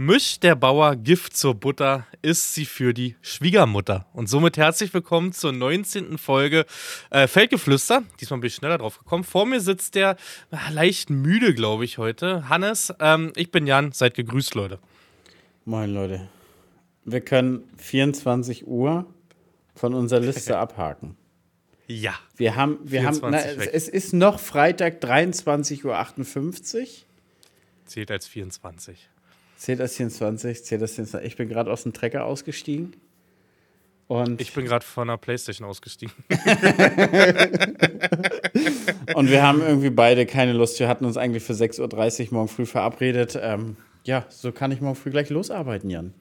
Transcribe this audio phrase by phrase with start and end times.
[0.00, 4.06] Mischt der Bauer Gift zur Butter, ist sie für die Schwiegermutter.
[4.12, 6.18] Und somit herzlich willkommen zur 19.
[6.18, 6.66] Folge
[7.10, 8.04] äh, Feldgeflüster.
[8.20, 9.24] Diesmal bin ich schneller drauf gekommen.
[9.24, 10.16] Vor mir sitzt der
[10.52, 12.48] äh, leicht müde, glaube ich, heute.
[12.48, 13.90] Hannes, ähm, ich bin Jan.
[13.90, 14.78] Seid gegrüßt, Leute.
[15.64, 16.28] Moin, Leute.
[17.04, 19.04] Wir können 24 Uhr
[19.74, 21.16] von unserer Liste abhaken.
[21.88, 22.14] Ja.
[22.36, 26.86] Wir haben, wir haben, na, es, es ist noch Freitag 23.58 Uhr.
[27.84, 29.08] Zählt als 24.
[29.58, 31.26] Zählt das 24, zählt das 24.
[31.26, 32.94] Ich bin gerade aus dem Trecker ausgestiegen.
[34.06, 36.14] Und ich bin gerade von der Playstation ausgestiegen.
[39.14, 40.78] und wir haben irgendwie beide keine Lust.
[40.78, 43.36] Wir hatten uns eigentlich für 6.30 Uhr morgen früh verabredet.
[43.42, 46.14] Ähm, ja, so kann ich morgen früh gleich losarbeiten, Jan.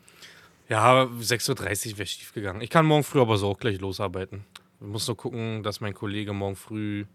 [0.68, 2.62] Ja, 6.30 Uhr wäre schief gegangen.
[2.62, 4.46] Ich kann morgen früh aber so auch gleich losarbeiten.
[4.82, 7.05] Ich muss nur gucken, dass mein Kollege morgen früh.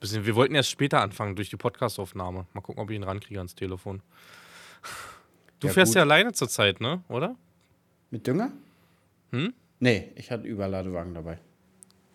[0.00, 2.46] Bisschen, wir wollten erst später anfangen durch die Podcastaufnahme.
[2.54, 4.00] Mal gucken, ob ich ihn rankriege ans Telefon.
[5.60, 5.96] Du ja, fährst gut.
[5.96, 7.02] ja alleine zurzeit, ne?
[7.08, 7.36] Oder?
[8.10, 8.52] Mit Dünger?
[9.32, 9.52] Hm?
[9.80, 11.38] Nee, ich hatte Überladewagen dabei.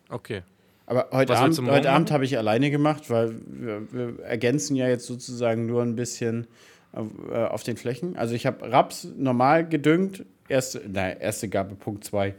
[0.09, 0.43] Okay.
[0.85, 4.87] Aber heute Was Abend, heute Abend habe ich alleine gemacht, weil wir, wir, ergänzen ja
[4.87, 6.47] jetzt sozusagen nur ein bisschen
[6.91, 8.17] auf, äh, auf den Flächen.
[8.17, 12.35] Also ich habe Raps normal gedüngt, erste, nein, erste Gabe Punkt 2.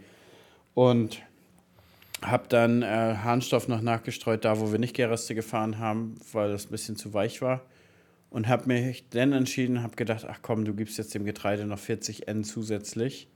[0.75, 1.23] Und
[2.23, 6.67] habe dann äh, Harnstoff noch nachgestreut, da wo wir nicht Gereste gefahren haben, weil das
[6.67, 7.63] ein bisschen zu weich war
[8.35, 11.79] und habe mich dann entschieden, habe gedacht, ach komm, du gibst jetzt dem Getreide noch
[11.79, 13.29] 40 N zusätzlich,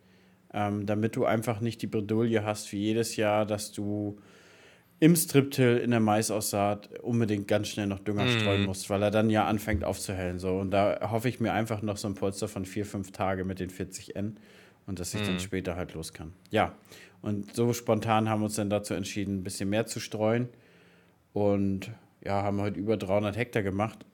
[0.53, 4.19] ähm, damit du einfach nicht die Bredouille hast wie jedes Jahr, dass du
[4.99, 8.41] im Striptill in der Maisaussaat unbedingt ganz schnell noch Dünger mm.
[8.41, 10.41] streuen musst, weil er dann ja anfängt aufzuhellen.
[10.41, 10.59] So.
[10.59, 13.61] Und da hoffe ich mir einfach noch so ein Polster von vier, fünf Tage mit
[13.61, 14.41] den 40 N
[14.89, 15.27] und dass ich mm.
[15.27, 16.33] dann später halt los kann.
[16.51, 16.75] Ja,
[17.23, 20.49] und so spontan haben wir uns dann dazu entschieden, ein bisschen mehr zu streuen
[21.33, 21.93] und
[22.25, 24.05] ja, haben heute über 300 Hektar gemacht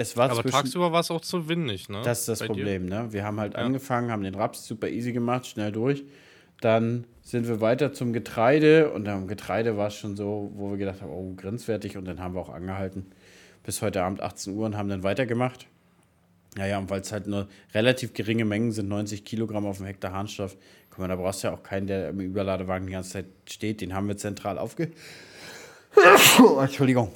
[0.00, 2.00] es war Aber tagsüber war es auch zu windig, ne?
[2.02, 3.02] Das ist das Bei Problem, dir?
[3.02, 3.12] ne?
[3.12, 3.60] Wir haben halt ja.
[3.60, 6.04] angefangen, haben den Raps super easy gemacht, schnell durch.
[6.62, 10.78] Dann sind wir weiter zum Getreide und am Getreide war es schon so, wo wir
[10.78, 13.12] gedacht haben, oh, grenzwertig und dann haben wir auch angehalten
[13.62, 15.66] bis heute Abend 18 Uhr und haben dann weitergemacht.
[16.56, 20.12] Naja, und weil es halt nur relativ geringe Mengen sind, 90 Kilogramm auf dem Hektar
[20.12, 20.56] Harnstoff,
[20.88, 23.82] guck mal, da brauchst du ja auch keinen, der im Überladewagen die ganze Zeit steht.
[23.82, 24.90] Den haben wir zentral aufge...
[26.60, 27.12] Entschuldigung.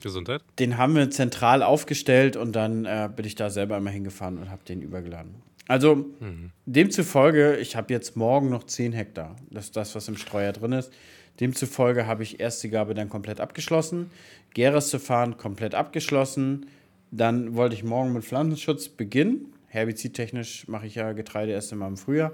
[0.00, 0.42] Gesundheit.
[0.58, 4.50] Den haben wir zentral aufgestellt und dann äh, bin ich da selber immer hingefahren und
[4.50, 5.34] habe den übergeladen.
[5.68, 6.50] Also mhm.
[6.66, 9.36] demzufolge, ich habe jetzt morgen noch 10 Hektar.
[9.50, 10.92] Das ist das, was im Streuer drin ist.
[11.38, 14.10] Demzufolge habe ich erste Gabe dann komplett abgeschlossen.
[14.52, 16.66] Gäres zu fahren komplett abgeschlossen.
[17.12, 19.52] Dann wollte ich morgen mit Pflanzenschutz beginnen.
[19.68, 22.32] Herbizidtechnisch mache ich ja Getreide erst einmal im Frühjahr.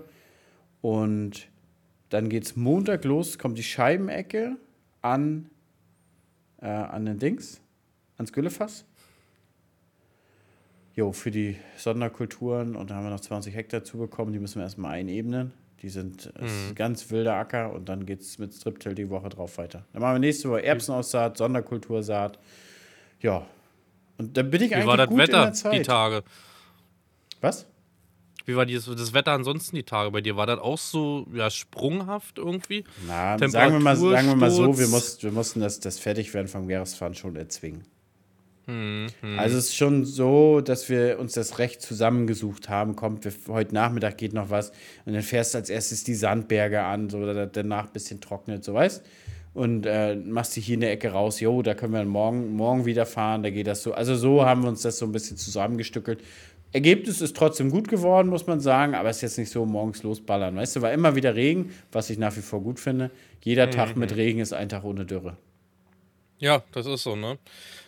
[0.80, 1.48] Und
[2.08, 4.56] dann geht es Montag los, kommt die Scheibenecke
[5.02, 5.50] an
[6.66, 7.60] äh, an den Dings,
[8.16, 8.84] ans Güllefass.
[10.94, 14.64] Jo, für die Sonderkulturen und da haben wir noch 20 Hektar zubekommen, die müssen wir
[14.64, 15.52] erstmal einebnen.
[15.82, 16.74] Die sind mhm.
[16.74, 19.84] ganz wilder Acker und dann geht es mit Striptill die Woche drauf weiter.
[19.92, 22.38] Dann machen wir nächste Woche Erbsenaussaat, Sonderkultursaat.
[23.20, 23.46] Ja.
[24.16, 26.24] Und dann bin ich Wie eigentlich war das gut Wetter die Tage?
[27.42, 27.66] Was?
[28.46, 30.36] Wie war das, das Wetter ansonsten die Tage bei dir?
[30.36, 32.84] War das auch so ja, sprunghaft irgendwie?
[33.06, 36.48] Na, sagen wir mal, sagen wir mal so, wir, mussten, wir mussten das, das Fertigwerden
[36.48, 37.82] vom Jahresfahren schon erzwingen.
[38.66, 39.38] Hm, hm.
[39.38, 42.94] Also es ist schon so, dass wir uns das Recht zusammengesucht haben.
[42.94, 44.70] Kommt, wir, heute Nachmittag geht noch was
[45.04, 48.64] und dann fährst du als erstes die Sandberge an, so dass danach ein bisschen trocknet,
[48.64, 49.04] so weißt
[49.56, 52.84] und äh, machst dich hier in der Ecke raus, jo, da können wir morgen, morgen
[52.84, 53.94] wieder fahren, da geht das so.
[53.94, 56.20] Also so haben wir uns das so ein bisschen zusammengestückelt.
[56.76, 60.02] Ergebnis ist trotzdem gut geworden, muss man sagen, aber es ist jetzt nicht so morgens
[60.02, 60.54] losballern.
[60.56, 63.10] Weißt du, war immer wieder Regen, was ich nach wie vor gut finde.
[63.42, 63.70] Jeder mhm.
[63.70, 65.38] Tag mit Regen ist ein Tag ohne Dürre.
[66.38, 67.38] Ja, das ist so, ne?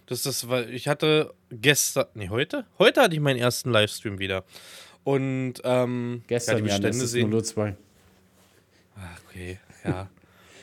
[0.06, 2.64] Das ist, weil ich hatte gestern, nee, heute?
[2.78, 4.44] Heute hatte ich meinen ersten Livestream wieder.
[5.04, 7.76] Und ähm, gestern, ja, das ist nur 2.
[8.96, 10.08] Ach, okay, ja.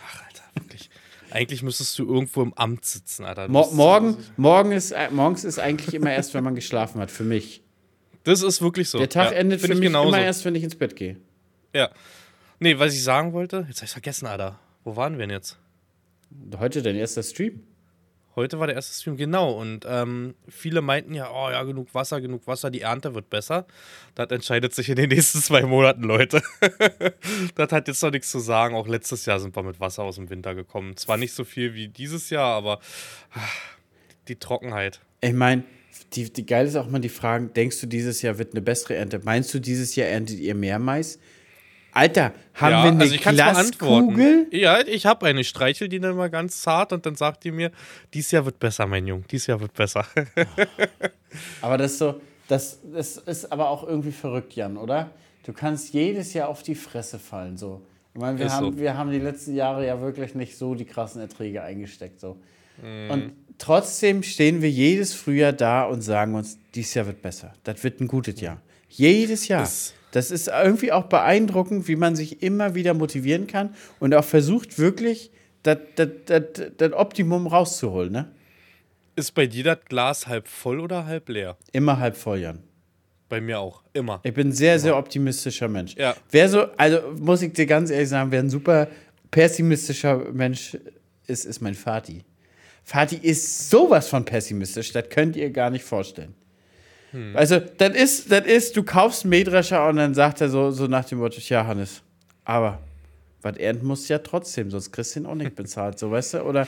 [0.03, 0.89] Ach, Alter, wirklich.
[1.29, 3.49] Eigentlich müsstest du irgendwo im Amt sitzen, Alter.
[3.49, 7.23] Mo morgen, morgen ist, äh, morgens ist eigentlich immer erst, wenn man geschlafen hat, für
[7.23, 7.61] mich.
[8.25, 8.97] Das ist wirklich so.
[8.97, 10.09] Der Tag ja, endet für mich genauso.
[10.09, 11.17] immer erst, wenn ich ins Bett gehe.
[11.73, 11.89] Ja.
[12.59, 14.59] Nee, was ich sagen wollte, jetzt habe ich vergessen, Alter.
[14.83, 15.57] Wo waren wir denn jetzt?
[16.57, 17.63] Heute dein erster Stream.
[18.35, 19.51] Heute war der erste Stream, genau.
[19.51, 23.65] Und ähm, viele meinten ja, oh ja, genug Wasser, genug Wasser, die Ernte wird besser.
[24.15, 26.41] Das entscheidet sich in den nächsten zwei Monaten, Leute.
[27.55, 28.75] das hat jetzt noch nichts zu sagen.
[28.75, 30.97] Auch letztes Jahr sind wir mit Wasser aus dem Winter gekommen.
[30.97, 32.79] Zwar nicht so viel wie dieses Jahr, aber
[33.33, 33.53] ach,
[34.27, 34.99] die Trockenheit.
[35.21, 35.63] Ich meine,
[36.13, 38.95] die, die geil ist auch mal die Frage, denkst du, dieses Jahr wird eine bessere
[38.95, 39.21] Ernte?
[39.23, 41.19] Meinst du, dieses Jahr erntet ihr mehr Mais?
[41.91, 44.47] Alter, haben ja, wir eine also Glaskugel?
[44.51, 45.45] Ja, ich habe eine.
[45.45, 47.71] Streichel die dann mal ganz zart und dann sagt die mir,
[48.13, 49.23] dieses Jahr wird besser, mein Junge.
[49.31, 50.05] Dieses Jahr wird besser.
[51.61, 52.19] Aber das ist so,
[52.49, 55.09] das, das ist aber auch irgendwie verrückt, Jan, oder?
[55.45, 57.81] Du kannst jedes Jahr auf die Fresse fallen, so.
[58.13, 58.77] Ich meine, wir, haben, so.
[58.77, 62.37] wir haben die letzten Jahre ja wirklich nicht so die krassen Erträge eingesteckt, so.
[62.81, 63.09] Mhm.
[63.09, 67.53] Und trotzdem stehen wir jedes Frühjahr da und sagen uns, dieses Jahr wird besser.
[67.63, 68.61] Das wird ein gutes Jahr.
[68.89, 69.61] Jedes Jahr.
[69.61, 74.23] Das, das ist irgendwie auch beeindruckend, wie man sich immer wieder motivieren kann und auch
[74.23, 75.31] versucht, wirklich
[75.63, 76.43] das, das, das,
[76.77, 78.31] das Optimum rauszuholen, ne?
[79.17, 81.57] Ist bei dir das Glas halb voll oder halb leer?
[81.71, 82.59] Immer halb voll, Jan.
[83.29, 84.19] Bei mir auch, immer.
[84.23, 85.95] Ich bin ein sehr, sehr optimistischer Mensch.
[85.95, 86.15] Ja.
[86.31, 88.87] Wer so, also muss ich dir ganz ehrlich sagen, wer ein super
[89.31, 90.77] pessimistischer Mensch
[91.27, 92.23] ist, ist mein Vati.
[92.85, 96.35] Vati ist sowas von pessimistisch, das könnt ihr gar nicht vorstellen.
[97.11, 97.35] Hm.
[97.35, 101.05] Also, das ist, das ist, du kaufst Mähdrescher und dann sagt er so, so nach
[101.05, 102.01] dem Motto, ja, Hannes,
[102.43, 102.79] aber
[103.45, 106.35] was ernten musst du ja trotzdem, sonst kriegst du ihn auch nicht bezahlt, so weißt
[106.35, 106.41] du?
[106.41, 106.67] Oder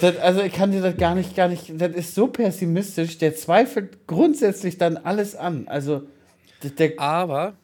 [0.00, 3.34] das, also ich kann dir das gar nicht, gar nicht, das ist so pessimistisch, der
[3.34, 5.66] zweifelt grundsätzlich dann alles an.
[5.68, 6.02] Also
[6.62, 7.54] der Aber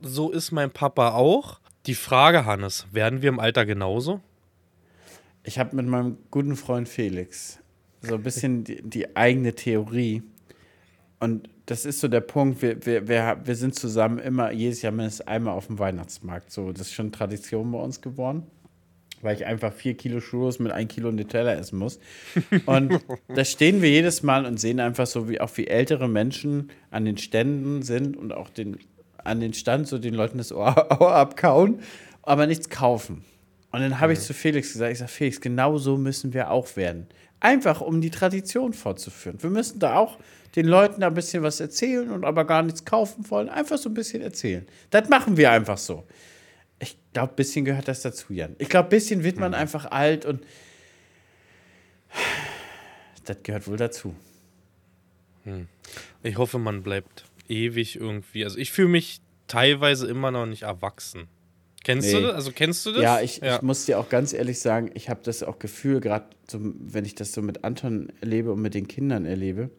[0.00, 1.60] so ist mein Papa auch.
[1.86, 4.20] Die Frage, Hannes, werden wir im Alter genauso?
[5.44, 7.58] Ich habe mit meinem guten Freund Felix
[8.00, 10.22] so ein bisschen die, die eigene Theorie.
[11.18, 14.92] Und das ist so der Punkt, wir, wir, wir, wir sind zusammen immer jedes Jahr
[14.92, 16.50] mindestens einmal auf dem Weihnachtsmarkt.
[16.50, 18.46] So, das ist schon Tradition bei uns geworden,
[19.20, 22.00] weil ich einfach vier Kilo Churros mit ein Kilo Nutella essen muss.
[22.66, 26.70] Und da stehen wir jedes Mal und sehen einfach so, wie auch wie ältere Menschen
[26.90, 28.78] an den Ständen sind und auch den,
[29.18, 31.80] an den Stand so den Leuten das Ohr, Ohr abkauen,
[32.22, 33.24] aber nichts kaufen.
[33.72, 36.76] Und dann habe ich zu Felix gesagt, ich sage, Felix, genau so müssen wir auch
[36.76, 37.06] werden.
[37.40, 39.42] Einfach, um die Tradition fortzuführen.
[39.42, 40.18] Wir müssen da auch
[40.54, 43.48] den Leuten ein bisschen was erzählen und aber gar nichts kaufen wollen.
[43.48, 44.66] Einfach so ein bisschen erzählen.
[44.90, 46.06] Das machen wir einfach so.
[46.78, 48.54] Ich glaube, ein bisschen gehört das dazu, Jan.
[48.58, 49.56] Ich glaube, ein bisschen wird man mhm.
[49.56, 50.44] einfach alt und
[53.24, 54.14] das gehört wohl dazu.
[55.44, 55.68] Hm.
[56.22, 58.44] Ich hoffe, man bleibt ewig irgendwie.
[58.44, 61.28] Also ich fühle mich teilweise immer noch nicht erwachsen.
[61.84, 62.20] Kennst nee.
[62.20, 62.34] du das?
[62.34, 63.02] Also kennst du das?
[63.02, 63.56] Ja, ich, ja.
[63.56, 67.04] ich muss dir auch ganz ehrlich sagen, ich habe das auch Gefühl, gerade so, wenn
[67.04, 69.70] ich das so mit Anton erlebe und mit den Kindern erlebe,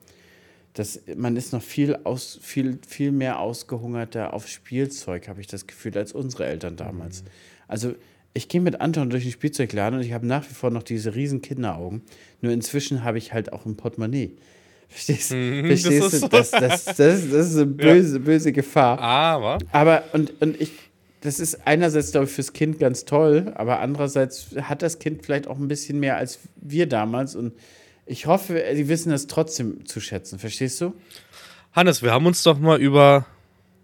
[0.73, 5.67] dass man ist noch viel, aus, viel, viel mehr ausgehungerter auf Spielzeug, habe ich das
[5.67, 7.23] Gefühl, als unsere Eltern damals.
[7.23, 7.27] Mhm.
[7.67, 7.95] Also
[8.33, 11.15] ich gehe mit Anton durch den Spielzeugladen und ich habe nach wie vor noch diese
[11.15, 12.01] riesen Kinderaugen.
[12.41, 14.35] Nur inzwischen habe ich halt auch ein Portemonnaie.
[14.89, 16.27] Verstehst, mhm, verstehst das du?
[16.27, 18.23] Das, das, das, das, ist eine böse, ja.
[18.23, 18.99] böse Gefahr.
[18.99, 19.57] Aber.
[19.71, 20.71] Aber, und, und ich,
[21.23, 25.47] das ist einerseits, glaube ich, fürs Kind ganz toll, aber andererseits hat das Kind vielleicht
[25.47, 27.53] auch ein bisschen mehr als wir damals und
[28.05, 30.37] ich hoffe, sie wissen es trotzdem zu schätzen.
[30.37, 30.93] Verstehst du?
[31.71, 33.25] Hannes, wir haben uns doch mal über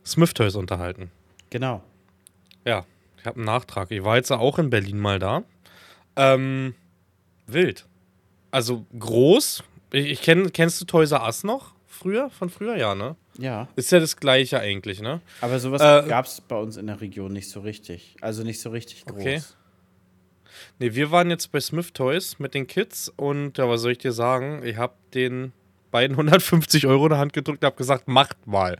[0.05, 1.11] Smith Toys unterhalten.
[1.49, 1.81] Genau.
[2.65, 2.85] Ja,
[3.17, 3.91] ich habe einen Nachtrag.
[3.91, 5.43] Ich war jetzt auch in Berlin mal da.
[6.17, 6.75] Ähm,
[7.47, 7.85] wild.
[8.51, 9.63] Also groß.
[9.93, 11.73] Ich, ich kenn, kennst du Toys R Us noch?
[11.87, 12.29] Früher?
[12.29, 13.15] Von früher, ja, ne?
[13.39, 13.67] Ja.
[13.75, 15.21] Ist ja das Gleiche eigentlich, ne?
[15.41, 18.15] Aber sowas äh, gab es bei uns in der Region nicht so richtig.
[18.21, 19.19] Also nicht so richtig groß.
[19.19, 19.41] Okay.
[20.79, 23.97] Nee, wir waren jetzt bei Smith Toys mit den Kids und ja, was soll ich
[23.97, 24.61] dir sagen?
[24.63, 25.53] Ich habe den
[25.91, 28.77] beiden 150 Euro in der Hand gedrückt und habe gesagt, macht mal.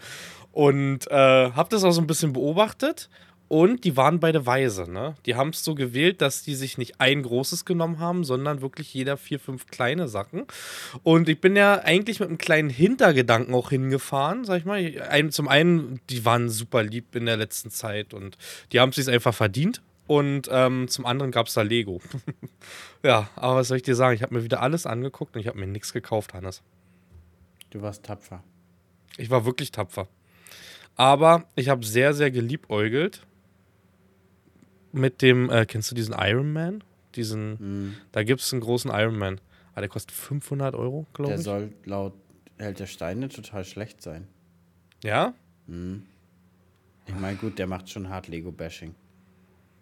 [0.52, 3.10] Und äh, habe das auch so ein bisschen beobachtet
[3.50, 5.16] und die waren beide weise, ne?
[5.26, 8.94] Die haben es so gewählt, dass die sich nicht ein großes genommen haben, sondern wirklich
[8.94, 10.46] jeder vier, fünf kleine Sachen.
[11.02, 15.30] Und ich bin ja eigentlich mit einem kleinen Hintergedanken auch hingefahren, sag ich mal.
[15.32, 18.38] Zum einen, die waren super lieb in der letzten Zeit und
[18.72, 19.82] die haben es sich einfach verdient.
[20.06, 22.02] Und ähm, zum anderen gab es da Lego.
[23.04, 24.16] ja, aber was soll ich dir sagen?
[24.16, 26.62] Ich habe mir wieder alles angeguckt und ich habe mir nichts gekauft, Hannes.
[27.72, 28.44] Du warst tapfer.
[29.18, 30.08] Ich war wirklich tapfer.
[30.96, 33.24] Aber ich habe sehr, sehr geliebäugelt
[34.92, 36.84] mit dem, äh, kennst du diesen Iron Man?
[37.16, 37.54] Diesen,
[37.88, 37.96] mm.
[38.12, 39.36] da gibt es einen großen Iron Man.
[39.72, 41.38] Aber ah, der kostet 500 Euro, glaube ich.
[41.38, 42.14] Der soll laut
[42.58, 44.28] Held der Steine total schlecht sein.
[45.04, 45.34] Ja?
[45.68, 46.00] Mm.
[47.08, 48.94] Ich meine, gut, der macht schon hart Lego-Bashing.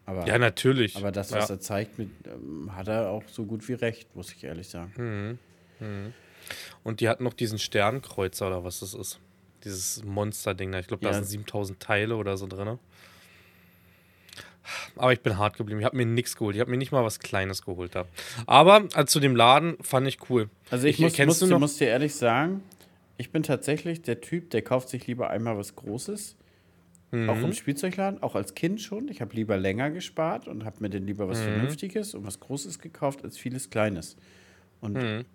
[0.06, 0.96] Aber, ja, natürlich.
[0.96, 1.56] Aber das, was ja.
[1.56, 5.40] er zeigt, mit, ähm, hat er auch so gut wie recht, muss ich ehrlich sagen.
[5.80, 5.86] Mhm.
[5.86, 6.14] Mhm.
[6.84, 9.20] Und die hatten noch diesen Sternkreuzer oder was das ist.
[9.64, 10.80] Dieses Monster-Ding da.
[10.80, 11.16] Ich glaube, da ja.
[11.16, 12.80] sind 7000 Teile oder so drin.
[14.96, 15.80] Aber ich bin hart geblieben.
[15.80, 16.56] Ich habe mir nichts geholt.
[16.56, 17.96] Ich habe mir nicht mal was Kleines geholt.
[17.96, 18.06] Da.
[18.46, 20.50] Aber also zu dem Laden fand ich cool.
[20.70, 22.64] Also ich, ich muss, muss, muss dir ehrlich sagen,
[23.18, 26.36] ich bin tatsächlich der Typ, der kauft sich lieber einmal was Großes
[27.12, 27.30] Mhm.
[27.30, 29.08] Auch im Spielzeugladen, auch als Kind schon.
[29.08, 31.46] Ich habe lieber länger gespart und habe mir dann lieber was mhm.
[31.46, 34.18] Vernünftiges und was Großes gekauft als vieles Kleines.
[34.82, 35.26] Und mhm.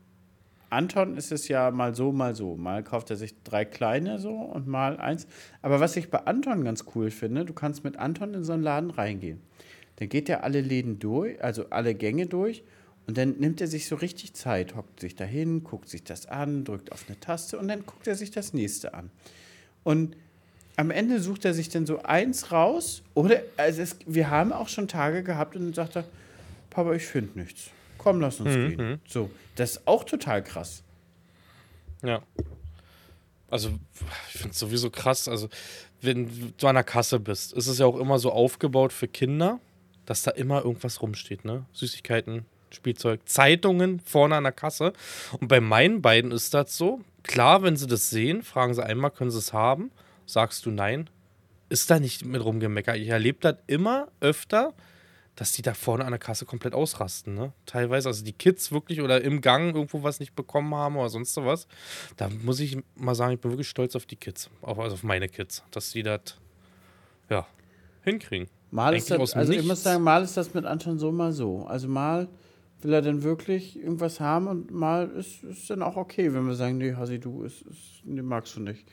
[0.73, 2.57] Anton ist es ja mal so, mal so.
[2.57, 5.27] Mal kauft er sich drei kleine so und mal eins.
[5.61, 8.63] Aber was ich bei Anton ganz cool finde, du kannst mit Anton in so einen
[8.63, 9.41] Laden reingehen.
[9.97, 12.65] Dann geht er alle Läden durch, also alle Gänge durch
[13.07, 16.65] Und dann nimmt er sich so richtig Zeit, hockt sich dahin, guckt sich das an,
[16.65, 19.11] drückt auf eine Taste und dann guckt er sich das nächste an.
[19.85, 20.17] Und
[20.77, 23.03] am Ende sucht er sich dann so eins raus.
[23.15, 26.05] Oder also es, wir haben auch schon Tage gehabt und dann sagt er,
[26.71, 27.71] Papa, ich finde nichts.
[28.03, 28.77] Komm, lass uns mhm.
[28.77, 29.01] gehen.
[29.07, 30.83] So, das ist auch total krass.
[32.03, 32.23] Ja.
[33.49, 33.71] Also,
[34.29, 35.29] ich finde es sowieso krass.
[35.29, 35.49] Also,
[36.01, 39.61] wenn du an der Kasse bist, ist es ja auch immer so aufgebaut für Kinder,
[40.07, 41.65] dass da immer irgendwas rumsteht, ne?
[41.73, 44.93] Süßigkeiten, Spielzeug, Zeitungen vorne an der Kasse.
[45.39, 47.03] Und bei meinen beiden ist das so.
[47.23, 49.93] Klar, wenn sie das sehen, fragen sie einmal, können sie es haben?
[50.27, 51.09] Sagst du nein?
[51.69, 52.97] Ist da nicht mit rumgemeckert.
[52.97, 54.75] Ich erlebe das immer öfter,
[55.37, 57.53] dass die da vorne an der Kasse komplett ausrasten, ne?
[57.65, 61.37] Teilweise, also die Kids wirklich oder im Gang irgendwo was nicht bekommen haben oder sonst
[61.39, 61.67] was.
[62.17, 65.29] Da muss ich mal sagen, ich bin wirklich stolz auf die Kids, also auf meine
[65.29, 66.37] Kids, dass die das,
[67.31, 67.47] ja,
[68.03, 68.49] hinkriegen.
[68.71, 71.67] Mal ist das, also ich muss sagen, mal ist das mit Anton so, mal so.
[71.67, 72.29] Also mal
[72.81, 76.55] will er dann wirklich irgendwas haben und mal ist es dann auch okay, wenn wir
[76.55, 78.87] sagen, nee, Hasi, du, ist, ist, nee, magst du nicht.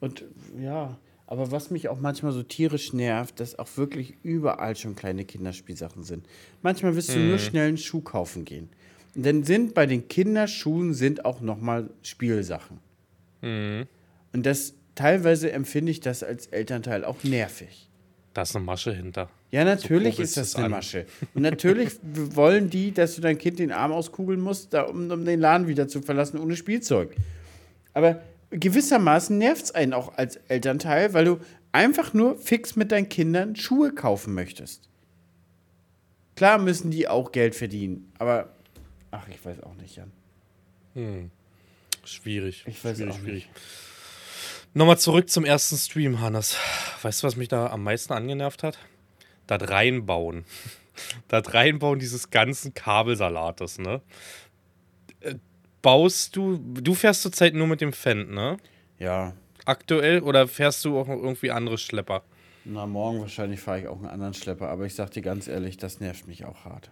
[0.00, 0.24] Und
[0.58, 0.98] ja,
[1.32, 6.04] aber was mich auch manchmal so tierisch nervt, dass auch wirklich überall schon kleine Kinderspielsachen
[6.04, 6.26] sind.
[6.60, 7.28] Manchmal willst du mhm.
[7.30, 8.68] nur schnell einen Schuh kaufen gehen.
[9.14, 12.80] Und dann sind bei den Kinderschuhen sind auch nochmal Spielsachen.
[13.40, 13.86] Mhm.
[14.34, 17.88] Und das teilweise empfinde ich das als Elternteil auch nervig.
[18.34, 19.30] Da ist eine Masche hinter.
[19.52, 20.70] Ja, natürlich so ist das eine an.
[20.72, 21.06] Masche.
[21.32, 25.24] Und natürlich wollen die, dass du dein Kind den Arm auskugeln musst, da, um, um
[25.24, 27.16] den Laden wieder zu verlassen ohne Spielzeug.
[27.94, 28.20] Aber
[28.52, 31.40] gewissermaßen nervt es einen auch als Elternteil, weil du
[31.72, 34.88] einfach nur fix mit deinen Kindern Schuhe kaufen möchtest.
[36.36, 38.54] Klar müssen die auch Geld verdienen, aber
[39.10, 40.12] ach, ich weiß auch nicht, Jan.
[40.94, 41.30] Hm.
[42.04, 42.64] Schwierig.
[42.66, 43.34] Ich weiß schwierig, auch schwierig.
[43.46, 43.50] nicht.
[44.74, 46.56] Nochmal zurück zum ersten Stream, Hannes.
[47.02, 48.78] Weißt du, was mich da am meisten angenervt hat?
[49.46, 50.44] Das Reinbauen.
[51.28, 54.02] Das Reinbauen dieses ganzen Kabelsalates, ne?
[55.82, 58.56] Baust du, du fährst zurzeit nur mit dem Fendt, ne?
[58.98, 59.34] Ja.
[59.64, 62.22] Aktuell oder fährst du auch noch irgendwie andere Schlepper?
[62.64, 65.76] Na, morgen wahrscheinlich fahre ich auch einen anderen Schlepper, aber ich sag dir ganz ehrlich,
[65.76, 66.90] das nervt mich auch hart.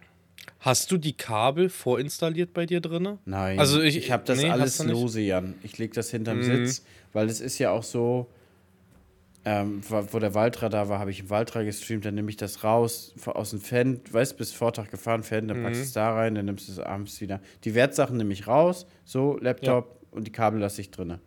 [0.59, 3.17] Hast du die Kabel vorinstalliert bei dir drin?
[3.25, 3.57] Nein.
[3.57, 5.55] Also ich, ich habe das nee, alles lose, Jan.
[5.63, 6.43] Ich lege das hinterm mhm.
[6.43, 8.27] Sitz, weil es ist ja auch so,
[9.43, 12.63] ähm, wo der Waltra da war, habe ich im Waltra gestreamt, dann nehme ich das
[12.63, 15.87] raus aus dem Fan, weißt bis Vortag gefahren, Fan, dann packst du mhm.
[15.87, 17.41] es da rein, dann nimmst du es abends wieder.
[17.63, 20.07] Die Wertsachen nehme ich raus, so, Laptop ja.
[20.11, 21.17] und die Kabel lasse ich drin.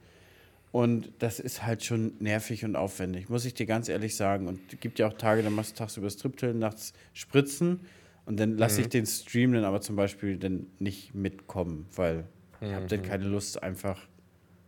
[0.71, 4.49] Und das ist halt schon nervig und aufwendig, muss ich dir ganz ehrlich sagen.
[4.49, 7.80] Und es gibt ja auch Tage, da machst du tagsüber Striptillen, nachts spritzen
[8.26, 8.83] und dann lasse mhm.
[8.83, 12.25] ich den Stream dann aber zum Beispiel dann nicht mitkommen, weil
[12.61, 13.04] ich habe dann mhm.
[13.04, 14.00] keine Lust, einfach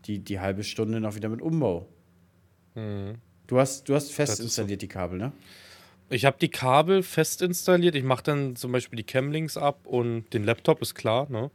[0.04, 1.88] die, die halbe Stunde noch wieder mit Umbau.
[2.74, 3.14] Mhm.
[3.46, 4.86] Du hast, du hast fest installiert so.
[4.86, 5.32] die Kabel, ne?
[6.08, 7.94] Ich habe die Kabel fest installiert.
[7.94, 11.50] Ich mache dann zum Beispiel die Camlinks ab und den Laptop, ist klar, ne?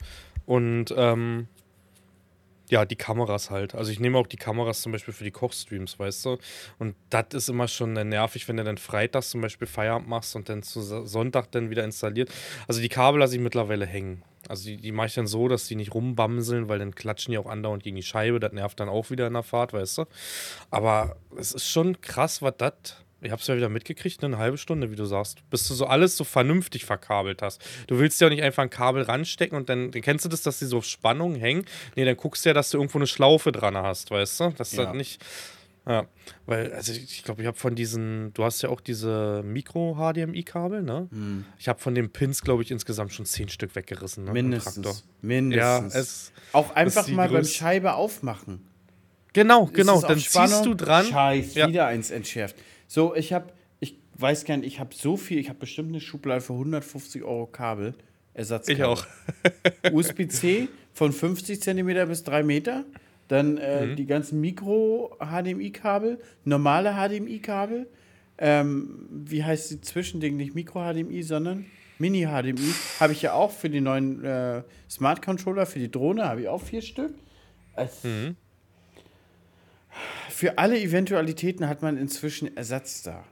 [0.46, 1.48] Und ähm,
[2.70, 3.76] ja, die Kameras halt.
[3.76, 6.38] Also ich nehme auch die Kameras zum Beispiel für die Kochstreams, weißt du?
[6.80, 10.48] Und das ist immer schon nervig, wenn du dann freitags zum Beispiel Feierabend machst und
[10.48, 12.32] dann zu Sonntag dann wieder installiert.
[12.68, 14.24] Also die Kabel lasse ich mittlerweile hängen.
[14.52, 17.38] Also die, die mache ich dann so, dass die nicht rumbamseln, weil dann klatschen die
[17.38, 18.40] auch andauernd gegen die Scheibe.
[18.40, 20.06] Das nervt dann auch wieder in der Fahrt, weißt du?
[20.70, 22.74] Aber es ist schon krass, was das
[23.24, 25.48] ich habe es ja wieder mitgekriegt, ne, eine halbe Stunde, wie du sagst.
[25.52, 27.62] Bis du so alles so vernünftig verkabelt hast.
[27.86, 30.42] Du willst ja auch nicht einfach ein Kabel ranstecken und dann, dann kennst du das,
[30.42, 31.66] dass die so auf Spannung hängen.
[31.96, 34.50] Nee, dann guckst du ja, dass du irgendwo eine Schlaufe dran hast, weißt du?
[34.58, 34.88] Das ist ja.
[34.88, 35.24] halt nicht.
[35.88, 36.06] Ja,
[36.46, 41.08] weil, also ich, glaube, ich habe von diesen, du hast ja auch diese Mikro-HDMI-Kabel, ne?
[41.12, 41.46] Hm.
[41.58, 44.26] Ich habe von den Pins, glaube ich, insgesamt schon zehn Stück weggerissen.
[44.26, 44.32] Ne?
[44.32, 45.04] Mindestens.
[45.22, 45.94] Mindestens.
[45.94, 48.62] Ja, es, auch einfach mal beim Scheibe aufmachen.
[49.34, 50.02] Genau, genau.
[50.02, 51.06] Dann ziehst du dran.
[51.06, 51.68] Scheiß, ja.
[51.68, 52.56] wieder eins entschärft.
[52.88, 56.02] So, ich habe, ich weiß gar nicht, ich habe so viel, ich habe bestimmt eine
[56.02, 57.96] Schublade für 150 Euro Kabel.
[58.34, 58.78] Ersatzkabel.
[58.78, 59.06] Ich auch.
[59.92, 62.86] USB-C von 50 cm bis 3 Meter.
[63.32, 63.96] Dann äh, mhm.
[63.96, 67.88] die ganzen Mikro-HDMI-Kabel, normale HDMI-Kabel.
[68.38, 70.36] Ähm, wie heißt die Zwischending?
[70.36, 71.66] Nicht Mikro-HDMI, sondern
[72.00, 72.74] Mini-HDMI.
[73.00, 76.62] Habe ich ja auch für die neuen äh, Smart-Controller, für die Drohne, habe ich auch
[76.62, 77.14] vier Stück.
[77.76, 78.36] Also, mhm
[80.42, 83.24] für alle Eventualitäten hat man inzwischen Ersatz da.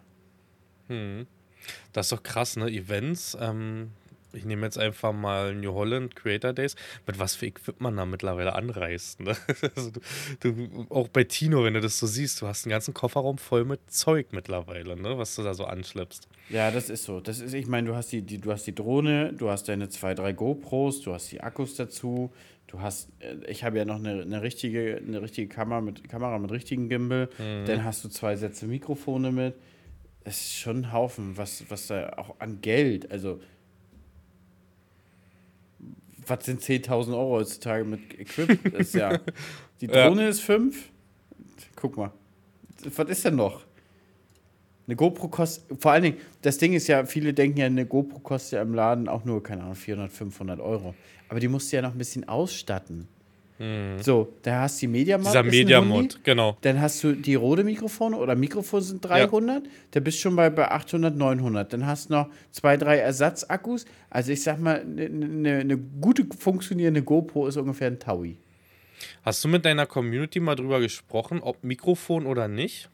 [0.90, 1.26] Hm.
[1.92, 2.68] Das ist doch krass, ne?
[2.68, 3.36] Events.
[3.42, 3.90] Ähm,
[4.34, 6.76] ich nehme jetzt einfach mal New Holland Creator Days.
[7.08, 9.20] Mit was für Equipment man da mittlerweile anreist.
[9.20, 9.36] Ne?
[9.76, 12.94] Also du, du, auch bei Tino, wenn du das so siehst, du hast einen ganzen
[12.94, 15.18] Kofferraum voll mit Zeug mittlerweile, ne?
[15.18, 16.28] was du da so anschleppst.
[16.50, 17.20] Ja, das ist so.
[17.20, 19.90] Das ist, ich meine, du hast die, die, du hast die Drohne, du hast deine
[19.90, 22.32] zwei, drei GoPros, du hast die Akkus dazu,
[22.70, 26.38] Du hast, äh, ich habe ja noch eine, eine, richtige, eine richtige Kamera mit, Kamera
[26.38, 27.30] mit richtigen Gimbal.
[27.40, 27.66] Mhm.
[27.66, 29.56] Dann hast du zwei Sätze Mikrofone mit.
[30.24, 33.40] Es ist schon ein Haufen, was, was da auch an Geld, also
[36.30, 38.74] was sind 10.000 Euro heutzutage mit Equipment?
[38.76, 39.20] ist ja,
[39.82, 40.30] die Drohne ja.
[40.30, 40.90] ist 5.
[41.76, 42.12] Guck mal.
[42.96, 43.66] Was ist denn noch?
[44.88, 48.20] Eine GoPro kostet, vor allen Dingen, das Ding ist ja, viele denken ja, eine GoPro
[48.20, 50.96] kostet ja im Laden auch nur, keine Ahnung, 400, 500 Euro.
[51.28, 53.08] Aber die musst du ja noch ein bisschen ausstatten.
[53.60, 54.02] Hm.
[54.02, 55.28] So, da hast du die Media Mod.
[55.28, 56.58] Dieser Media Mod, genau.
[56.62, 59.66] Dann hast du die Rode Mikrofone oder Mikrofone sind 300.
[59.66, 59.72] Ja.
[59.92, 61.74] Da bist du schon bei, bei 800, 900.
[61.74, 63.86] Dann hast du noch zwei, drei Ersatzakkus.
[64.10, 68.38] Also ich sag mal, eine ne, ne gute funktionierende GoPro ist ungefähr ein Taui.
[69.24, 72.90] Hast du mit deiner Community mal drüber gesprochen, ob Mikrofon oder nicht?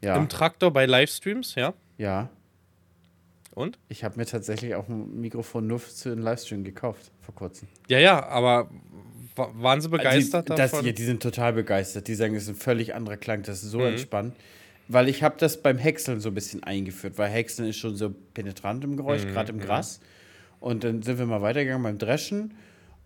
[0.00, 0.16] Ja.
[0.16, 1.74] Im Traktor bei Livestreams, ja?
[1.98, 2.28] Ja.
[3.54, 3.78] Und?
[3.88, 7.68] Ich habe mir tatsächlich auch ein Mikrofon nur für den Livestream gekauft, vor kurzem.
[7.88, 8.68] Ja, ja, aber
[9.36, 10.84] waren sie begeistert die, davon?
[10.84, 12.08] Das, die sind total begeistert.
[12.08, 13.86] Die sagen, es ist ein völlig anderer Klang, das ist so mhm.
[13.86, 14.36] entspannt.
[14.86, 18.14] Weil ich habe das beim Häckseln so ein bisschen eingeführt, weil Häckseln ist schon so
[18.34, 19.30] penetrant im Geräusch, mhm.
[19.32, 20.00] gerade im Gras.
[20.60, 22.54] Und dann sind wir mal weitergegangen beim Dreschen.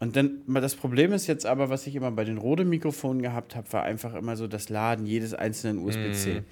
[0.00, 3.72] Und dann, das Problem ist jetzt aber, was ich immer bei den Rode-Mikrofonen gehabt habe,
[3.72, 6.34] war einfach immer so das Laden jedes einzelnen USB-C.
[6.34, 6.44] Mhm.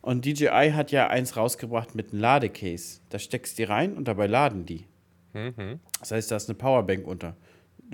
[0.00, 3.00] Und DJI hat ja eins rausgebracht mit einem Ladecase.
[3.08, 4.84] Da steckst du die rein und dabei laden die.
[5.32, 5.80] Mhm.
[5.98, 7.36] Das heißt, da ist eine Powerbank unter.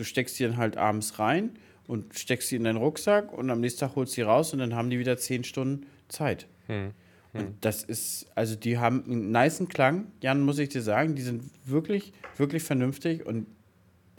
[0.01, 1.51] Du steckst die dann halt abends rein
[1.87, 4.75] und steckst sie in deinen Rucksack und am nächsten Tag holst sie raus und dann
[4.75, 6.47] haben die wieder zehn Stunden Zeit.
[6.69, 6.93] Mhm.
[7.35, 11.17] Und das ist, also die haben einen niceen Klang, Jan, muss ich dir sagen.
[11.17, 13.47] Die sind wirklich, wirklich vernünftig und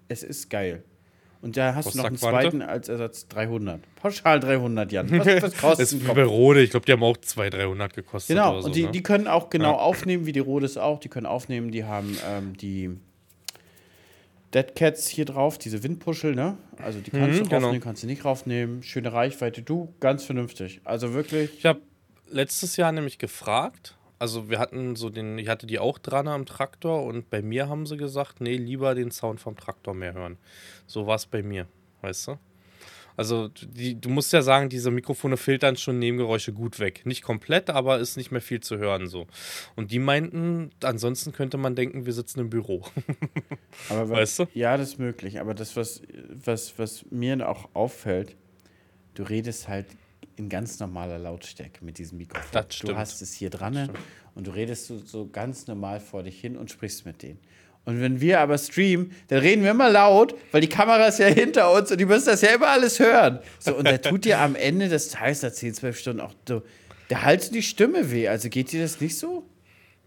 [0.08, 0.84] es ist geil.
[1.42, 3.82] Und da hast Was du noch einen zweiten als Ersatz 300.
[3.96, 5.10] Pauschal 300, Jan.
[5.10, 6.62] Was, was kostet das ist wie bei Rode.
[6.62, 8.36] Ich glaube, die haben auch 200, 300 gekostet.
[8.36, 8.92] Genau, so, und die, ne?
[8.92, 9.78] die können auch genau ja.
[9.80, 11.00] aufnehmen, wie die Rodes auch.
[11.00, 12.92] Die können aufnehmen, die haben ähm, die
[14.54, 16.58] Dead Cats hier drauf, diese Windpuschel, ne?
[16.78, 17.84] Also die kannst mhm, du raufnehmen, genau.
[17.84, 18.84] kannst du nicht raufnehmen.
[18.84, 20.82] Schöne Reichweite, du, ganz vernünftig.
[20.84, 21.58] Also wirklich.
[21.58, 21.82] Ich habe
[22.30, 26.46] letztes Jahr nämlich gefragt, also wir hatten so den, ich hatte die auch dran am
[26.46, 30.38] Traktor und bei mir haben sie gesagt, nee, lieber den Sound vom Traktor mehr hören.
[30.86, 31.68] So war es bei mir,
[32.02, 32.38] weißt du?
[33.18, 37.06] Also die, du musst ja sagen, diese Mikrofone filtern schon Nebengeräusche gut weg.
[37.06, 39.28] Nicht komplett, aber ist nicht mehr viel zu hören so.
[39.76, 42.84] Und die meinten, ansonsten könnte man denken, wir sitzen im Büro.
[43.90, 44.48] aber weißt du?
[44.54, 45.40] Ja, das ist möglich.
[45.40, 48.36] Aber das, was, was, was mir auch auffällt,
[49.14, 49.88] du redest halt
[50.36, 52.50] in ganz normaler Lautstärke mit diesem Mikrofon.
[52.52, 52.94] Das stimmt.
[52.94, 53.92] Du hast es hier dran
[54.36, 57.40] und du redest so, so ganz normal vor dich hin und sprichst mit denen.
[57.86, 61.28] Und wenn wir aber streamen, dann reden wir immer laut, weil die Kamera ist ja
[61.28, 63.40] hinter uns und die müssen das ja immer alles hören.
[63.60, 66.62] So, und da tut dir am Ende des Tages, nach 10, 12 Stunden auch, so,
[67.10, 68.28] da haltet die Stimme weh.
[68.28, 69.44] Also geht dir das nicht so?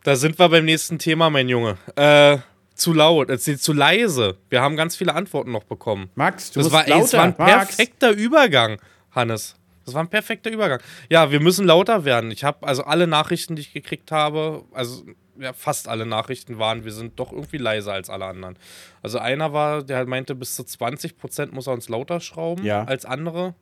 [0.05, 1.77] Da sind wir beim nächsten Thema, mein Junge.
[1.97, 2.39] Äh,
[2.75, 4.37] zu laut, äh, zu leise.
[4.51, 6.11] Wir haben ganz viele Antworten noch bekommen.
[6.15, 6.95] Max, du das musst war, lauter.
[6.95, 8.21] Ey, das war ein perfekter Max.
[8.21, 9.57] Übergang, Hannes.
[9.85, 10.81] Das war ein perfekter Übergang.
[11.11, 12.31] Ja, wir müssen lauter werden.
[12.31, 15.05] Ich habe also alle Nachrichten, die ich gekriegt habe, also
[15.39, 18.57] ja, fast alle Nachrichten waren, wir sind doch irgendwie leiser als alle anderen.
[19.03, 22.85] Also einer war, der meinte, bis zu 20 Prozent muss er uns lauter schrauben ja.
[22.85, 23.55] als andere.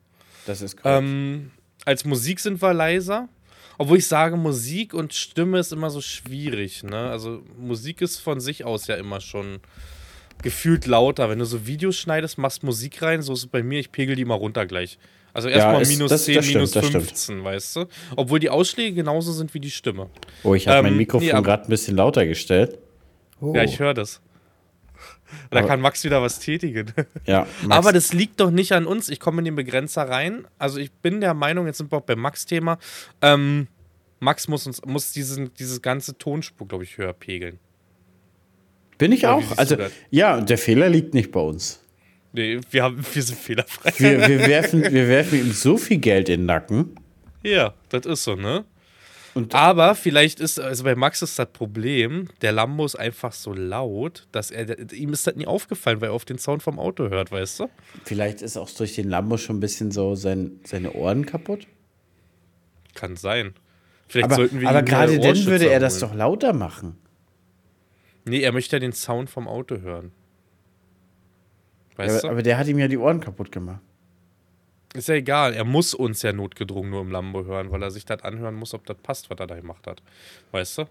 [0.45, 1.03] Das ist korrekt.
[1.03, 1.51] Ähm,
[1.85, 3.29] als Musik sind wir leiser.
[3.77, 6.83] Obwohl ich sage, Musik und Stimme ist immer so schwierig.
[6.83, 7.09] Ne?
[7.09, 9.59] Also Musik ist von sich aus ja immer schon
[10.43, 11.29] gefühlt lauter.
[11.29, 14.15] Wenn du so Videos schneidest, machst Musik rein, so ist es bei mir, ich pegel
[14.15, 14.99] die mal runter gleich.
[15.33, 17.85] Also erstmal ja, minus das, 10, das minus stimmt, 15, weißt du?
[18.15, 20.09] Obwohl die Ausschläge genauso sind wie die Stimme.
[20.43, 22.77] Oh, ich habe ähm, mein Mikrofon nee, gerade ein bisschen lauter gestellt.
[23.41, 23.55] Oh.
[23.55, 24.21] Ja, ich höre das.
[25.49, 26.93] Da aber, kann Max wieder was tätigen.
[27.25, 27.75] Ja, Max.
[27.75, 29.09] Aber das liegt doch nicht an uns.
[29.09, 30.45] Ich komme in den Begrenzer rein.
[30.59, 32.77] Also ich bin der Meinung, jetzt sind wir auch beim Max-Thema.
[33.21, 33.67] Ähm,
[34.19, 37.59] Max muss uns muss diesen, dieses ganze Tonspur, glaube ich, höher pegeln.
[39.03, 39.57] Bin ich Oder auch.
[39.57, 39.75] Also
[40.11, 41.83] ja, der Fehler liegt nicht bei uns.
[42.31, 43.91] Nee, wir, haben, wir sind fehlerfrei.
[43.97, 46.95] Wir, wir, werfen, wir werfen ihm so viel Geld in den Nacken.
[47.43, 48.63] Ja, das ist so, ne?
[49.33, 53.53] Und Aber vielleicht ist, also bei Max ist das Problem, der Lambo ist einfach so
[53.53, 57.09] laut, dass er, ihm ist das nie aufgefallen, weil er auf den Sound vom Auto
[57.09, 57.69] hört, weißt du?
[58.05, 61.67] Vielleicht ist auch durch den Lambo schon ein bisschen so sein, seine Ohren kaputt.
[62.95, 63.53] Kann sein.
[64.07, 67.02] Vielleicht aber, sollten wir Aber gerade dann würde er das doch lauter machen.
[68.25, 70.11] Nee, er möchte ja den Sound vom Auto hören.
[71.95, 73.81] Weißt ja, aber, aber der hat ihm ja die Ohren kaputt gemacht.
[74.93, 78.05] Ist ja egal, er muss uns ja notgedrungen nur im Lambo hören, weil er sich
[78.05, 80.03] das anhören muss, ob das passt, was er da gemacht hat.
[80.51, 80.85] Weißt du?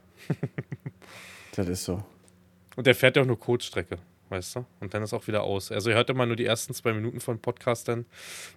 [1.54, 2.02] das ist so.
[2.74, 4.64] Und der fährt ja auch nur Kurzstrecke, weißt du?
[4.80, 5.70] Und dann ist auch wieder aus.
[5.70, 8.04] Also er hört immer nur die ersten zwei Minuten von Podcast dann,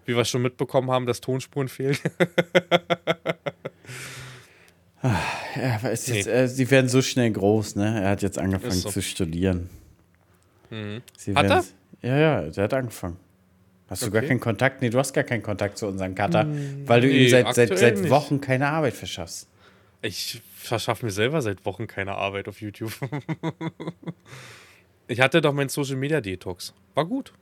[0.05, 1.97] wie wir schon mitbekommen haben, dass Tonspuren fehlen.
[5.03, 6.31] ja, ist jetzt, nee.
[6.31, 8.01] äh, sie werden so schnell groß, ne?
[8.01, 8.89] Er hat jetzt angefangen so.
[8.89, 9.69] zu studieren.
[10.69, 11.01] Mhm.
[11.35, 11.63] Hat er?
[12.01, 13.17] Ja, ja, der hat angefangen.
[13.87, 14.11] Hast okay.
[14.11, 14.81] du gar keinen Kontakt?
[14.81, 17.53] Nee, du hast gar keinen Kontakt zu unserem Cutter, hm, weil du nee, ihm seit,
[17.53, 19.47] seit, seit Wochen keine Arbeit verschaffst.
[20.01, 22.93] Ich verschaffe mir selber seit Wochen keine Arbeit auf YouTube.
[25.07, 26.73] Ich hatte doch meinen Social Media Detox.
[26.95, 27.33] War gut.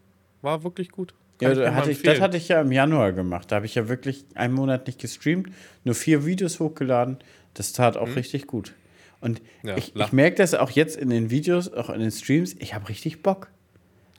[0.42, 1.14] War wirklich gut.
[1.42, 3.52] Ja, das hatte, ich, das hatte ich ja im Januar gemacht.
[3.52, 5.50] Da habe ich ja wirklich einen Monat nicht gestreamt,
[5.84, 7.18] nur vier Videos hochgeladen.
[7.54, 8.14] Das tat auch mhm.
[8.14, 8.74] richtig gut.
[9.22, 12.56] Und ja, ich, ich merke das auch jetzt in den Videos, auch in den Streams,
[12.60, 13.48] ich habe richtig Bock.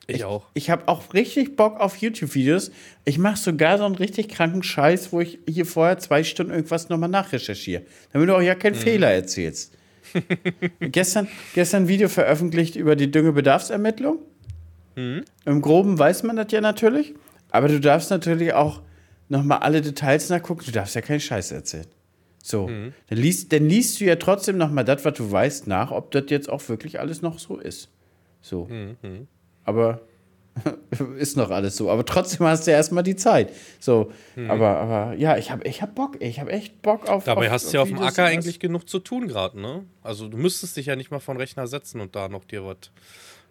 [0.07, 0.47] Ich, ich auch.
[0.55, 2.71] Ich habe auch richtig Bock auf YouTube-Videos.
[3.05, 6.89] Ich mache sogar so einen richtig kranken Scheiß, wo ich hier vorher zwei Stunden irgendwas
[6.89, 7.83] nochmal nachrecherchiere.
[8.13, 8.81] Damit du auch ja keinen mhm.
[8.81, 9.75] Fehler erzählst.
[10.81, 14.19] gestern, gestern ein Video veröffentlicht über die Düngebedarfsermittlung.
[14.97, 15.25] Mhm.
[15.45, 17.15] Im Groben weiß man das ja natürlich.
[17.51, 18.83] Aber du darfst natürlich auch
[19.29, 20.65] nochmal alle Details nachgucken.
[20.67, 21.87] Du darfst ja keinen Scheiß erzählen.
[22.47, 22.93] So, mhm.
[23.09, 26.25] dann, liest, dann liest du ja trotzdem nochmal das, was du weißt, nach, ob das
[26.29, 27.89] jetzt auch wirklich alles noch so ist.
[28.43, 28.67] So.
[28.67, 29.29] Mhm.
[29.65, 30.03] Aber
[31.19, 31.91] ist noch alles so.
[31.91, 33.51] Aber trotzdem hast du ja erstmal die Zeit.
[33.81, 34.51] So, mhm.
[34.51, 36.21] aber, aber ja, ich habe ich hab Bock.
[36.21, 37.25] Ich habe echt Bock auf.
[37.25, 39.87] Dabei auf, hast du ja auf dem Acker eigentlich genug zu tun gerade, ne?
[40.03, 42.91] Also du müsstest dich ja nicht mal von Rechner setzen und da noch dir was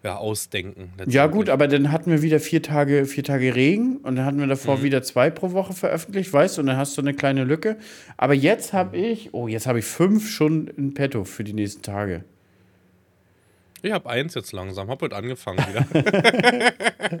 [0.04, 0.92] ja, ausdenken.
[1.06, 4.38] Ja, gut, aber dann hatten wir wieder vier Tage, vier Tage Regen und dann hatten
[4.38, 4.82] wir davor mhm.
[4.82, 7.78] wieder zwei pro Woche veröffentlicht, weißt du, und dann hast du eine kleine Lücke.
[8.18, 11.80] Aber jetzt habe ich, oh, jetzt habe ich fünf schon in petto für die nächsten
[11.80, 12.24] Tage.
[13.80, 15.86] Ich habe eins jetzt langsam, habe heute angefangen wieder.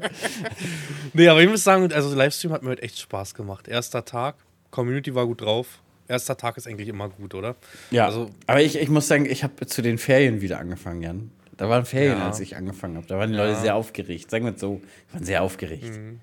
[1.14, 3.66] nee, aber ich muss sagen, also Livestream hat mir heute echt Spaß gemacht.
[3.66, 4.36] Erster Tag,
[4.70, 5.80] Community war gut drauf.
[6.06, 7.56] Erster Tag ist eigentlich immer gut, oder?
[7.90, 8.04] Ja.
[8.06, 11.30] Also, aber ich, ich muss sagen, ich habe zu den Ferien wieder angefangen, Jan.
[11.56, 12.26] Da waren Ferien, ja.
[12.26, 13.06] als ich angefangen habe.
[13.06, 14.30] Da waren die Leute sehr aufgeregt.
[14.30, 15.96] Sagen wir es so, die waren sehr aufgeregt.
[15.96, 16.20] Mhm.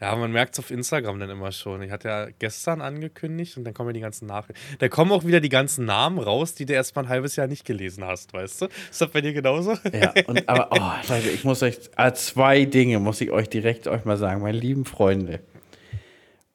[0.00, 1.82] Ja, man merkt es auf Instagram dann immer schon.
[1.82, 4.60] Ich hatte ja gestern angekündigt und dann kommen ja die ganzen Nachrichten.
[4.78, 7.46] Da kommen auch wieder die ganzen Namen raus, die du erst mal ein halbes Jahr
[7.46, 8.66] nicht gelesen hast, weißt du?
[8.66, 9.76] Ist das bei dir genauso?
[9.92, 13.88] Ja, und, aber oh, Leute, ich muss euch, äh, zwei Dinge muss ich euch direkt
[13.88, 15.40] euch mal sagen, meine lieben Freunde.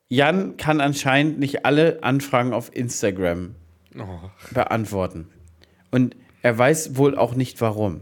[0.08, 3.56] Jan kann anscheinend nicht alle Anfragen auf Instagram
[3.98, 4.30] oh.
[4.52, 5.30] beantworten.
[5.92, 8.02] Und er weiß wohl auch nicht warum.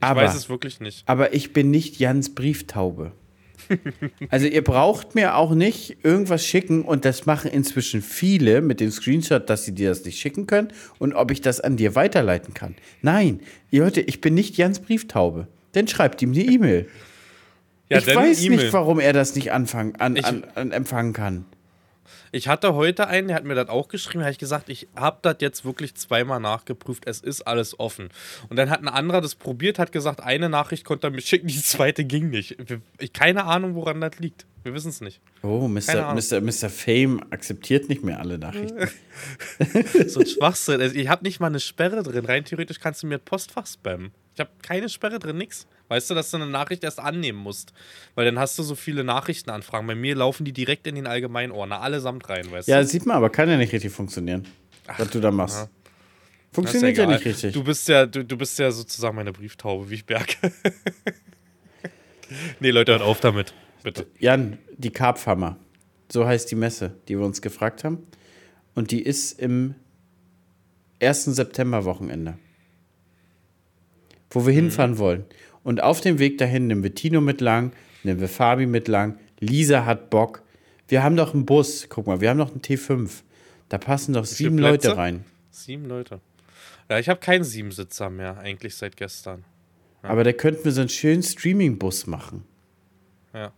[0.00, 1.02] Aber, ich weiß es wirklich nicht.
[1.06, 3.12] Aber ich bin nicht Jans Brieftaube.
[4.30, 8.90] also ihr braucht mir auch nicht irgendwas schicken und das machen inzwischen viele mit dem
[8.90, 10.68] Screenshot, dass sie dir das nicht schicken können
[10.98, 12.74] und ob ich das an dir weiterleiten kann.
[13.02, 13.40] Nein,
[13.70, 15.48] ihr Leute, ich bin nicht Jans Brieftaube.
[15.72, 16.88] Dann schreibt ihm eine E-Mail.
[17.90, 21.44] Ja, ich weiß e nicht, warum er das nicht anfangen, an, an, an empfangen kann.
[22.32, 25.18] Ich hatte heute einen, der hat mir das auch geschrieben, habe ich gesagt, ich habe
[25.22, 28.08] das jetzt wirklich zweimal nachgeprüft, es ist alles offen.
[28.48, 31.48] Und dann hat ein anderer das probiert, hat gesagt, eine Nachricht konnte er mir schicken,
[31.48, 32.56] die zweite ging nicht.
[32.98, 34.46] Ich, keine Ahnung, woran das liegt.
[34.64, 35.20] Wir wissen es nicht.
[35.42, 36.14] Oh, Mr.
[36.14, 36.40] Mr.
[36.40, 36.68] Mr.
[36.68, 38.88] Fame akzeptiert nicht mehr alle Nachrichten.
[40.08, 40.80] so ein Schwachsinn.
[40.80, 42.26] Also ich habe nicht mal eine Sperre drin.
[42.26, 44.10] Rein theoretisch kannst du mir Postfach spammen.
[44.38, 45.66] Ich habe keine Sperre drin, nix.
[45.88, 47.72] Weißt du, dass du eine Nachricht erst annehmen musst.
[48.14, 49.84] Weil dann hast du so viele Nachrichtenanfragen.
[49.84, 52.82] Bei mir laufen die direkt in den Allgemeinordner, allesamt rein, weißt ja, du?
[52.82, 54.46] Ja, sieht man, aber kann ja nicht richtig funktionieren,
[54.86, 55.56] Ach, was du da machst.
[55.56, 55.68] Ja.
[56.52, 57.52] Funktioniert ja, ja, nicht richtig.
[57.52, 60.52] Du bist ja, du, du bist ja sozusagen meine Brieftaube, wie ich merke.
[62.60, 63.54] nee, Leute, hört auf damit.
[63.82, 64.06] Bitte.
[64.20, 65.56] Jan, die Karpfhammer.
[66.12, 68.06] So heißt die Messe, die wir uns gefragt haben.
[68.76, 69.74] Und die ist im
[71.02, 71.24] 1.
[71.24, 72.38] September-Wochenende.
[74.30, 74.56] Wo wir mhm.
[74.56, 75.24] hinfahren wollen.
[75.62, 79.18] Und auf dem Weg dahin nehmen wir Tino mit lang, nehmen wir Fabi mit lang,
[79.40, 80.42] Lisa hat Bock.
[80.88, 83.22] Wir haben doch einen Bus, guck mal, wir haben noch einen T5.
[83.68, 85.24] Da passen doch sieben Leute rein.
[85.50, 86.20] Sieben Leute.
[86.88, 89.44] Ja, ich habe keinen Siebensitzer mehr, eigentlich seit gestern.
[90.02, 90.10] Ja.
[90.10, 92.44] Aber da könnten wir so einen schönen Streaming-Bus machen.
[93.34, 93.52] Ja.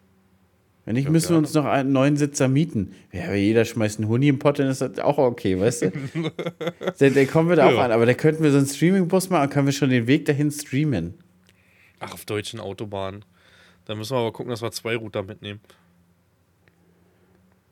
[0.90, 2.96] Wenn nicht, müssen wir uns noch einen neuen Sitzer mieten.
[3.12, 5.92] Ja, jeder schmeißt einen Huni im Pott, dann ist das auch okay, weißt du?
[6.98, 7.76] der, der kommen wir da ja.
[7.76, 7.92] auch an.
[7.92, 11.14] Aber da könnten wir so einen Streaming-Bus machen, können wir schon den Weg dahin streamen.
[12.00, 13.24] Ach, auf deutschen Autobahnen.
[13.84, 15.60] Da müssen wir aber gucken, dass wir zwei Router mitnehmen.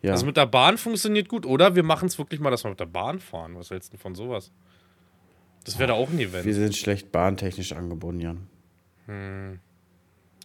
[0.03, 0.13] Ja.
[0.13, 1.75] Also mit der Bahn funktioniert gut, oder?
[1.75, 3.57] Wir machen es wirklich mal, dass wir mit der Bahn fahren.
[3.57, 4.53] Was hältst du von sowas?
[5.65, 6.45] Das wäre da auch ein Event.
[6.45, 8.47] Wir sind schlecht bahntechnisch angebunden, Jan.
[9.07, 9.59] Hm.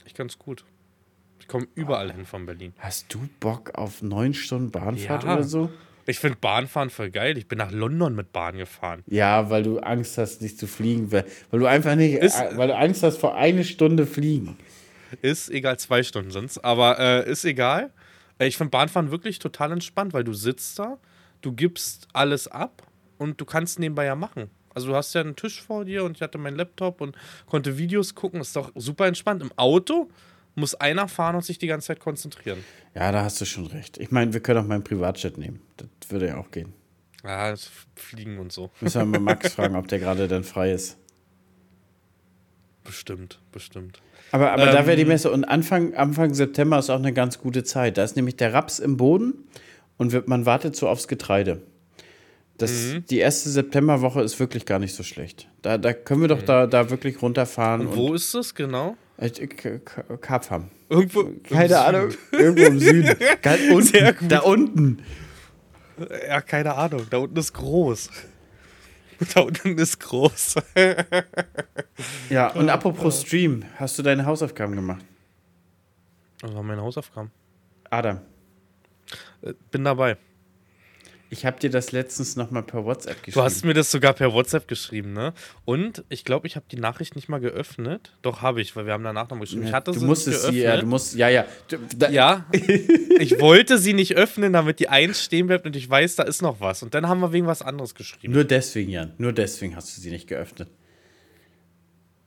[0.05, 0.65] Ich ganz gut.
[1.43, 2.71] Ich komme überall hin von Berlin.
[2.79, 5.33] Hast du Bock auf neun Stunden Bahnfahrt ja.
[5.33, 5.69] oder so?
[6.05, 7.37] Ich finde Bahnfahren voll geil.
[7.37, 9.03] Ich bin nach London mit Bahn gefahren.
[9.07, 11.11] Ja, weil du Angst hast, nicht zu fliegen.
[11.11, 14.55] Weil, weil du einfach nicht, ist, äh, weil du Angst hast vor eine Stunde fliegen.
[15.21, 16.63] Ist egal, zwei Stunden sonst.
[16.63, 17.91] Aber äh, ist egal.
[18.39, 20.97] Äh, ich finde Bahnfahren wirklich total entspannt, weil du sitzt da,
[21.41, 22.83] du gibst alles ab
[23.17, 24.49] und du kannst nebenbei ja machen.
[24.73, 27.77] Also du hast ja einen Tisch vor dir und ich hatte meinen Laptop und konnte
[27.77, 28.39] Videos gucken.
[28.39, 29.41] Ist doch super entspannt.
[29.41, 30.09] Im Auto
[30.55, 32.63] muss einer fahren und sich die ganze Zeit konzentrieren.
[32.95, 33.97] Ja, da hast du schon recht.
[33.97, 35.61] Ich meine, wir können auch meinen Privatjet nehmen.
[35.77, 36.73] Das würde ja auch gehen.
[37.23, 38.69] Ja, das Fliegen und so.
[38.81, 40.97] Müssen wir mal Max fragen, ob der gerade dann frei ist.
[42.83, 44.01] Bestimmt, bestimmt.
[44.31, 45.31] Aber, aber ähm, da wäre die Messe.
[45.31, 47.97] Und Anfang, Anfang September ist auch eine ganz gute Zeit.
[47.97, 49.45] Da ist nämlich der Raps im Boden
[49.97, 51.61] und wird, man wartet so aufs Getreide.
[52.57, 53.05] Das, mhm.
[53.09, 55.47] Die erste Septemberwoche ist wirklich gar nicht so schlecht.
[55.61, 56.45] Da, da können wir doch mhm.
[56.45, 57.87] da, da wirklich runterfahren.
[57.87, 58.97] Und wo und ist das genau?
[59.23, 59.79] Äh,
[60.19, 60.69] Karpfam.
[60.89, 61.23] Irgendwo.
[61.43, 62.09] Keine Ahnung.
[62.31, 63.15] Irgendwo im Süden.
[63.41, 65.03] Ganz unten, da unten.
[66.27, 67.07] Ja, keine Ahnung.
[67.09, 68.09] Da unten ist groß.
[69.33, 70.55] Da unten ist groß.
[72.29, 75.05] ja, und apropos Stream, hast du deine Hausaufgaben gemacht?
[76.41, 77.31] Was waren meine Hausaufgaben?
[77.89, 78.19] Adam.
[79.41, 80.17] Äh, bin dabei.
[81.33, 83.33] Ich habe dir das letztens nochmal per WhatsApp geschrieben.
[83.33, 85.33] Du hast mir das sogar per WhatsApp geschrieben, ne?
[85.65, 88.13] Und ich glaube, ich habe die Nachricht nicht mal geöffnet.
[88.21, 89.65] Doch, habe ich, weil wir haben danach nochmal geschrieben.
[89.65, 91.45] Ich hatte du sie musstest sie, ja, du musst, ja, ja.
[91.69, 91.77] Du,
[92.11, 92.45] ja,
[93.19, 96.43] ich wollte sie nicht öffnen, damit die eins stehen bleibt und ich weiß, da ist
[96.43, 96.83] noch was.
[96.83, 98.31] Und dann haben wir wegen was anderes geschrieben.
[98.31, 99.13] Nur deswegen, Jan.
[99.17, 100.69] Nur deswegen hast du sie nicht geöffnet.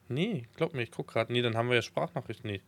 [0.09, 1.33] Nee, glaub mir, ich guck gerade.
[1.33, 2.51] Nee, dann haben wir ja Sprachnachrichten.
[2.51, 2.61] Nee.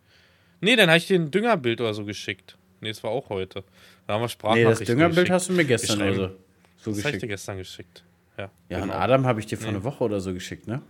[0.60, 2.56] Nee, dann habe ich dir ein Düngerbild oder so geschickt.
[2.80, 3.64] Nee, es war auch heute.
[4.06, 6.30] Da haben wir Sprachnachrichten Nee, das Düngerbild hast du mir gestern also
[6.76, 6.98] so geschickt.
[6.98, 8.04] Das habe ich dir gestern geschickt.
[8.36, 8.92] Ja, ja genau.
[8.92, 9.76] und Adam habe ich dir vor nee.
[9.76, 10.82] einer Woche oder so geschickt, ne?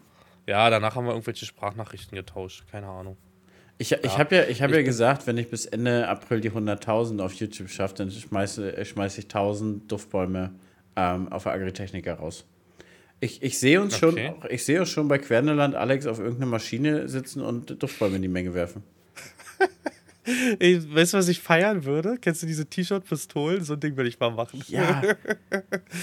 [0.46, 2.64] Ja, danach haben wir irgendwelche Sprachnachrichten getauscht.
[2.70, 3.16] Keine Ahnung.
[3.78, 4.18] Ich, ich ja.
[4.18, 7.70] habe ja, ich hab ja gesagt, wenn ich bis Ende April die 100.000 auf YouTube
[7.70, 10.52] schaffe, dann schmeiße, schmeiße ich 1000 Duftbäume
[10.96, 12.44] ähm, auf der Agritechniker raus.
[13.20, 14.34] Ich, ich sehe uns okay.
[14.40, 18.22] schon, ich sehe uns schon bei Querneland Alex auf irgendeiner Maschine sitzen und Duftbäume in
[18.22, 18.82] die Menge werfen.
[20.58, 22.16] Ey, weißt du, was ich feiern würde?
[22.20, 23.64] Kennst du diese T-Shirt-Pistolen?
[23.64, 24.62] So ein Ding würde ich mal machen.
[24.68, 25.02] Ja.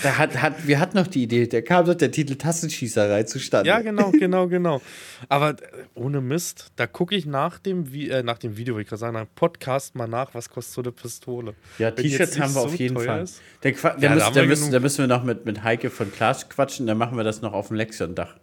[0.04, 3.70] da hat, hat, wir hatten noch die Idee, da kam doch der Titel Tassenschießerei zustande.
[3.70, 4.82] Ja, genau, genau, genau.
[5.30, 5.56] Aber äh,
[5.94, 9.14] ohne Mist, da gucke ich nach dem, äh, nach dem Video, wie ich gerade sagen,
[9.14, 11.54] nach Podcast mal nach, was kostet so eine Pistole.
[11.78, 13.26] Ja, T-Shirts haben wir so auf jeden Fall.
[13.64, 16.50] Der, der, ja, müssen, da, müssen, da, müssen, wir noch mit, mit Heike von Klaas
[16.50, 18.36] quatschen, dann machen wir das noch auf dem Lexion-Dach.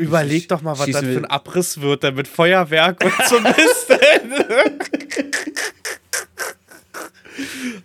[0.00, 3.92] Überleg doch mal, was das für ein Abriss wird, dann mit Feuerwerk und so Mist.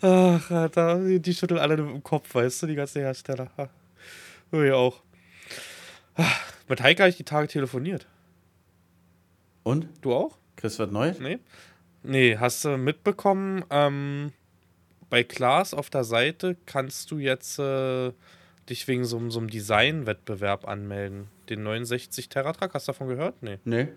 [0.02, 3.50] Ach, Alter, die schütteln alle im Kopf, weißt du, die ganzen Hersteller.
[4.52, 5.02] Du ja auch.
[6.68, 8.08] Mit Heike habe ich die Tage telefoniert.
[9.64, 9.88] Und?
[10.02, 10.38] Du auch?
[10.56, 11.20] Chris was Neues?
[11.20, 11.40] Nee.
[12.04, 14.32] Nee, hast du mitbekommen, ähm,
[15.10, 18.12] bei Klaas auf der Seite kannst du jetzt äh,
[18.70, 21.28] dich wegen so, so einem Design-Wettbewerb anmelden.
[21.50, 23.42] Den 69 Teratrack, hast du davon gehört?
[23.42, 23.60] Nee.
[23.64, 23.90] Nee.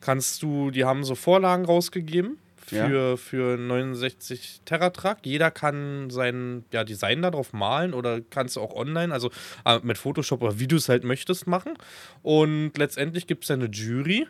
[0.00, 3.16] Kannst du, die haben so Vorlagen rausgegeben für, ja.
[3.16, 5.18] für 69 Teratrack.
[5.24, 9.30] Jeder kann sein ja, Design darauf malen oder kannst du auch online, also
[9.64, 11.74] äh, mit Photoshop oder wie du es halt möchtest, machen.
[12.22, 14.26] Und letztendlich gibt es eine Jury.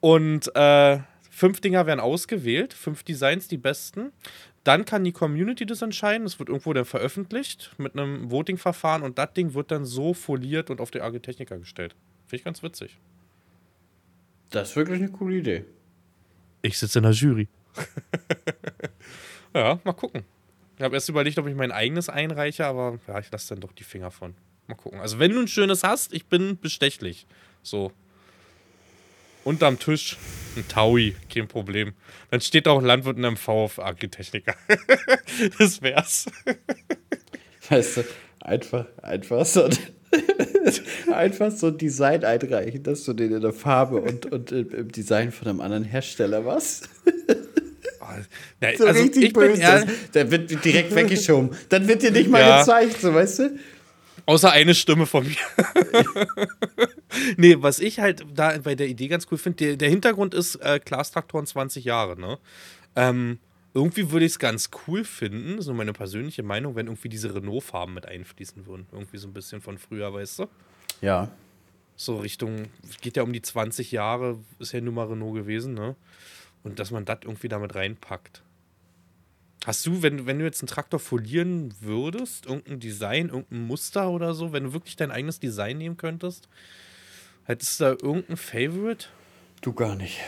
[0.00, 0.98] Und äh,
[1.36, 4.12] fünf Dinger werden ausgewählt, fünf Designs, die besten.
[4.64, 6.26] Dann kann die Community das entscheiden.
[6.26, 10.70] Es wird irgendwo dann veröffentlicht mit einem Voting-Verfahren und das Ding wird dann so foliert
[10.70, 11.94] und auf die Agritechniker gestellt.
[12.26, 12.96] Finde ich ganz witzig.
[14.50, 15.64] Das ist wirklich eine coole Idee.
[16.62, 17.48] Ich sitze in der Jury.
[19.54, 20.24] ja, mal gucken.
[20.78, 23.72] Ich habe erst überlegt, ob ich mein eigenes einreiche, aber ja, ich lasse dann doch
[23.72, 24.34] die Finger von.
[24.68, 25.00] Mal gucken.
[25.00, 27.26] Also, wenn du ein schönes hast, ich bin bestechlich.
[27.62, 27.92] So.
[29.46, 30.16] Unterm Tisch
[30.56, 31.92] ein Taui, kein Problem.
[32.32, 34.56] Dann steht auch Landwirt in einem auf Agritechniker.
[35.58, 36.26] das wär's.
[37.68, 38.04] Weißt du,
[38.40, 39.68] einfach, einfach so,
[41.12, 45.30] einfach so ein Design einreichen, dass du den in der Farbe und, und im Design
[45.30, 46.82] von einem anderen Hersteller was.
[48.60, 49.86] Ja, so also richtig böse.
[50.12, 51.50] Der wird direkt weggeschoben.
[51.68, 52.60] Dann wird dir nicht mal ja.
[52.60, 53.58] gezeigt, so weißt du?
[54.26, 55.36] Außer eine Stimme von mir.
[57.36, 60.56] nee, was ich halt da bei der Idee ganz cool finde, der, der, Hintergrund ist
[60.56, 62.38] äh, Klaas-Traktoren 20 Jahre, ne?
[62.96, 63.38] Ähm,
[63.72, 67.94] irgendwie würde ich es ganz cool finden, so meine persönliche Meinung, wenn irgendwie diese Renault-Farben
[67.94, 68.86] mit einfließen würden.
[68.90, 70.48] Irgendwie so ein bisschen von früher, weißt du?
[71.02, 71.30] Ja.
[71.94, 72.64] So Richtung,
[73.02, 75.94] geht ja um die 20 Jahre, ist ja nun mal Renault gewesen, ne?
[76.64, 78.42] Und dass man das irgendwie damit reinpackt.
[79.66, 84.32] Hast du, wenn, wenn du jetzt einen Traktor folieren würdest, irgendein Design, irgendein Muster oder
[84.32, 86.48] so, wenn du wirklich dein eigenes Design nehmen könntest,
[87.42, 89.08] hättest du da irgendein Favorite?
[89.62, 90.20] Du gar nicht.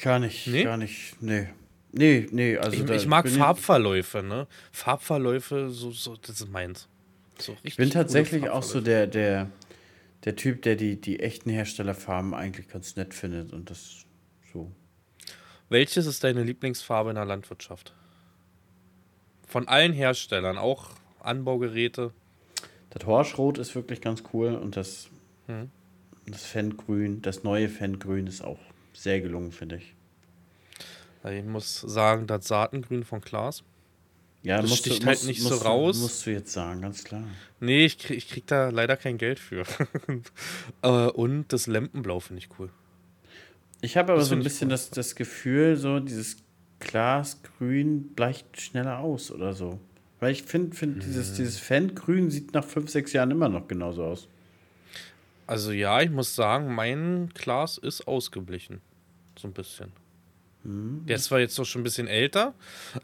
[0.00, 0.46] Gar nicht.
[0.46, 0.64] Nee?
[0.64, 1.20] Gar nicht.
[1.20, 1.48] Nee.
[1.92, 2.84] Nee, nee, also.
[2.84, 4.46] Ich, ich mag Farbverläufe, ne?
[4.72, 6.88] Farbverläufe, so, so, das ist meins.
[7.38, 9.50] So ich bin tatsächlich auch so der, der,
[10.24, 14.06] der Typ, der die, die echten Herstellerfarben eigentlich ganz nett findet und das
[14.54, 14.72] so.
[15.68, 17.94] Welches ist deine Lieblingsfarbe in der Landwirtschaft?
[19.46, 22.12] Von allen Herstellern, auch Anbaugeräte.
[22.90, 25.08] Das Horschrot ist wirklich ganz cool und das,
[25.46, 25.70] hm.
[26.26, 28.58] das Fengrün, das neue Fengrün ist auch
[28.92, 29.94] sehr gelungen, finde ich.
[31.24, 33.64] Ich muss sagen, das Saatengrün von Klaas.
[34.42, 35.98] Ja, das sticht du, halt musst, nicht musst, so raus.
[35.98, 37.24] Musst du jetzt sagen, ganz klar.
[37.58, 39.64] Nee, ich krieg, ich krieg da leider kein Geld für.
[40.82, 42.70] Äh, und das Lempenblau finde ich cool.
[43.80, 44.72] Ich habe aber das so ein bisschen cool.
[44.72, 46.36] das, das Gefühl, so dieses
[46.80, 49.80] Glasgrün bleicht schneller aus oder so.
[50.20, 51.36] Weil ich finde, find, dieses, mhm.
[51.36, 54.28] dieses Fan-Grün sieht nach fünf, sechs Jahren immer noch genauso aus.
[55.46, 58.80] Also ja, ich muss sagen, mein Glas ist ausgeblichen.
[59.38, 59.92] So ein bisschen.
[60.64, 61.04] Mhm.
[61.06, 62.54] Der ist zwar jetzt doch schon ein bisschen älter.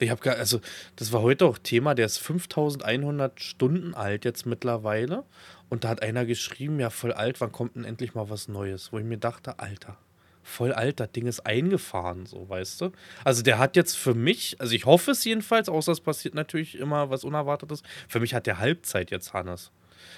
[0.00, 0.60] Ich habe also
[0.96, 5.24] das war heute auch Thema, der ist 5100 Stunden alt jetzt mittlerweile.
[5.68, 8.92] Und da hat einer geschrieben, ja voll alt, wann kommt denn endlich mal was Neues?
[8.92, 9.96] Wo ich mir dachte, Alter,
[10.42, 12.92] voll alt, das Ding ist eingefahren, so, weißt du?
[13.24, 16.78] Also der hat jetzt für mich, also ich hoffe es jedenfalls, außer es passiert natürlich
[16.78, 19.70] immer was Unerwartetes, für mich hat der Halbzeit jetzt, Hannes.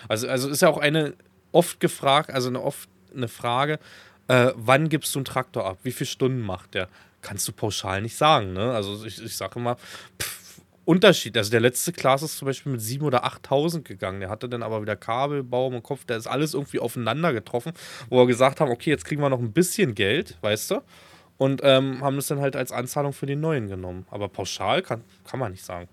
[0.09, 1.15] Also, also ist ja auch eine
[1.53, 3.79] oft gefragt, also eine oft eine Frage,
[4.29, 5.79] äh, wann gibst du einen Traktor ab?
[5.83, 6.89] Wie viele Stunden macht der?
[7.23, 8.73] Kannst du pauschal nicht sagen, ne?
[8.73, 9.77] Also ich, ich sage immer,
[10.21, 10.44] pff,
[10.85, 11.37] Unterschied.
[11.37, 14.21] Also der letzte Class ist zum Beispiel mit 7.000 oder 8.000 gegangen.
[14.21, 16.05] Der hatte dann aber wieder Kabel, Baum und Kopf.
[16.05, 17.73] Der ist alles irgendwie aufeinander getroffen,
[18.11, 20.81] wo wir gesagt haben, okay, jetzt kriegen wir noch ein bisschen Geld, weißt du?
[21.37, 24.07] Und ähm, haben das dann halt als Anzahlung für den neuen genommen.
[24.11, 25.89] Aber pauschal kann, kann man nicht sagen.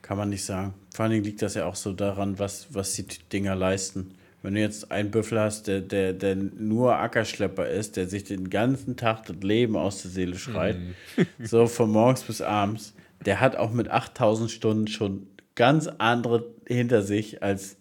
[0.00, 0.74] Kann man nicht sagen.
[0.94, 4.14] Vor allen Dingen liegt das ja auch so daran, was, was die Dinger leisten.
[4.42, 8.50] Wenn du jetzt einen Büffel hast, der, der, der nur Ackerschlepper ist, der sich den
[8.50, 11.22] ganzen Tag das Leben aus der Seele schreit, mm.
[11.44, 12.92] so von morgens bis abends,
[13.26, 17.76] der hat auch mit 8000 Stunden schon ganz andere hinter sich als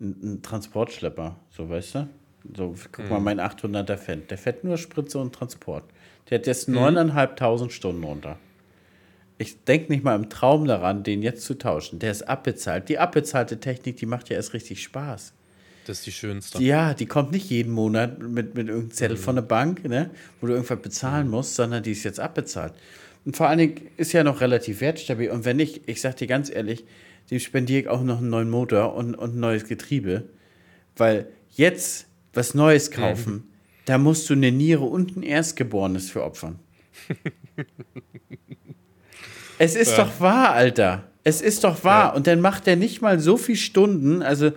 [0.00, 2.08] ein, ein Transportschlepper, so weißt du?
[2.56, 3.10] So, guck mhm.
[3.10, 5.84] mal, mein 800er Fan, der fährt nur Spritze und Transport.
[6.28, 6.78] Der hat jetzt mhm.
[6.78, 8.38] 9.500 Stunden runter.
[9.38, 11.98] Ich denke nicht mal im Traum daran, den jetzt zu tauschen.
[11.98, 12.88] Der ist abbezahlt.
[12.88, 15.32] Die abbezahlte Technik, die macht ja erst richtig Spaß.
[15.86, 16.62] Das ist die schönste.
[16.62, 19.22] Ja, die kommt nicht jeden Monat mit, mit irgendeinem Zettel mhm.
[19.22, 21.32] von der Bank, ne, wo du irgendwas bezahlen mhm.
[21.32, 22.74] musst, sondern die ist jetzt abbezahlt.
[23.24, 25.30] Und vor allen Dingen ist ja noch relativ wertstabil.
[25.30, 26.84] Und wenn nicht, ich sag dir ganz ehrlich,
[27.30, 30.24] dem spendiere ich auch noch einen neuen Motor und, und ein neues Getriebe.
[30.96, 33.44] Weil jetzt was Neues kaufen, mhm.
[33.86, 36.58] da musst du eine Niere und ein Erstgeborenes für opfern.
[39.58, 40.04] es ist ja.
[40.04, 41.10] doch wahr, Alter.
[41.24, 42.10] Es ist doch wahr.
[42.10, 42.14] Ja.
[42.14, 44.52] Und dann macht der nicht mal so viele Stunden, also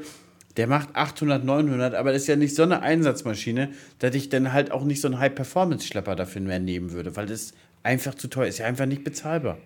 [0.58, 4.54] der macht 800, 900, aber das ist ja nicht so eine Einsatzmaschine, dass ich dann
[4.54, 7.54] halt auch nicht so einen High-Performance-Schlepper dafür mehr nehmen würde, weil das
[7.88, 8.60] einfach zu teuer ist.
[8.60, 9.58] Ja, einfach nicht bezahlbar.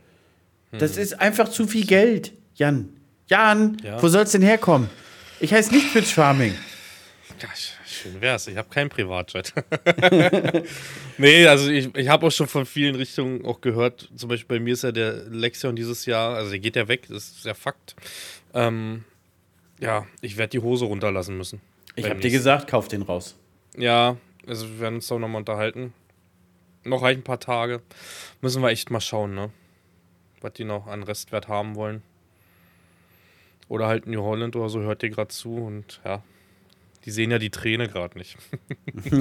[0.72, 0.80] Hm.
[0.80, 2.90] Das ist einfach zu viel Geld, Jan.
[3.28, 4.02] Jan, ja.
[4.02, 4.90] wo soll es denn herkommen?
[5.40, 6.54] Ich heiße nicht Twitch Farming.
[7.42, 7.48] Ja,
[7.88, 8.46] schön wär's.
[8.48, 9.54] Ich habe keinen Privatjet.
[11.18, 14.12] nee, also ich, ich habe auch schon von vielen Richtungen auch gehört.
[14.16, 17.08] Zum Beispiel bei mir ist ja der Lexion dieses Jahr, also der geht ja weg,
[17.10, 17.96] das ist ja Fakt.
[18.54, 19.06] Ähm,
[19.80, 21.62] ja, ich werde die Hose runterlassen müssen.
[21.96, 23.36] Ich habe dir gesagt, kauf den raus.
[23.76, 25.94] Ja, also wir werden uns doch nochmal unterhalten
[26.84, 27.82] noch ein paar Tage.
[28.42, 29.52] Müssen wir echt mal schauen, ne?
[30.42, 32.02] Was die noch an Restwert haben wollen.
[33.68, 36.24] Oder halt New Holland oder so, hört ihr gerade zu und ja.
[37.06, 38.38] Die sehen ja die Träne gerade nicht.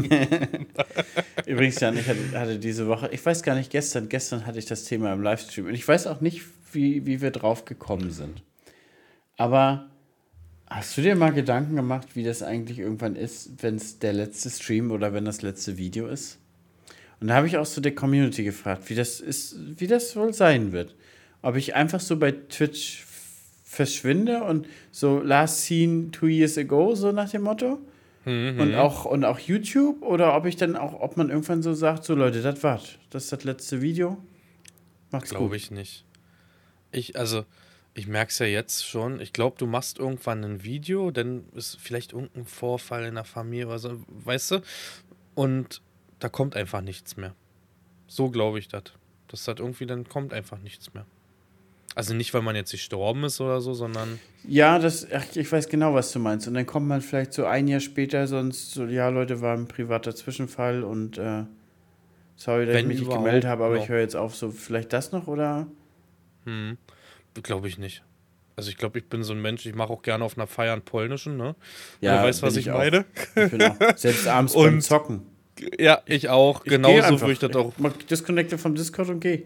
[1.47, 4.85] Übrigens, Jan, ich hatte diese Woche, ich weiß gar nicht, gestern, gestern hatte ich das
[4.85, 6.43] Thema im Livestream und ich weiß auch nicht,
[6.73, 8.43] wie, wie wir drauf gekommen sind.
[9.39, 9.89] Aber
[10.67, 14.51] hast du dir mal Gedanken gemacht, wie das eigentlich irgendwann ist, wenn es der letzte
[14.51, 16.39] Stream oder wenn das letzte Video ist?
[17.21, 20.33] Und da habe ich auch so der Community gefragt, wie das ist, wie das wohl
[20.33, 20.95] sein wird.
[21.43, 23.05] Ob ich einfach so bei Twitch
[23.65, 27.79] verschwinde und so last seen two years ago, so nach dem Motto.
[28.25, 28.59] Mhm.
[28.59, 32.05] Und auch, und auch YouTube oder ob ich dann auch, ob man irgendwann so sagt,
[32.05, 32.99] so Leute, das war's.
[33.11, 34.19] Das ist das letzte Video.
[35.11, 36.05] Macht's Glaube ich nicht.
[36.93, 37.45] Ich, also,
[37.95, 39.21] ich merke es ja jetzt schon.
[39.21, 43.67] Ich glaube, du machst irgendwann ein Video, dann ist vielleicht irgendein Vorfall in der Familie
[43.67, 44.63] oder so, weißt du?
[45.35, 45.83] Und
[46.21, 47.35] da kommt einfach nichts mehr.
[48.07, 48.85] So glaube ich das.
[49.29, 51.07] Das hat irgendwie, dann kommt einfach nichts mehr.
[51.95, 54.21] Also nicht, weil man jetzt gestorben ist oder so, sondern.
[54.47, 56.47] Ja, das, ach, ich weiß genau, was du meinst.
[56.47, 59.67] Und dann kommt man vielleicht so ein Jahr später, sonst so, ja, Leute, war ein
[59.67, 61.45] privater Zwischenfall und äh,
[62.37, 63.85] sorry, dass Wenn ich mich nicht gemeldet habe, aber genau.
[63.85, 64.37] ich höre jetzt auf.
[64.37, 65.67] So, vielleicht das noch oder?
[66.45, 66.79] Hm,
[67.43, 68.05] glaube ich nicht.
[68.55, 70.75] Also ich glaube, ich bin so ein Mensch, ich mache auch gerne auf einer Feier
[70.75, 71.57] einen polnischen, ne?
[72.01, 73.05] Ja, du weißt, was ich, ich meine.
[73.35, 75.23] Ich bin auch, selbst abends beim Zocken.
[75.79, 76.65] Ja, ich auch.
[76.65, 77.73] Ich Genauso würde ich das auch.
[77.99, 79.45] Ich disconnecte vom Discord und geh.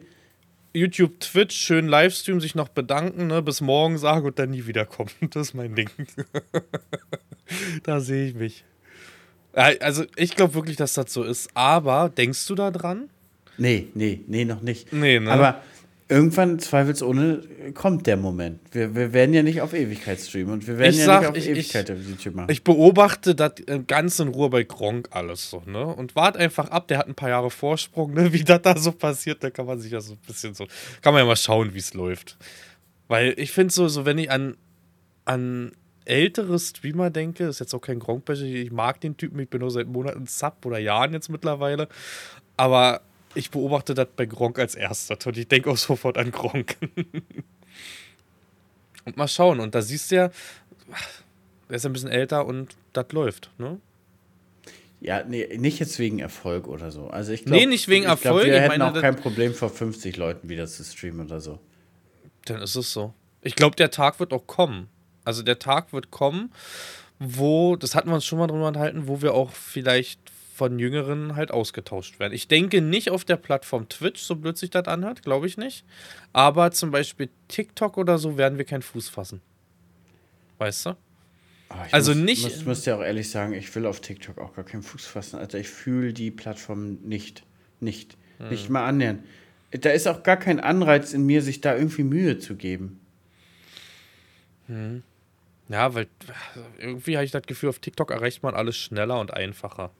[0.72, 5.10] YouTube, Twitch, schön Livestream, sich noch bedanken, ne, bis morgen sagen und dann nie wiederkommen.
[5.30, 5.88] Das ist mein Ding.
[7.84, 8.64] da sehe ich mich.
[9.52, 11.48] Also, ich glaube wirklich, dass das so ist.
[11.54, 13.08] Aber denkst du da dran?
[13.56, 14.92] Nee, nee, nee, noch nicht.
[14.92, 15.30] Nee, ne?
[15.30, 15.62] Aber
[16.08, 17.42] irgendwann zweifelsohne
[17.72, 18.60] kommt der Moment.
[18.72, 21.30] Wir, wir werden ja nicht auf Ewigkeit streamen und wir werden ich ja sag, nicht
[21.30, 22.50] auf ich, Ewigkeit ich, auf YouTube machen.
[22.50, 23.52] Ich beobachte das
[23.86, 25.84] ganz in Ruhe bei Gronk alles so, ne?
[25.84, 28.32] Und warte einfach ab, der hat ein paar Jahre Vorsprung, ne?
[28.32, 30.66] Wie das da so passiert, da kann man sich ja so ein bisschen so,
[31.00, 32.36] kann man ja mal schauen, wie es läuft.
[33.08, 34.56] Weil ich finde so, so, wenn ich an,
[35.24, 35.72] an
[36.04, 39.70] ältere Streamer denke, ist jetzt auch kein gronk ich mag den Typen, ich bin nur
[39.70, 41.88] seit Monaten Sub oder Jahren jetzt mittlerweile,
[42.56, 43.00] aber
[43.34, 46.76] ich beobachte das bei Gronk als erster und ich denke auch sofort an Gronk.
[49.04, 49.60] Und mal schauen.
[49.60, 50.30] Und da siehst du ja,
[51.68, 53.78] er ist ein bisschen älter und das läuft, ne?
[55.00, 57.08] Ja, nee, nicht jetzt wegen Erfolg oder so.
[57.08, 58.44] Also ich glaube, nee, nicht wegen Erfolg.
[58.44, 61.58] Glaub, wir hätten meine, auch kein Problem, vor 50 Leuten wieder zu streamen oder so.
[62.46, 63.12] Dann ist es so.
[63.42, 64.88] Ich glaube, der Tag wird auch kommen.
[65.24, 66.52] Also der Tag wird kommen,
[67.18, 70.20] wo, das hatten wir uns schon mal drüber enthalten, wo wir auch vielleicht
[70.54, 72.32] von Jüngeren halt ausgetauscht werden.
[72.32, 75.84] Ich denke nicht auf der Plattform Twitch, so blöd sich das anhört, glaube ich nicht.
[76.32, 79.40] Aber zum Beispiel TikTok oder so werden wir keinen Fuß fassen.
[80.58, 80.90] Weißt du?
[81.70, 82.46] Oh, also muss, nicht.
[82.46, 85.04] Ich muss, muss ja auch ehrlich sagen, ich will auf TikTok auch gar keinen Fuß
[85.06, 85.40] fassen.
[85.40, 87.42] Alter, ich fühle die Plattform nicht.
[87.80, 88.16] Nicht.
[88.38, 88.50] Hm.
[88.50, 89.24] Nicht mal annähern.
[89.72, 93.00] Da ist auch gar kein Anreiz in mir, sich da irgendwie Mühe zu geben.
[94.68, 95.02] Hm.
[95.68, 96.06] Ja, weil
[96.78, 99.90] irgendwie habe ich das Gefühl, auf TikTok erreicht man alles schneller und einfacher.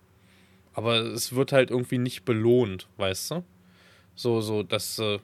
[0.74, 3.44] Aber es wird halt irgendwie nicht belohnt, weißt du?
[4.16, 5.18] So, so, dass, äh,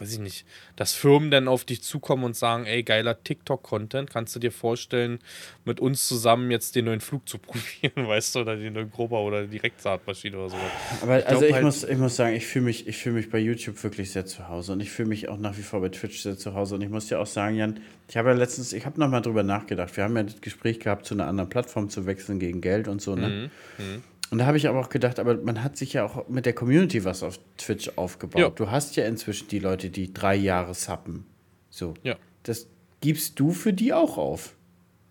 [0.00, 4.34] weiß ich nicht, dass Firmen dann auf dich zukommen und sagen, ey, geiler TikTok-Content, kannst
[4.34, 5.18] du dir vorstellen,
[5.64, 9.20] mit uns zusammen jetzt den neuen Flug zu probieren, weißt du, oder die neue Grober
[9.20, 10.56] oder Direktsaatmaschine oder so.
[11.02, 13.38] Aber ich also ich, halt muss, ich muss sagen, ich fühle mich, fühl mich bei
[13.38, 16.20] YouTube wirklich sehr zu Hause und ich fühle mich auch nach wie vor bei Twitch
[16.20, 18.86] sehr zu Hause und ich muss dir auch sagen, Jan, ich habe ja letztens, ich
[18.86, 22.06] habe nochmal drüber nachgedacht, wir haben ja das Gespräch gehabt, zu einer anderen Plattform zu
[22.06, 23.28] wechseln gegen Geld und so, ne?
[23.28, 23.84] Mhm.
[23.84, 24.02] Mhm.
[24.30, 26.52] Und da habe ich aber auch gedacht, aber man hat sich ja auch mit der
[26.52, 28.40] Community was auf Twitch aufgebaut.
[28.40, 28.50] Ja.
[28.50, 31.24] Du hast ja inzwischen die Leute, die drei Jahre sappen.
[31.70, 31.94] So.
[32.02, 32.16] Ja.
[32.42, 32.66] Das
[33.00, 34.54] gibst du für die auch auf.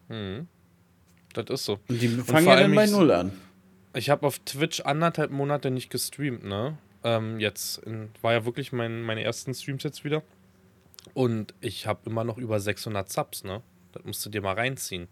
[0.10, 0.48] Mhm.
[1.34, 1.80] Das ist so.
[1.88, 3.32] Und die fangen ja dann bei Null an.
[3.94, 6.78] Ich habe auf Twitch anderthalb Monate nicht gestreamt, ne?
[7.04, 10.24] Ähm, jetzt in, war ja wirklich mein, meine ersten Streams jetzt wieder.
[11.14, 13.62] Und ich habe immer noch über 600 Subs, ne?
[13.94, 15.08] Das musst du dir mal reinziehen.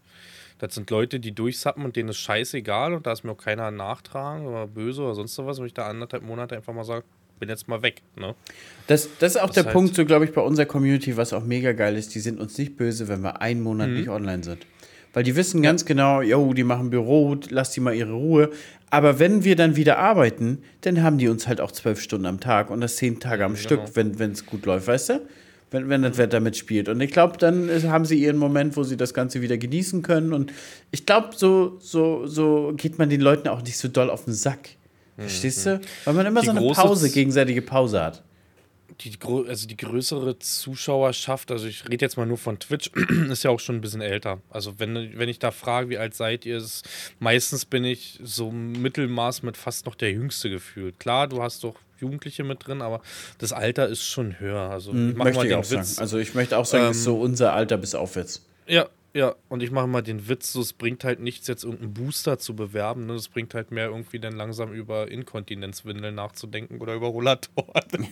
[0.59, 3.71] Das sind Leute, die durchsappen und denen ist scheißegal und da ist mir auch keiner
[3.71, 7.03] nachtragen oder böse oder sonst was, wenn ich da anderthalb Monate einfach mal sage,
[7.39, 8.01] bin jetzt mal weg.
[8.15, 8.35] Ne?
[8.87, 11.33] Das, das ist auch das der heißt, Punkt, so glaube ich, bei unserer Community, was
[11.33, 12.15] auch mega geil ist.
[12.15, 13.95] Die sind uns nicht böse, wenn wir einen Monat mhm.
[13.95, 14.65] nicht online sind.
[15.13, 18.51] Weil die wissen ganz genau, yo, die machen Büro, lass die mal ihre Ruhe.
[18.89, 22.39] Aber wenn wir dann wieder arbeiten, dann haben die uns halt auch zwölf Stunden am
[22.39, 25.21] Tag und das zehn Tage am mhm, Stück, wenn es gut läuft, weißt du?
[25.71, 26.89] Wenn, wenn das Wetter mitspielt.
[26.89, 30.33] Und ich glaube, dann haben sie ihren Moment, wo sie das Ganze wieder genießen können.
[30.33, 30.53] Und
[30.91, 34.33] ich glaube, so, so, so geht man den Leuten auch nicht so doll auf den
[34.33, 34.69] Sack.
[35.17, 35.79] Verstehst du?
[36.03, 38.23] Weil man immer die so eine Pause, gegenseitige Pause hat.
[39.01, 42.91] Die, also die größere Zuschauerschaft, also ich rede jetzt mal nur von Twitch,
[43.29, 44.39] ist ja auch schon ein bisschen älter.
[44.49, 46.87] Also wenn, wenn ich da frage, wie alt seid ihr, ist
[47.19, 50.97] meistens bin ich so Mittelmaß mit fast noch der Jüngste gefühlt.
[50.99, 53.01] Klar, du hast doch Jugendliche mit drin, aber
[53.37, 54.69] das Alter ist schon höher.
[54.69, 55.95] Also mhm, ich möchte ich auch Witz.
[55.95, 56.01] sagen.
[56.01, 58.45] Also ich möchte auch sagen, ähm, ist so unser Alter bis aufwärts.
[58.67, 61.93] Ja, ja, und ich mache mal den Witz, so, es bringt halt nichts, jetzt irgendeinen
[61.93, 63.05] Booster zu bewerben.
[63.05, 63.13] Ne?
[63.13, 68.09] Es bringt halt mehr irgendwie dann langsam über Inkontinenzwindeln nachzudenken oder über Rollatoren.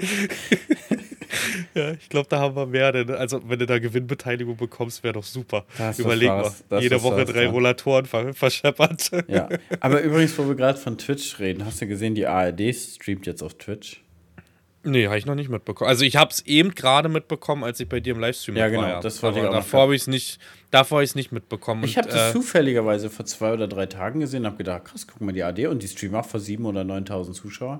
[1.74, 2.92] ja, ich glaube, da haben wir mehr.
[2.92, 5.64] Denn, also, wenn du da Gewinnbeteiligung bekommst, wäre doch super.
[5.78, 9.10] Das Überleg mal, jede Woche drei Rollatoren verscheppert.
[9.28, 9.48] Ja,
[9.80, 13.42] aber übrigens, wo wir gerade von Twitch reden, hast du gesehen, die ARD streamt jetzt
[13.42, 14.03] auf Twitch?
[14.84, 15.88] Nee, habe ich noch nicht mitbekommen.
[15.88, 18.82] Also ich habe es eben gerade mitbekommen, als ich bei dir im Livestream ja, genau,
[18.82, 18.88] war.
[18.88, 20.38] Ja, das ich auch davor habe ich es nicht,
[20.70, 21.84] davor ich es nicht mitbekommen.
[21.84, 25.06] Ich habe das äh, zufälligerweise vor zwei oder drei Tagen gesehen und habe gedacht, krass,
[25.06, 27.78] guck mal die AD und die streamen auch vor sieben oder 9.000 Zuschauern.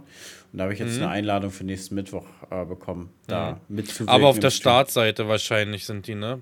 [0.53, 1.03] Und da habe ich jetzt mhm.
[1.03, 3.77] eine Einladung für nächsten Mittwoch äh, bekommen, da mhm.
[3.77, 4.09] mitzuwirken.
[4.09, 6.41] Aber auf der Startseite wahrscheinlich sind die, ne?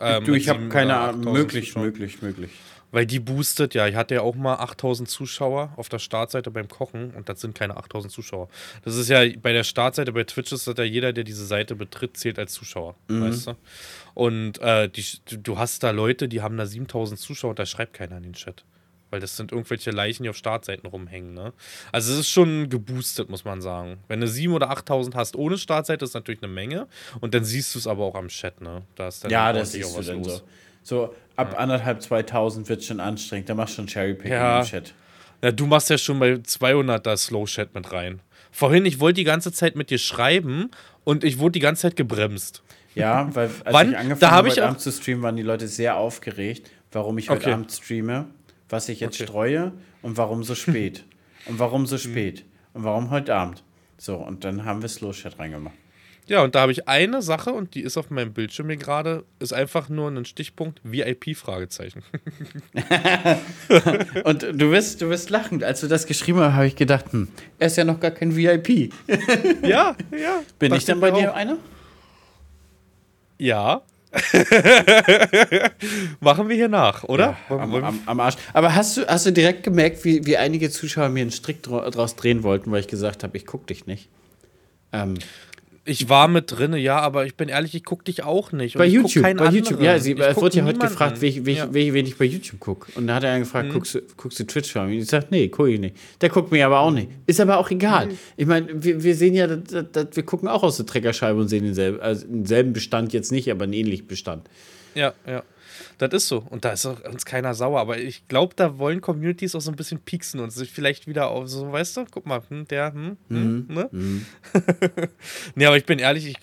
[0.00, 1.32] Ähm, du, ich habe keine Ahnung.
[1.32, 2.50] Möglich, möglich, möglich.
[2.94, 6.68] Weil die boostet, ja, ich hatte ja auch mal 8000 Zuschauer auf der Startseite beim
[6.68, 8.48] Kochen und das sind keine 8000 Zuschauer.
[8.84, 11.74] Das ist ja bei der Startseite bei Twitch ist das ja jeder, der diese Seite
[11.74, 13.22] betritt, zählt als Zuschauer, mhm.
[13.22, 13.56] weißt du?
[14.14, 15.04] Und äh, die,
[15.42, 18.34] du hast da Leute, die haben da 7000 Zuschauer und da schreibt keiner in den
[18.34, 18.64] Chat.
[19.10, 21.52] Weil das sind irgendwelche Leichen, die auf Startseiten rumhängen, ne?
[21.90, 23.98] Also es ist schon geboostet, muss man sagen.
[24.06, 26.86] Wenn du 7.000 oder 8.000 hast ohne Startseite, ist natürlich eine Menge.
[27.20, 28.82] Und dann siehst du es aber auch am Chat, ne?
[28.94, 30.38] Da ist dann ja, das siehst du dann los.
[30.38, 30.42] so.
[30.84, 31.58] So ab ja.
[31.58, 33.48] anderthalb, 2000 wird es schon anstrengend.
[33.48, 34.60] Da machst du schon Cherrypicking ja.
[34.60, 34.94] im Chat.
[35.42, 38.20] Ja, du machst ja schon bei 200 da Slow Chat mit rein.
[38.52, 40.70] Vorhin, ich wollte die ganze Zeit mit dir schreiben
[41.02, 42.62] und ich wurde die ganze Zeit gebremst.
[42.94, 43.90] Ja, weil als Wann?
[43.90, 47.42] ich angefangen habe, heute Abend zu streamen, waren die Leute sehr aufgeregt, warum ich heute
[47.42, 47.52] okay.
[47.52, 48.26] Abend streame,
[48.68, 49.28] was ich jetzt okay.
[49.28, 49.72] streue
[50.02, 51.04] und warum so spät.
[51.46, 52.44] und warum so spät.
[52.74, 53.64] Und warum heute Abend.
[53.98, 55.74] So, und dann haben wir Slow Chat reingemacht.
[56.26, 59.24] Ja, und da habe ich eine Sache und die ist auf meinem Bildschirm hier gerade,
[59.40, 62.02] ist einfach nur ein Stichpunkt VIP-Fragezeichen.
[64.24, 65.62] und du wirst, du wirst lachend.
[65.62, 68.34] Als du das geschrieben hast, habe ich gedacht, hm, er ist ja noch gar kein
[68.34, 68.92] VIP.
[69.62, 70.42] ja, ja.
[70.58, 71.58] Bin ich dann bei dir einer?
[73.38, 73.82] Ja.
[76.20, 77.36] Machen wir hier nach, oder?
[77.50, 78.36] Ja, am, am, am, Arsch.
[78.52, 82.16] Aber hast du, hast du direkt gemerkt, wie, wie einige Zuschauer mir einen Strick draus
[82.16, 84.08] drehen wollten, weil ich gesagt habe, ich gucke dich nicht?
[84.92, 85.18] Ähm,
[85.86, 88.78] Ich war mit drin, ja, aber ich bin ehrlich, ich gucke dich auch nicht.
[88.78, 89.54] bei YouTube, bei anderen.
[89.54, 91.68] YouTube, ja, sie, es wurde ja heute gefragt, wen ich, ja.
[91.72, 92.90] wen ich bei YouTube gucke.
[92.94, 93.72] Und da hat er gefragt, mhm.
[93.72, 95.96] guckst, du, guckst du Twitch Und ich sage, nee, gucke ich nicht.
[96.22, 97.08] Der guckt mir aber auch nicht.
[97.26, 98.06] Ist aber auch egal.
[98.06, 98.18] Mhm.
[98.36, 101.48] Ich meine, wir, wir sehen ja, dass, dass, wir gucken auch aus der Treckerscheibe und
[101.48, 104.48] sehen denselben, also denselben Bestand jetzt nicht, aber einen ähnlichen Bestand.
[104.94, 105.42] Ja, ja.
[105.98, 106.44] Das ist so.
[106.50, 107.80] Und da ist auch uns keiner sauer.
[107.80, 111.28] Aber ich glaube, da wollen Communities auch so ein bisschen pieksen und sich vielleicht wieder
[111.28, 113.74] auf so, weißt du, guck mal, hm, der, hm, hm mhm.
[113.74, 113.88] ne?
[113.92, 114.26] Mhm.
[115.54, 116.36] nee, aber ich bin ehrlich, ich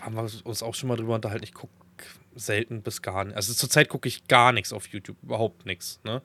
[0.00, 1.44] haben wir uns auch schon mal drüber unterhalten.
[1.44, 1.72] Ich gucke
[2.34, 3.36] selten bis gar nicht.
[3.36, 6.00] Also zurzeit gucke ich gar nichts auf YouTube, überhaupt nichts.
[6.04, 6.22] Ne?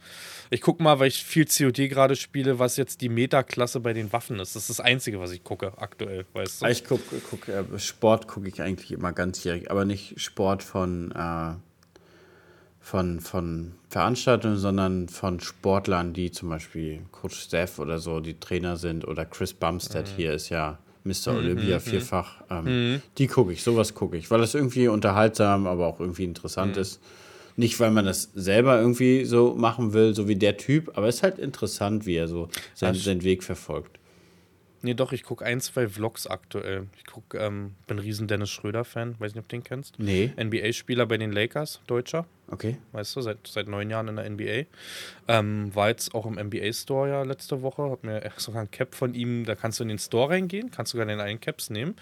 [0.49, 4.11] Ich gucke mal, weil ich viel COD gerade spiele, was jetzt die Meta-Klasse bei den
[4.13, 4.55] Waffen ist.
[4.55, 6.65] Das ist das Einzige, was ich gucke aktuell, weißt du?
[6.67, 11.55] Ich gucke, guck, äh, Sport gucke ich eigentlich immer ganzjährig, aber nicht Sport von äh,
[12.87, 18.77] von, von Veranstaltungen, sondern von Sportlern, die zum Beispiel Coach Steph oder so, die Trainer
[18.77, 20.15] sind, oder Chris Bumstead mhm.
[20.15, 21.33] hier ist ja Mr.
[21.33, 21.81] Mhm, Olympia mhm.
[21.81, 22.43] vierfach.
[22.49, 23.01] Ähm, mhm.
[23.17, 26.81] Die gucke ich, sowas gucke ich, weil das irgendwie unterhaltsam, aber auch irgendwie interessant mhm.
[26.81, 27.01] ist.
[27.57, 31.15] Nicht, weil man das selber irgendwie so machen will, so wie der Typ, aber es
[31.15, 33.99] ist halt interessant, wie er so seinen, seinen Weg verfolgt.
[34.81, 36.87] Nee, doch, ich gucke ein, zwei Vlogs aktuell.
[36.97, 39.97] Ich guck, ähm, bin riesen Dennis Schröder-Fan, weiß nicht, ob du den kennst.
[39.97, 40.31] Nee.
[40.37, 42.25] NBA-Spieler bei den Lakers, Deutscher.
[42.49, 42.77] Okay.
[42.91, 44.67] Weißt du, seit, seit neun Jahren in der NBA.
[45.27, 47.89] Ähm, war jetzt auch im NBA-Store ja letzte Woche.
[47.89, 50.91] Hab mir sogar ein Cap von ihm, da kannst du in den Store reingehen, kannst
[50.91, 51.95] sogar den einen Caps nehmen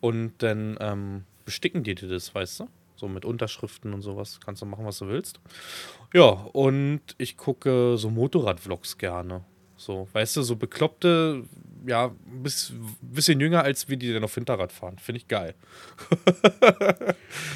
[0.00, 2.68] und dann ähm, besticken die dir das, weißt du?
[2.96, 4.40] So mit Unterschriften und sowas.
[4.44, 5.40] Kannst du machen, was du willst.
[6.14, 9.44] Ja, und ich gucke so Motorrad-Vlogs gerne.
[9.76, 11.42] So, weißt du, so bekloppte
[11.86, 12.42] ja, ein
[13.00, 14.98] bisschen jünger als wir, die dann auf Hinterrad fahren.
[14.98, 15.54] Finde ich geil.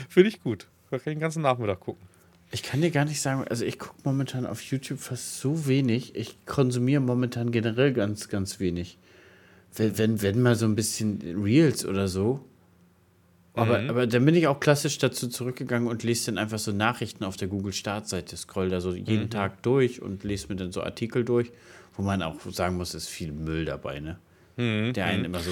[0.08, 0.68] Finde ich gut.
[0.90, 2.06] Da kann ich den ganzen Nachmittag gucken.
[2.52, 6.14] Ich kann dir gar nicht sagen, also ich gucke momentan auf YouTube fast so wenig.
[6.14, 8.98] Ich konsumiere momentan generell ganz, ganz wenig.
[9.74, 12.44] Wenn, wenn, wenn mal so ein bisschen Reels oder so.
[13.54, 13.90] Aber, mhm.
[13.90, 17.36] aber dann bin ich auch klassisch dazu zurückgegangen und lese dann einfach so Nachrichten auf
[17.36, 18.36] der Google-Startseite.
[18.36, 19.30] Scroll da so jeden mhm.
[19.30, 21.50] Tag durch und lese mir dann so Artikel durch
[21.96, 24.18] wo man auch sagen muss, ist viel Müll dabei, ne?
[24.56, 24.92] Mhm.
[24.92, 25.24] Der einen mhm.
[25.26, 25.50] immer so,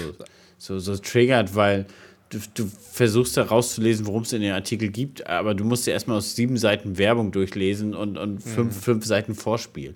[0.58, 1.86] so, so triggert, weil
[2.30, 6.18] du, du versuchst herauszulesen, worum es in den Artikel gibt, aber du musst ja erstmal
[6.18, 8.80] aus sieben Seiten Werbung durchlesen und, und fünf, mhm.
[8.80, 9.94] fünf Seiten Vorspiel.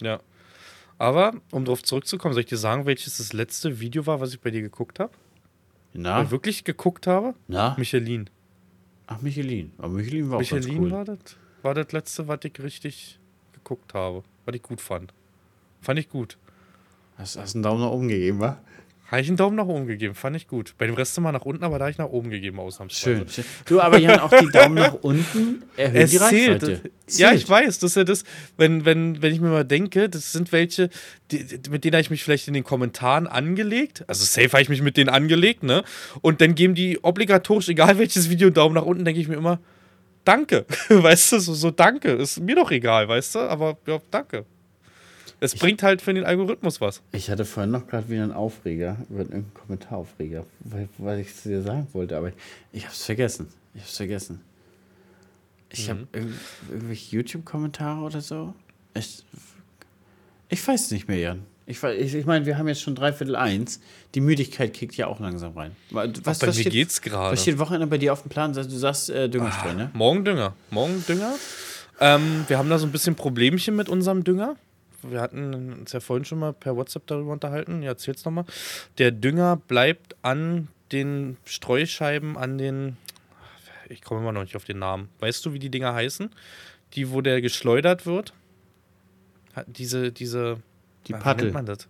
[0.00, 0.20] Ja.
[0.98, 4.40] Aber, um darauf zurückzukommen, soll ich dir sagen, welches das letzte Video war, was ich
[4.40, 5.12] bei dir geguckt habe?
[5.92, 6.22] Na?
[6.22, 7.34] ich wirklich geguckt habe?
[7.48, 7.74] Na?
[7.78, 8.28] Michelin.
[9.06, 9.72] Ach, Michelin.
[9.78, 10.90] Aber Michelin war Michelin auch ganz cool.
[10.90, 11.18] war das,
[11.62, 13.18] war das letzte, was ich richtig
[13.52, 15.12] geguckt habe, was ich gut fand.
[15.80, 16.36] Fand ich gut.
[17.16, 18.58] Hast, du einen Daumen nach oben gegeben, wa?
[19.10, 20.74] Habe ich einen Daumen nach oben gegeben, fand ich gut.
[20.78, 23.16] Bei dem Rest immer nach unten, aber da habe ich nach oben gegeben, ausnahmsweise.
[23.16, 23.44] Schön, schön.
[23.66, 26.62] Du, aber Jan, auch die Daumen nach unten erhöhen es die zählt.
[26.62, 26.90] Reichweite.
[27.08, 28.22] Ja, ich weiß, das ist ja das,
[28.56, 30.90] wenn, wenn, wenn ich mir mal denke, das sind welche,
[31.32, 34.04] die, mit denen habe ich mich vielleicht in den Kommentaren angelegt.
[34.06, 35.82] Also safe habe ich mich mit denen angelegt, ne?
[36.20, 39.58] Und dann geben die obligatorisch, egal welches Video, Daumen nach unten, denke ich mir immer,
[40.24, 40.66] danke.
[40.88, 42.12] weißt du, so, so danke.
[42.12, 43.38] Ist mir doch egal, weißt du?
[43.40, 44.44] Aber ja, danke.
[45.42, 47.00] Es bringt halt für den Algorithmus was.
[47.12, 51.42] Ich hatte vorhin noch gerade wieder einen Aufreger, über irgendeinen Kommentaraufreger, weil, weil ich es
[51.42, 52.34] dir sagen wollte, aber ich,
[52.72, 53.48] ich habe es vergessen.
[53.74, 54.40] Ich habe es vergessen.
[55.70, 55.90] Ich mhm.
[55.90, 56.26] habe irg
[56.70, 58.54] irgendwelche YouTube-Kommentare oder so.
[58.92, 59.24] Ich,
[60.50, 61.42] ich weiß nicht mehr, Jan.
[61.66, 63.80] Ich, ich, ich meine, wir haben jetzt schon dreiviertel eins.
[64.14, 65.70] Die Müdigkeit kickt ja auch langsam rein.
[65.90, 67.32] Was, bei was mir steht, geht's gerade.
[67.32, 68.52] Was steht Wochenende bei dir auf dem Plan?
[68.52, 69.90] Du sagst äh, Düngerstreu, ne?
[69.94, 70.54] Morgen Dünger.
[70.70, 71.34] Morgen Dünger.
[72.00, 74.56] Ähm, wir haben da so ein bisschen Problemchen mit unserem Dünger
[75.02, 77.82] wir hatten uns ja vorhin schon mal per WhatsApp darüber unterhalten.
[77.82, 78.44] Ja, erzähl's nochmal.
[78.98, 82.96] Der Dünger bleibt an den Streuscheiben, an den.
[83.88, 85.08] Ich komme immer noch nicht auf den Namen.
[85.18, 86.30] Weißt du, wie die Dinger heißen?
[86.94, 88.32] Die, wo der geschleudert wird?
[89.66, 90.58] Diese, diese.
[91.06, 91.40] Die Paddel.
[91.40, 91.88] Wie nennt man das?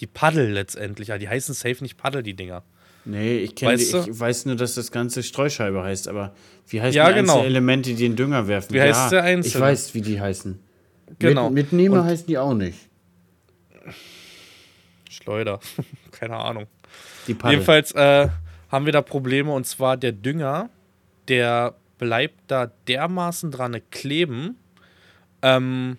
[0.00, 1.08] Die Paddel letztendlich.
[1.08, 2.62] Ja, die heißen safe nicht Paddel, die Dinger.
[3.06, 6.34] Nee, ich kenne ich weiß nur, dass das Ganze Streuscheibe heißt, aber
[6.68, 7.42] wie heißen ja, die genau.
[7.42, 8.72] Elemente, die den Dünger werfen?
[8.72, 9.54] Wie ja, heißt der einzelne?
[9.54, 10.58] Ich weiß, wie die heißen.
[11.18, 11.50] Genau.
[11.50, 12.78] Mit, Mitnehmer Und heißen die auch nicht.
[15.10, 15.60] Schleuder.
[16.10, 16.66] Keine Ahnung.
[17.26, 18.28] Jedenfalls äh,
[18.70, 20.68] haben wir da Probleme und zwar der Dünger,
[21.28, 24.58] der bleibt da dermaßen dran kleben,
[25.42, 25.98] ähm,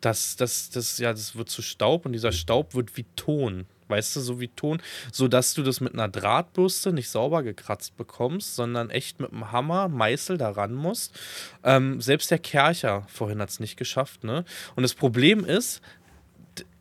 [0.00, 4.16] dass das, das, ja, das wird zu Staub und dieser Staub wird wie Ton weißt
[4.16, 4.80] du, so wie Ton,
[5.12, 9.88] sodass du das mit einer Drahtbürste nicht sauber gekratzt bekommst, sondern echt mit einem Hammer,
[9.88, 11.18] Meißel daran musst.
[11.64, 14.44] Ähm, selbst der Kercher vorhin hat es nicht geschafft, ne?
[14.76, 15.82] Und das Problem ist,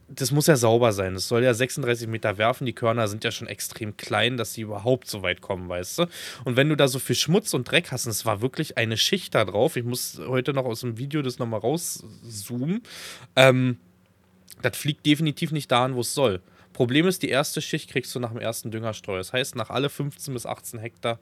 [0.10, 1.16] das muss ja sauber sein.
[1.16, 2.66] Es soll ja 36 Meter werfen.
[2.66, 6.06] Die Körner sind ja schon extrem klein, dass sie überhaupt so weit kommen, weißt du?
[6.46, 8.98] Und wenn du da so viel Schmutz und Dreck hast, und es war wirklich eine
[8.98, 12.84] Schicht da drauf, ich muss heute noch aus dem Video das nochmal rauszoomen,
[13.36, 13.78] ähm,
[14.62, 16.42] das fliegt definitiv nicht dahin, wo es soll.
[16.78, 19.18] Problem ist, die erste Schicht kriegst du nach dem ersten Düngerstreu.
[19.18, 21.18] Das heißt, nach alle 15 bis 18 Hektar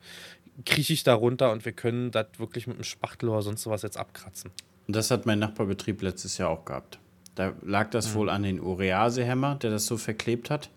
[0.65, 3.81] krieche ich da runter und wir können das wirklich mit einem Spachtel oder sonst was
[3.81, 4.51] jetzt abkratzen.
[4.85, 6.99] Und das hat mein Nachbarbetrieb letztes Jahr auch gehabt.
[7.35, 8.13] Da lag das mhm.
[8.15, 10.69] wohl an den Ureasehämmer, der das so verklebt hat.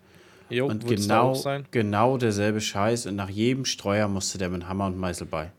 [0.49, 1.37] Jo, und genau,
[1.73, 3.07] genau derselbe Scheiß.
[3.07, 5.51] Und nach jedem Streuer musste der mit Hammer und Meißel bei.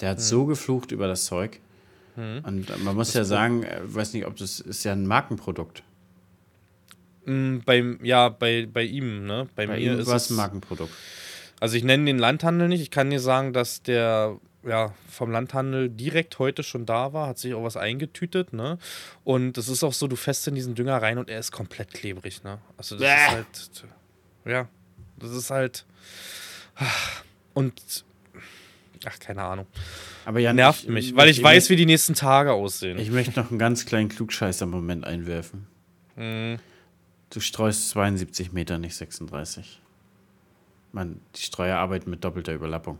[0.00, 0.22] Der hat mhm.
[0.22, 1.58] so geflucht über das Zeug.
[2.14, 2.44] Mhm.
[2.44, 5.82] Und man muss das ja sagen, äh, weiß nicht, ob das ist ja ein Markenprodukt.
[7.24, 9.48] Mm, bei, ja, bei, bei ihm, ne?
[9.54, 10.92] Bei, bei mir ihm ist es ein Markenprodukt.
[11.60, 12.80] Also ich nenne den Landhandel nicht.
[12.80, 17.38] Ich kann dir sagen, dass der ja, vom Landhandel direkt heute schon da war, hat
[17.38, 18.78] sich auch was eingetütet, ne?
[19.24, 21.92] Und es ist auch so, du fäst in diesen Dünger rein und er ist komplett
[21.92, 22.58] klebrig, ne?
[22.76, 23.14] Also das Bäh.
[23.14, 23.84] ist halt,
[24.44, 24.68] ja,
[25.18, 25.84] das ist halt,
[27.54, 28.04] und,
[29.04, 29.66] ach, keine Ahnung.
[30.24, 32.98] Aber ja, nervt ich, mich, weil ich, ich weiß, wie die nächsten Tage aussehen.
[32.98, 35.66] Ich möchte noch einen ganz kleinen Klugscheißer-Moment einwerfen.
[36.16, 36.58] Mhm.
[37.32, 39.80] Du streust 72 Meter, nicht 36.
[40.92, 42.98] Man, die Streuer arbeiten mit doppelter Überlappung.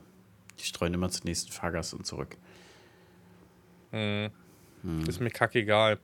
[0.58, 2.38] Die streuen immer zum nächsten Fahrgast und zurück.
[3.90, 4.30] Hm.
[4.84, 5.04] Hm.
[5.06, 5.98] Ist mir kackegal.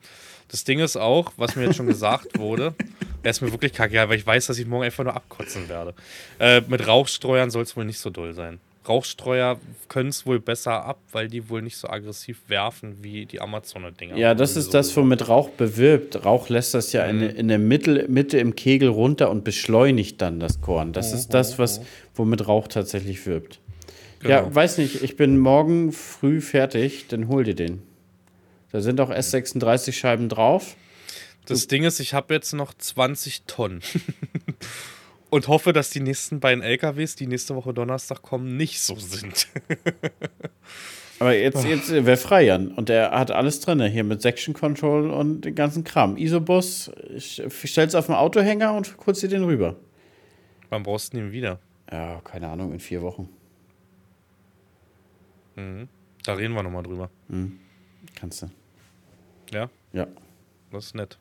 [0.48, 2.74] Das Ding ist auch, was mir jetzt schon gesagt wurde,
[3.22, 5.94] er ist mir wirklich kackegal, weil ich weiß, dass ich morgen einfach nur abkotzen werde.
[6.38, 8.60] Äh, mit Rauchstreuern soll es wohl nicht so doll sein.
[8.88, 9.58] Rauchstreuer
[9.88, 14.16] können es wohl besser ab, weil die wohl nicht so aggressiv werfen wie die Amazoner-Dinger.
[14.16, 16.24] Ja, das ist so das, womit Rauch bewirbt.
[16.24, 17.22] Rauch lässt das ja mhm.
[17.22, 20.92] in, in der Mitte, Mitte im Kegel runter und beschleunigt dann das Korn.
[20.92, 21.18] Das mhm.
[21.18, 21.80] ist das, was,
[22.14, 23.60] womit Rauch tatsächlich wirbt.
[24.20, 24.30] Genau.
[24.30, 27.82] Ja, weiß nicht, ich bin morgen früh fertig, dann hol dir den.
[28.72, 30.76] Da sind auch S36-Scheiben drauf.
[31.46, 33.80] Das du Ding ist, ich habe jetzt noch 20 Tonnen.
[35.30, 39.48] und hoffe, dass die nächsten beiden LKWs, die nächste Woche Donnerstag kommen, nicht so sind.
[41.20, 42.68] Aber jetzt, jetzt wäre frei, Jan.
[42.68, 46.16] Und er hat alles drin, hier mit Section Control und den ganzen Kram.
[46.16, 49.76] Isobus, ich stell's auf den Autohänger und kurz dir den rüber.
[50.68, 51.58] Wann brauchst du den wieder?
[51.90, 53.28] Ja, keine Ahnung, in vier Wochen.
[55.56, 55.88] Mhm.
[56.24, 57.10] Da reden wir nochmal drüber.
[57.28, 57.58] Mhm.
[58.14, 58.50] Kannst du.
[59.50, 59.68] Ja?
[59.92, 60.06] Ja.
[60.70, 61.18] Das ist nett.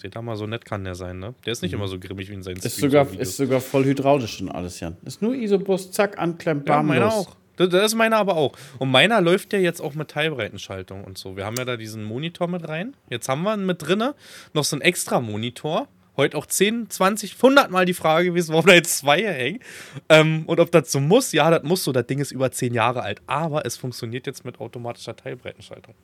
[0.00, 1.34] Seht da mal, so nett kann der sein, ne?
[1.44, 1.78] Der ist nicht mhm.
[1.78, 4.96] immer so grimmig wie in seinen ist sogar Ist sogar voll hydraulisch und alles, Jan.
[5.04, 7.36] Ist nur Isobus, zack, anklemmt, ja, meiner auch.
[7.56, 8.52] Das, das ist meiner aber auch.
[8.78, 11.36] Und meiner läuft ja jetzt auch mit Teilbreitenschaltung und so.
[11.36, 12.96] Wir haben ja da diesen Monitor mit rein.
[13.10, 14.14] Jetzt haben wir mit drinne
[14.54, 15.86] noch so einen extra Monitor
[16.16, 19.60] heute auch 10, 20, 100 Mal die Frage gewesen, warum da jetzt zwei hängen.
[20.08, 21.32] Ähm, und ob das so muss.
[21.32, 21.92] Ja, das muss so.
[21.92, 23.20] Das Ding ist über 10 Jahre alt.
[23.26, 25.94] Aber es funktioniert jetzt mit automatischer Teilbreitenschaltung.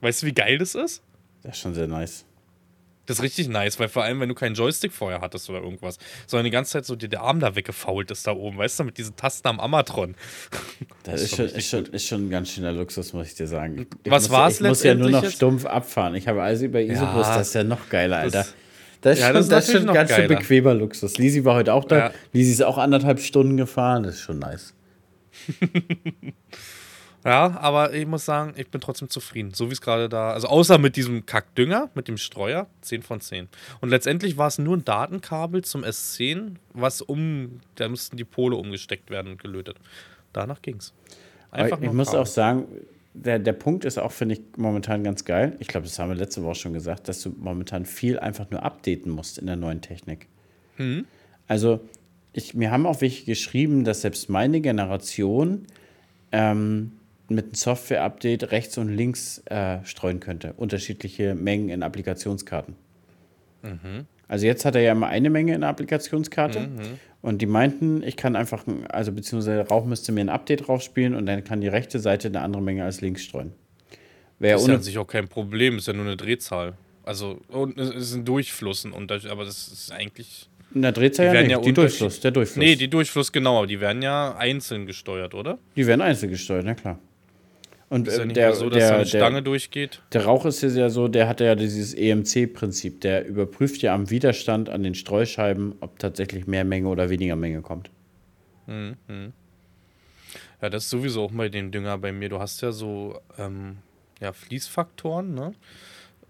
[0.00, 1.02] Weißt du, wie geil das ist?
[1.42, 2.24] Das ist schon sehr nice.
[3.10, 5.98] Das ist richtig nice, weil vor allem, wenn du keinen Joystick vorher hattest oder irgendwas,
[6.28, 8.84] sondern die ganze Zeit so dir der Arm da weggefault ist da oben, weißt du,
[8.84, 10.14] mit diesen Tasten am Amatron.
[11.02, 13.48] Das, das ist, schon, ist, schon, ist schon ein ganz schöner Luxus, muss ich dir
[13.48, 13.88] sagen.
[14.04, 14.60] Ich Was war es?
[14.60, 15.34] Ich muss ja nur noch jetzt?
[15.34, 16.14] stumpf abfahren.
[16.14, 18.38] Ich habe also über Isobus, ja, das ist ja noch geiler, Alter.
[18.38, 18.54] Das,
[19.00, 21.18] das ist ja, schon, das ist, das schon ganz schön bequemer Luxus.
[21.18, 21.98] Lisi war heute auch da.
[21.98, 22.10] Ja.
[22.32, 24.04] Lisi ist auch anderthalb Stunden gefahren.
[24.04, 24.72] Das ist schon nice.
[27.24, 29.52] ja, aber ich muss sagen, ich bin trotzdem zufrieden.
[29.52, 30.32] So wie es gerade da.
[30.32, 33.48] Also außer mit diesem Kackdünger, mit dem Streuer, 10 von 10.
[33.80, 37.60] Und letztendlich war es nur ein Datenkabel zum S10, was um.
[37.74, 39.76] Da mussten die Pole umgesteckt werden und gelötet.
[40.32, 40.94] Danach ging's.
[41.50, 42.20] Einfach ich muss Kabel.
[42.20, 42.66] auch sagen,
[43.12, 45.56] der, der Punkt ist auch, finde ich, momentan ganz geil.
[45.58, 48.62] Ich glaube, das haben wir letzte Woche schon gesagt, dass du momentan viel einfach nur
[48.62, 50.28] updaten musst in der neuen Technik.
[50.78, 51.06] Mhm.
[51.48, 51.80] Also,
[52.32, 55.66] ich, mir haben auch welche geschrieben, dass selbst meine Generation
[56.30, 56.92] ähm,
[57.30, 60.54] mit einem Software-Update rechts und links äh, streuen könnte.
[60.56, 62.74] Unterschiedliche Mengen in Applikationskarten.
[63.62, 64.06] Mhm.
[64.28, 66.60] Also jetzt hat er ja immer eine Menge in der Applikationskarte.
[66.60, 66.98] Mhm.
[67.22, 71.26] Und die meinten, ich kann einfach, also beziehungsweise Rauch müsste mir ein Update draufspielen und
[71.26, 73.52] dann kann die rechte Seite eine andere Menge als links streuen.
[74.38, 76.74] Wäre ist ja an sich auch kein Problem, ist ja nur eine Drehzahl.
[77.02, 80.48] Also, und es ist ein Durchfluss, Unterschied, aber das ist eigentlich.
[80.72, 82.64] In der Drehzahl ja, nicht, ja die Durchfluss, der Durchfluss.
[82.64, 85.58] Nee, die Durchfluss, genau, aber die werden ja einzeln gesteuert, oder?
[85.76, 86.98] Die werden einzeln gesteuert, na klar.
[87.90, 90.00] Und ist ja äh, nicht der, so, dass der, eine Stange der, durchgeht.
[90.12, 93.00] Der Rauch ist ja so, der hat ja dieses EMC-Prinzip.
[93.00, 97.62] Der überprüft ja am Widerstand an den Streuscheiben, ob tatsächlich mehr Menge oder weniger Menge
[97.62, 97.90] kommt.
[98.68, 98.96] Mhm.
[100.62, 102.28] Ja, das ist sowieso auch bei dem Dünger bei mir.
[102.28, 103.78] Du hast ja so ähm,
[104.20, 105.52] ja, Fließfaktoren, ne?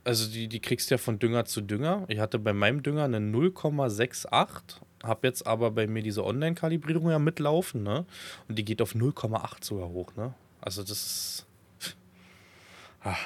[0.03, 2.07] Also die, die kriegst du ja von Dünger zu Dünger.
[2.09, 7.19] Ich hatte bei meinem Dünger eine 0,68, habe jetzt aber bei mir diese Online-Kalibrierung ja
[7.19, 8.07] mitlaufen, ne?
[8.49, 10.33] Und die geht auf 0,8 sogar hoch, ne?
[10.63, 11.47] Also das ist
[13.03, 13.17] Ah.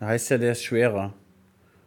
[0.00, 1.14] Heißt ja, der ist schwerer.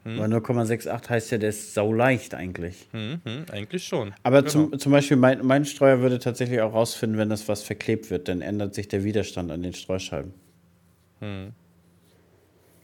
[0.04, 0.18] Hm.
[0.18, 2.88] Weil 0,68 heißt ja, der ist sauleicht eigentlich.
[2.92, 4.14] Hm, hm, eigentlich schon.
[4.24, 4.52] Aber genau.
[4.52, 8.28] zum, zum Beispiel, mein, mein Streuer würde tatsächlich auch rausfinden, wenn das was verklebt wird,
[8.28, 10.34] dann ändert sich der Widerstand an den Streuscheiben.
[11.20, 11.52] Hm.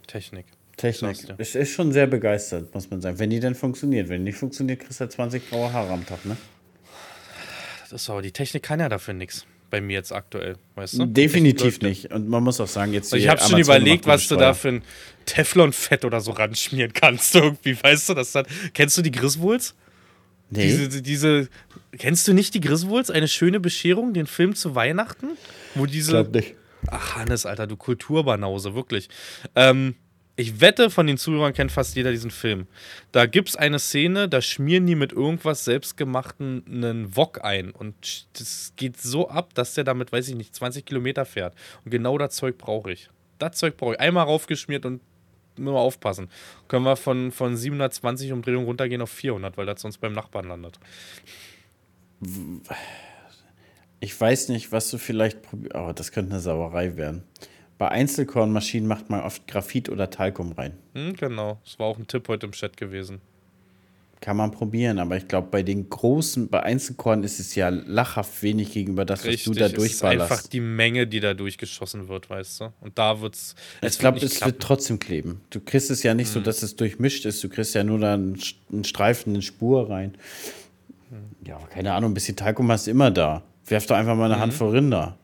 [0.07, 0.45] Technik.
[0.77, 1.17] Technik.
[1.37, 3.17] Es ist schon sehr begeistert, muss man sagen.
[3.17, 4.09] Wenn die denn funktioniert.
[4.09, 6.35] Wenn die nicht funktioniert, kriegst du 20 halt graue Haare am Tag, ne?
[7.81, 9.45] Das ist aber, die Technik kann ja dafür nichts.
[9.69, 11.05] Bei mir jetzt aktuell, weißt du?
[11.05, 12.11] Definitiv nicht.
[12.11, 13.11] Und man muss auch sagen, jetzt.
[13.13, 14.83] Also ich habe schon überlegt, was du da für ein
[15.25, 18.13] Teflonfett oder so ranschmieren kannst, irgendwie, weißt du?
[18.13, 19.75] Das dann, kennst du die Griswolds?
[20.49, 20.63] Nee.
[20.63, 21.49] Diese, diese,
[21.97, 23.09] kennst du nicht die Griswolds?
[23.09, 25.37] Eine schöne Bescherung, den Film zu Weihnachten?
[25.73, 26.11] Wo diese.
[26.11, 26.55] Ich glaub nicht.
[26.87, 29.09] Ach, Hannes, Alter, du Kulturbanause, wirklich.
[29.55, 29.95] Ähm,
[30.37, 32.67] ich wette, von den Zuhörern kennt fast jeder diesen Film.
[33.13, 37.71] Da gibt es eine Szene, da schmieren die mit irgendwas selbstgemachten einen Wok ein.
[37.71, 41.55] Und das geht so ab, dass der damit, weiß ich nicht, 20 Kilometer fährt.
[41.85, 43.09] Und genau das Zeug brauche ich.
[43.39, 43.99] Das Zeug brauche ich.
[43.99, 45.01] Einmal raufgeschmiert und
[45.57, 46.29] nur aufpassen.
[46.67, 50.79] Können wir von, von 720 Umdrehungen runtergehen auf 400, weil das sonst beim Nachbarn landet.
[54.01, 55.75] Ich weiß nicht, was du vielleicht probierst.
[55.75, 57.23] Oh, das könnte eine Sauerei werden.
[57.77, 60.73] Bei Einzelkornmaschinen macht man oft Graphit oder Talkum rein.
[60.93, 63.19] Hm, genau, das war auch ein Tipp heute im Chat gewesen.
[64.21, 68.41] Kann man probieren, aber ich glaube, bei den großen, bei Einzelkorn ist es ja lachhaft
[68.41, 69.99] wenig gegenüber das, Richtig, was du da durchballerst.
[70.01, 72.73] Es ist einfach die Menge, die da durchgeschossen wird, weißt du?
[72.79, 73.55] Und da wird's.
[73.81, 74.53] Ich glaube, es klappen.
[74.53, 75.41] wird trotzdem kleben.
[75.49, 76.33] Du kriegst es ja nicht hm.
[76.35, 77.43] so, dass es durchmischt ist.
[77.43, 78.39] Du kriegst ja nur da einen,
[78.71, 80.17] einen Streifen, eine Spur rein.
[81.09, 81.47] Hm.
[81.47, 83.43] Ja, aber keine Ahnung, ein bisschen Talkum hast du immer da.
[83.65, 84.39] Werf doch einfach mal eine mhm.
[84.39, 85.17] Handvoll Rinder.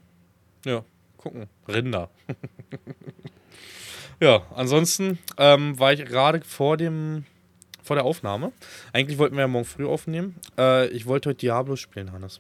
[0.65, 0.83] Ja
[1.21, 1.47] gucken.
[1.67, 2.09] Rinder.
[4.19, 7.25] ja, ansonsten ähm, war ich gerade vor dem
[7.83, 8.51] vor der Aufnahme.
[8.93, 10.35] Eigentlich wollten wir ja morgen früh aufnehmen.
[10.57, 12.39] Äh, ich wollte heute Diablo spielen, Hannes.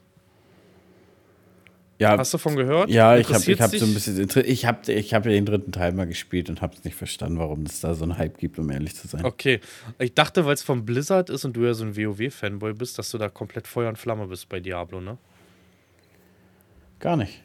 [2.01, 2.89] Ja, Hast du davon gehört?
[2.89, 4.27] Ja, ich habe ich hab so ein bisschen.
[4.45, 7.61] Ich habe ich hab den dritten Teil mal gespielt und habe es nicht verstanden, warum
[7.61, 9.23] es da so einen Hype gibt, um ehrlich zu sein.
[9.23, 9.59] Okay.
[9.99, 13.11] Ich dachte, weil es vom Blizzard ist und du ja so ein WoW-Fanboy bist, dass
[13.11, 15.19] du da komplett Feuer und Flamme bist bei Diablo, ne?
[16.99, 17.43] Gar nicht.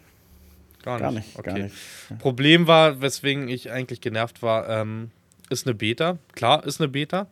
[0.87, 1.03] Gar nicht.
[1.03, 1.51] Gar nicht, okay.
[1.51, 1.75] Gar nicht.
[2.11, 2.17] Ja.
[2.17, 5.11] Problem war, weswegen ich eigentlich genervt war, ähm,
[5.51, 6.19] ist eine Beta.
[6.35, 7.27] Klar, ist eine Beta.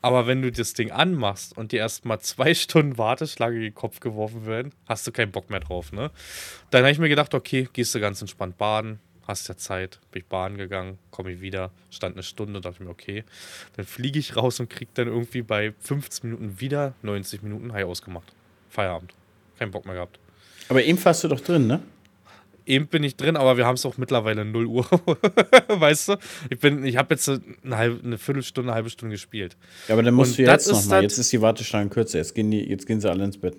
[0.00, 4.00] Aber wenn du das Ding anmachst und dir erstmal zwei Stunden Warteschlange in den Kopf
[4.00, 6.10] geworfen werden, hast du keinen Bock mehr drauf, ne?
[6.70, 10.22] Dann habe ich mir gedacht, okay, gehst du ganz entspannt baden, hast ja Zeit, bin
[10.22, 13.24] ich baden gegangen, komme ich wieder, stand eine Stunde, dachte mir, okay.
[13.76, 17.84] Dann fliege ich raus und krieg dann irgendwie bei 15 Minuten wieder 90 Minuten High
[17.84, 18.32] ausgemacht.
[18.70, 19.12] Feierabend.
[19.58, 20.18] Kein Bock mehr gehabt.
[20.70, 21.82] Aber eben warst du doch drin, ne?
[22.66, 24.84] Eben bin ich drin, aber wir haben es auch mittlerweile 0 Uhr.
[25.68, 26.16] weißt du?
[26.50, 29.56] Ich, ich habe jetzt eine, halbe, eine Viertelstunde, eine halbe Stunde gespielt.
[29.88, 31.02] Ja, aber dann musst Und du jetzt nochmal.
[31.02, 32.18] Jetzt ist die Warteschlange kürzer.
[32.18, 33.56] Jetzt gehen, die, jetzt gehen sie alle ins Bett.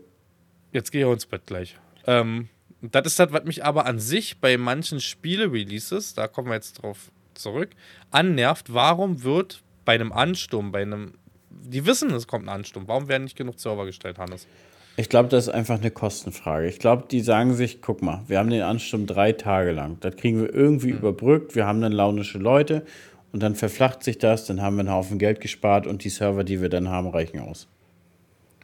[0.72, 1.78] Jetzt gehe ich auch ins Bett gleich.
[2.06, 2.50] Ähm,
[2.82, 6.74] das ist das, was mich aber an sich bei manchen Spiele-Releases, da kommen wir jetzt
[6.74, 7.70] drauf zurück,
[8.12, 8.74] annervt.
[8.74, 11.14] Warum wird bei einem Ansturm, bei einem.
[11.50, 12.88] Die wissen, es kommt ein Ansturm.
[12.88, 14.46] Warum werden nicht genug Server gestellt, Hannes?
[14.98, 16.68] Ich glaube, das ist einfach eine Kostenfrage.
[16.68, 19.98] Ich glaube, die sagen sich, guck mal, wir haben den Ansturm drei Tage lang.
[20.00, 21.00] Das kriegen wir irgendwie mhm.
[21.00, 21.56] überbrückt.
[21.56, 22.86] Wir haben dann launische Leute
[23.34, 26.46] und dann verflacht sich das, dann haben wir einen Haufen Geld gespart und die Server,
[26.46, 27.68] die wir dann haben, reichen aus.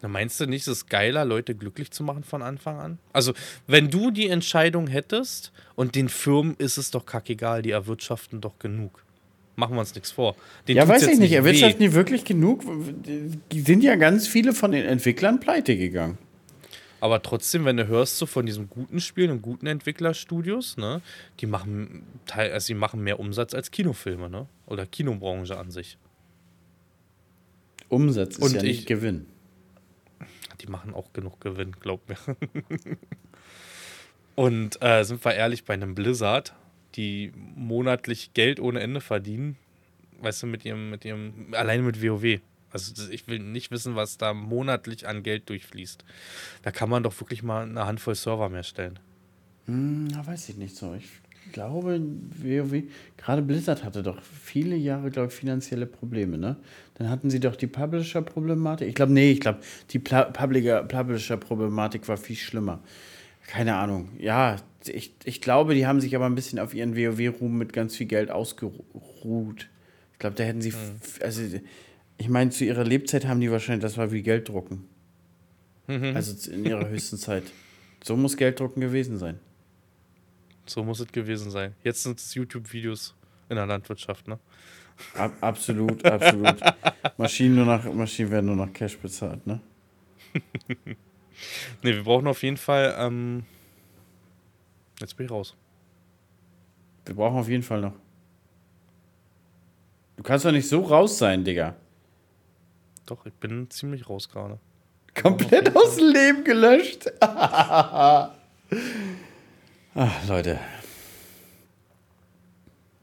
[0.02, 2.98] Na, meinst du nicht, es ist geiler, Leute glücklich zu machen von Anfang an?
[3.12, 3.34] Also,
[3.68, 8.58] wenn du die Entscheidung hättest und den Firmen ist es doch kackegal, die erwirtschaften doch
[8.58, 9.04] genug.
[9.56, 10.36] Machen wir uns nichts vor.
[10.68, 11.34] Den ja, weiß ich nicht.
[11.34, 12.64] Erwirtschaften die wirklich genug?
[13.54, 16.18] Sind ja ganz viele von den Entwicklern pleite gegangen.
[17.02, 21.02] Aber trotzdem, wenn du hörst so von diesen guten Spielen und guten Entwicklerstudios, ne,
[21.40, 24.46] die machen also die machen mehr Umsatz als Kinofilme, ne?
[24.68, 25.98] Oder Kinobranche an sich.
[27.90, 29.26] Umsatz ist und ja nicht Gewinn.
[30.62, 32.18] Die machen auch genug Gewinn, glaub mir.
[34.36, 36.54] und äh, sind wir ehrlich, bei einem Blizzard
[36.96, 39.58] die monatlich Geld ohne Ende verdienen.
[40.22, 42.40] Weißt du, mit ihrem, mit ihrem, alleine mit WoW.
[42.72, 46.06] Also ich will nicht wissen, was da monatlich an Geld durchfließt.
[46.62, 49.00] Da kann man doch wirklich mal eine Handvoll Server mehr stellen.
[49.66, 50.94] Hm, weiß ich nicht so.
[50.94, 51.10] Ich
[51.52, 52.02] glaube,
[52.42, 52.84] WoW,
[53.18, 56.56] gerade Blizzard hatte doch viele Jahre, glaube ich, finanzielle Probleme, ne?
[56.96, 58.88] Dann hatten sie doch die Publisher-Problematik.
[58.88, 62.82] Ich glaube, nee, ich glaube, die Publisher-Problematik war viel schlimmer.
[63.48, 64.10] Keine Ahnung.
[64.18, 64.58] Ja,
[64.88, 68.08] ich, ich glaube, die haben sich aber ein bisschen auf ihren WoW-Ruhm mit ganz viel
[68.08, 69.70] Geld ausgeruht.
[70.14, 71.00] Ich glaube, da hätten sie, mhm.
[71.22, 71.42] also
[72.18, 74.86] ich meine, zu ihrer Lebzeit haben die wahrscheinlich, das war wie Gelddrucken.
[75.88, 76.16] Mhm.
[76.16, 77.44] Also in ihrer höchsten Zeit.
[78.04, 79.40] So muss Gelddrucken gewesen sein.
[80.66, 81.76] So muss es gewesen sein.
[81.84, 83.16] Jetzt sind es YouTube-Videos
[83.50, 84.40] in der Landwirtschaft, ne?
[85.16, 86.60] Ab, absolut, absolut.
[87.18, 89.60] Maschinen, nur nach, Maschinen werden nur nach Cash bezahlt, ne?
[90.86, 90.96] ne,
[91.82, 93.44] wir brauchen auf jeden Fall ähm,
[95.02, 95.56] Jetzt bin ich raus.
[97.06, 97.94] Wir brauchen auf jeden Fall noch.
[100.18, 101.76] Du kannst doch nicht so raus sein, Digga.
[103.08, 104.60] Doch, ich bin ziemlich raus gerade.
[105.20, 107.12] Komplett aus dem Leben gelöscht.
[107.20, 108.30] Ach,
[110.28, 110.60] Leute.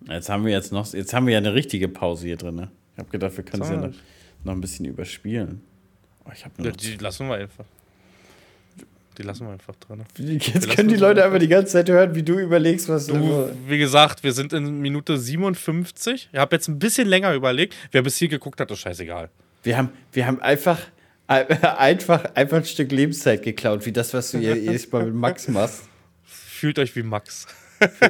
[0.07, 2.55] Jetzt haben wir jetzt noch, jetzt haben wir ja eine richtige Pause hier drin.
[2.55, 2.71] Ne?
[2.95, 3.93] Ich habe gedacht, wir können es ja noch,
[4.45, 5.61] noch ein bisschen überspielen.
[6.25, 7.67] Oh, ich ja, die lassen wir einfach.
[9.19, 10.05] Die lassen wir einfach drin.
[10.16, 13.51] Jetzt können die Leute einfach die ganze Zeit hören, wie du überlegst, was du.
[13.66, 16.29] Wie gesagt, wir sind in Minute 57.
[16.33, 17.75] Ich habe jetzt ein bisschen länger überlegt.
[17.91, 19.29] Wer bis hier geguckt hat, ist scheißegal.
[19.64, 20.79] Wir haben, wir haben einfach,
[21.27, 25.83] einfach, einfach ein Stück Lebenszeit geklaut, wie das, was du jedes Mal mit Max machst.
[26.25, 27.49] Fühlt euch wie Max.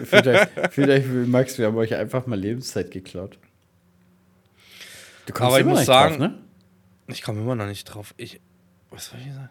[0.04, 3.38] fühlt, euch, fühlt euch wie Max, wir haben euch einfach mal Lebenszeit geklaut.
[5.24, 6.38] Du kommst Aber ich muss sagen, drauf, ne?
[7.06, 8.14] ich komme immer noch nicht drauf.
[8.18, 8.40] Ich,
[8.90, 9.50] was soll ich sagen?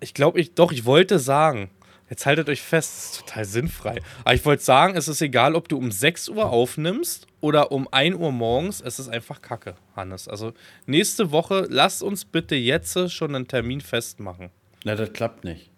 [0.00, 1.70] Ich glaube, ich, doch, ich wollte sagen,
[2.10, 4.00] jetzt haltet euch fest, das ist total sinnfrei.
[4.24, 7.88] Aber ich wollte sagen, es ist egal, ob du um 6 Uhr aufnimmst oder um
[7.90, 10.28] 1 Uhr morgens, es ist einfach Kacke, Hannes.
[10.28, 10.52] Also
[10.86, 14.50] nächste Woche, lasst uns bitte jetzt schon einen Termin festmachen.
[14.84, 15.70] Na, das klappt nicht.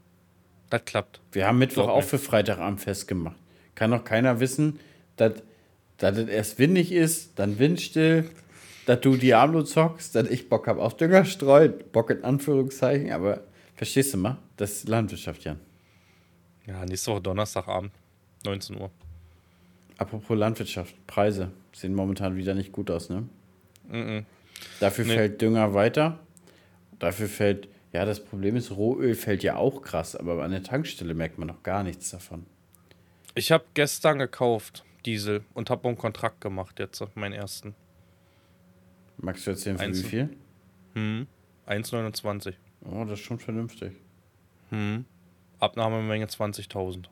[0.71, 1.21] Das klappt.
[1.33, 3.37] Wir haben Mittwoch auch für Freitagabend festgemacht.
[3.75, 4.81] Kann doch keiner wissen,
[5.17, 5.33] dass
[5.99, 8.29] es erst windig ist, dann windstill,
[8.85, 11.75] dass du Diablo zockst, dass ich Bock habe auf Dünger streuen.
[11.93, 13.45] Bock in Anführungszeichen, aber
[13.79, 14.37] Verstehst du mal?
[14.57, 15.61] Das ist Landwirtschaft, Jan.
[16.67, 17.93] Ja, nächste Woche Donnerstagabend,
[18.45, 18.91] 19 Uhr.
[19.97, 23.29] Apropos Landwirtschaft, Preise sehen momentan wieder nicht gut aus, ne?
[23.87, 24.25] Mm -mm.
[24.81, 25.15] Dafür nee.
[25.15, 26.19] fällt Dünger weiter.
[26.99, 31.15] Dafür fällt, ja, das Problem ist, Rohöl fällt ja auch krass, aber an der Tankstelle
[31.15, 32.47] merkt man noch gar nichts davon.
[33.37, 37.77] Ich habe gestern gekauft, Diesel, und habe einen Kontrakt gemacht jetzt, meinen ersten.
[39.19, 40.37] Magst du erzählen, für wie viel?
[40.95, 41.29] Hm,
[41.69, 42.55] 1,29.
[42.85, 43.93] Oh, das ist schon vernünftig.
[44.71, 45.05] Hm.
[45.59, 47.07] Abnahmemenge 20.000.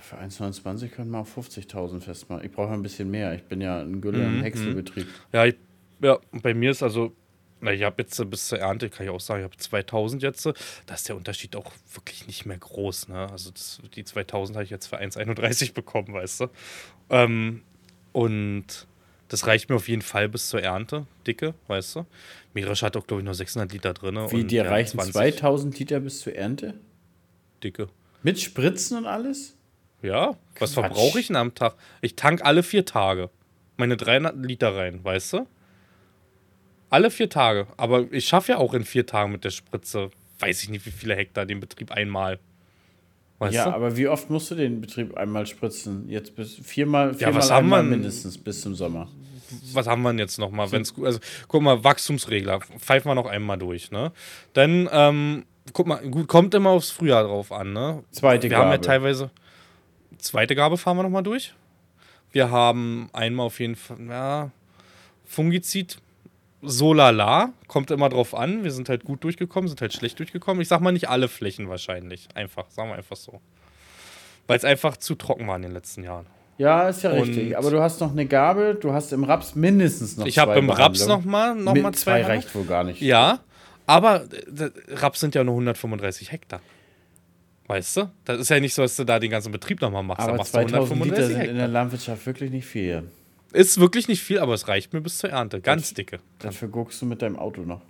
[0.00, 2.44] Für 1,29 können wir auf 50.000 festmachen.
[2.44, 3.34] Ich brauche ein bisschen mehr.
[3.34, 5.06] Ich bin ja ein Gülle- und mhm, Häckselbetrieb.
[5.32, 5.56] Ja, ich,
[6.02, 7.12] ja, bei mir ist also,
[7.60, 10.46] na, ich habe jetzt bis zur Ernte, kann ich auch sagen, ich habe 2000 jetzt.
[10.86, 13.08] Da ist der Unterschied auch wirklich nicht mehr groß.
[13.08, 13.30] Ne?
[13.30, 16.46] Also das, die 2000 habe ich jetzt für 1,31 bekommen, weißt du.
[17.10, 17.62] Ähm,
[18.12, 18.86] und
[19.28, 22.06] das reicht mir auf jeden Fall bis zur Ernte, dicke, weißt du.
[22.52, 24.16] Mirisch hat auch, glaube ich, nur 600 Liter drin.
[24.30, 26.74] Wie, dir reichen 2000 Liter bis zur Ernte?
[27.62, 27.88] Dicke.
[28.22, 29.56] Mit Spritzen und alles?
[30.02, 31.76] Ja, was verbrauche ich denn am Tag?
[32.02, 33.30] Ich tank alle vier Tage
[33.76, 35.46] meine 300 Liter rein, weißt du?
[36.90, 37.66] Alle vier Tage.
[37.76, 40.90] Aber ich schaffe ja auch in vier Tagen mit der Spritze, weiß ich nicht, wie
[40.90, 42.38] viele Hektar den Betrieb einmal.
[43.38, 43.74] Weißt ja, du?
[43.74, 46.08] aber wie oft musst du den Betrieb einmal spritzen?
[46.08, 49.08] Jetzt bis viermal, viermal ja, was haben wir mindestens bis zum Sommer.
[49.72, 50.70] Was haben wir denn jetzt nochmal?
[50.72, 51.18] Wenn's, also,
[51.48, 54.12] guck mal, Wachstumsregler, pfeifen wir noch einmal durch, ne?
[54.52, 58.04] Dann, ähm, guck mal, gut, kommt immer aufs Frühjahr drauf an, ne?
[58.10, 58.62] Zweite wir Gabe.
[58.62, 59.30] Wir haben ja teilweise,
[60.18, 61.54] zweite Gabe fahren wir nochmal durch.
[62.32, 64.50] Wir haben einmal auf jeden Fall, ja,
[65.24, 65.98] Fungizid,
[66.64, 68.64] so lala, kommt immer drauf an.
[68.64, 70.60] Wir sind halt gut durchgekommen, sind halt schlecht durchgekommen.
[70.60, 72.28] Ich sag mal nicht alle Flächen wahrscheinlich.
[72.34, 73.40] Einfach, sagen wir einfach so.
[74.46, 76.26] Weil es einfach zu trocken war in den letzten Jahren.
[76.58, 77.56] Ja, ist ja und richtig.
[77.58, 80.42] Aber du hast noch eine Gabel, du hast im Raps mindestens noch ich zwei.
[80.42, 82.22] Ich habe im Raps noch mal, noch mal zwei.
[82.22, 83.00] Zwei reicht wohl gar nicht.
[83.00, 83.40] Ja,
[83.86, 86.60] aber äh, Raps sind ja nur 135 Hektar.
[87.66, 88.10] Weißt du?
[88.24, 90.20] Das ist ja nicht so, dass du da den ganzen Betrieb nochmal machst.
[90.20, 91.50] Aber da machst 2000 Liter sind Hektar.
[91.50, 93.04] in der Landwirtschaft wirklich nicht viel.
[93.54, 95.60] Ist wirklich nicht viel, aber es reicht mir bis zur Ernte.
[95.60, 96.18] Ganz das, dicke.
[96.40, 97.80] Dafür guckst du mit deinem Auto noch.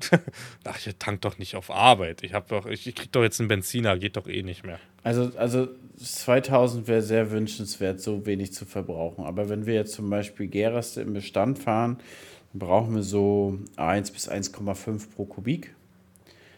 [0.64, 2.24] Ach, ich tank doch nicht auf Arbeit.
[2.24, 4.80] Ich, hab doch, ich, ich krieg doch jetzt einen Benziner, geht doch eh nicht mehr.
[5.04, 9.24] Also, also 2000 wäre sehr wünschenswert, so wenig zu verbrauchen.
[9.24, 11.98] Aber wenn wir jetzt zum Beispiel Geraste im Bestand fahren,
[12.52, 15.74] brauchen wir so 1 bis 1,5 pro Kubik.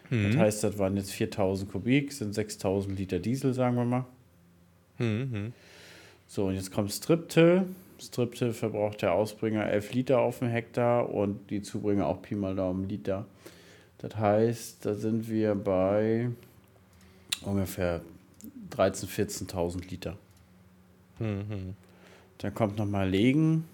[0.09, 0.31] Mhm.
[0.31, 4.05] Das heißt, das waren jetzt 4000 Kubik, sind 6000 Liter Diesel, sagen wir mal.
[4.97, 5.53] Mhm.
[6.27, 7.65] So, und jetzt kommt Striptil.
[8.03, 12.55] Striptil verbraucht der Ausbringer 11 Liter auf dem Hektar und die Zubringer auch Pi mal
[12.55, 13.25] Daumen Liter.
[13.97, 16.29] Das heißt, da sind wir bei
[17.41, 18.01] ungefähr
[18.71, 20.17] 13.000, 14.000 Liter.
[21.19, 21.75] Mhm.
[22.39, 23.65] Dann kommt nochmal Legen,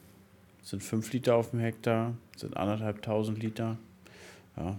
[0.62, 3.78] sind 5 Liter auf dem Hektar, sind anderthalbtausend Liter.
[4.56, 4.78] Ja.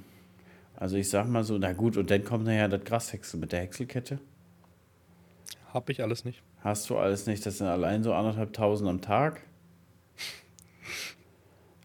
[0.76, 3.60] Also ich sag mal so, na gut, und dann kommt nachher das Grashäcksel mit der
[3.60, 4.18] Häckselkette.
[5.72, 6.42] Hab ich alles nicht.
[6.62, 7.44] Hast du alles nicht?
[7.46, 9.40] Das sind allein so anderthalbtausend am Tag.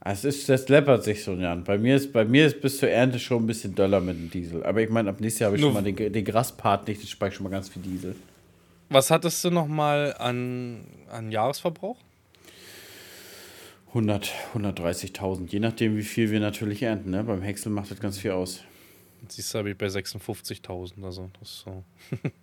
[0.08, 1.64] Es ist, das läppert sich so, Jan.
[1.64, 4.30] Bei mir, ist, bei mir ist bis zur Ernte schon ein bisschen doller mit dem
[4.30, 4.64] Diesel.
[4.64, 7.02] Aber ich meine, ab nächstes Jahr habe ich Nur schon mal den, den Graspart nicht,
[7.02, 8.16] ich spare schon mal ganz viel Diesel.
[8.90, 11.98] Was hattest du noch mal an, an Jahresverbrauch?
[13.88, 17.10] 100, 130.000, je nachdem, wie viel wir natürlich ernten.
[17.10, 17.24] Ne?
[17.24, 18.62] Beim Häcksel macht das ganz viel aus.
[19.28, 21.84] Siehst du, habe ich bei 56.000, also das ist so.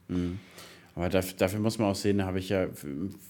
[0.08, 0.40] mhm.
[0.94, 2.68] Aber dafür, dafür, muss man auch sehen, da habe ich ja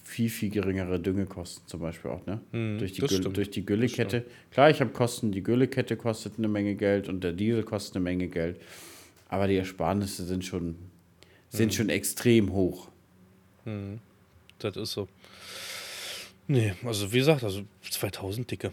[0.03, 2.41] viel, viel geringere Düngekosten zum Beispiel auch, ne?
[2.51, 4.25] Hm, durch, die Gülle, durch die Güllekette.
[4.51, 8.03] Klar, ich habe Kosten, die Güllekette kostet eine Menge Geld und der Diesel kostet eine
[8.03, 8.61] Menge Geld.
[9.29, 10.75] Aber die Ersparnisse sind schon,
[11.51, 11.77] sind hm.
[11.77, 12.89] schon extrem hoch.
[13.65, 14.01] Hm.
[14.59, 15.09] Das ist so.
[16.49, 18.73] Nee, also wie gesagt, also 2000 dicke.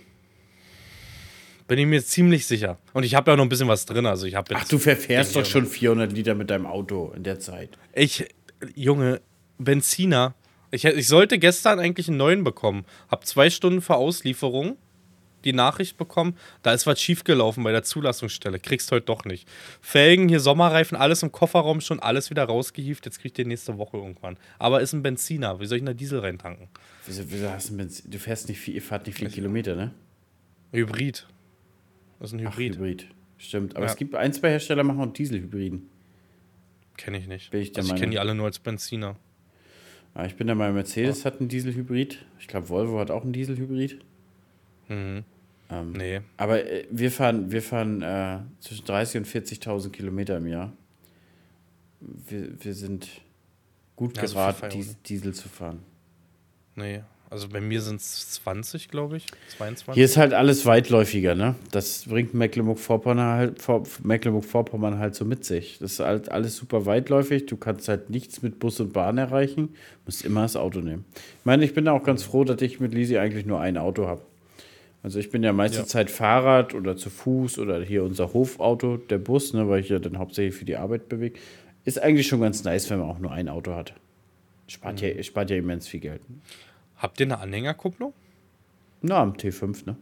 [1.68, 2.80] Bin ich mir ziemlich sicher.
[2.94, 4.08] Und ich habe ja noch ein bisschen was drin.
[4.08, 7.78] Also ich Ach, du verfährst doch schon 400 Liter mit deinem Auto in der Zeit.
[7.94, 8.28] Ich,
[8.76, 9.22] Junge,
[9.58, 10.36] Benziner.
[10.72, 12.86] Ich, ich sollte gestern eigentlich einen neuen bekommen.
[13.10, 14.78] Hab zwei Stunden vor Auslieferung
[15.46, 18.60] die Nachricht bekommen, da ist was schiefgelaufen bei der Zulassungsstelle.
[18.60, 19.48] Kriegst heute doch nicht.
[19.82, 23.06] Felgen, hier Sommerreifen, alles im Kofferraum schon, alles wieder rausgehieft.
[23.06, 24.38] Jetzt kriegt ihr nächste Woche irgendwann.
[24.58, 25.60] Aber ist ein Benziner.
[25.60, 26.68] Wie soll ich denn da Diesel reintanken?
[27.06, 28.12] Wieso, wieso hast du, Benzin?
[28.12, 29.94] du fährst nicht viel, ihr fahrt nicht viele Kilometer, ne?
[30.72, 31.28] Hybrid.
[32.20, 32.74] Das ist ein Hybrid.
[32.74, 33.08] Ach, Hybrid.
[33.38, 33.76] Stimmt.
[33.76, 33.92] Aber ja.
[33.92, 35.90] es gibt ein, zwei Hersteller, machen auch Dieselhybriden.
[37.00, 37.52] Kenne ich nicht.
[37.52, 39.16] Bin ich also ich kenne die alle nur als Benziner.
[40.16, 41.26] Ja, ich bin da mal Mercedes oh.
[41.26, 42.26] hat einen Dieselhybrid.
[42.42, 44.04] Ich glaube, Volvo hat auch einen Dieselhybrid.
[44.90, 45.24] Mhm.
[45.70, 46.20] Ähm, nee.
[46.36, 50.74] Aber äh, wir fahren, wir fahren äh, zwischen 30.000 und 40.000 Kilometer im Jahr.
[52.02, 53.08] Wir, wir sind
[53.96, 55.80] gut ja, geraten, so Diesel zu fahren.
[56.76, 57.02] Nee,
[57.32, 59.28] also bei mir sind es 20, glaube ich.
[59.58, 59.94] 22.
[59.94, 61.56] Hier ist halt alles weitläufiger, ne?
[61.72, 64.46] Das bringt Mecklenburg-Vorpommern halt, Mecklenburg
[64.98, 65.78] halt so mit sich.
[65.80, 67.46] Das ist halt alles super weitläufig.
[67.46, 69.68] Du kannst halt nichts mit Bus und Bahn erreichen.
[69.68, 71.06] Du musst immer das Auto nehmen.
[71.14, 74.08] Ich meine, ich bin auch ganz froh, dass ich mit Lisi eigentlich nur ein Auto
[74.08, 74.22] habe.
[75.04, 75.86] Also ich bin ja meiste ja.
[75.86, 80.00] Zeit Fahrrad oder zu Fuß oder hier unser Hofauto, der Bus, ne, weil ich ja
[80.00, 81.40] dann hauptsächlich für die Arbeit bewege.
[81.86, 83.94] Ist eigentlich schon ganz nice, wenn man auch nur ein Auto hat.
[84.68, 85.08] Spart, mhm.
[85.08, 86.22] ja, spart ja immens viel Geld.
[87.00, 88.14] Habt ihr eine Anhängerkupplung?
[89.02, 89.96] Na, am T5, ne?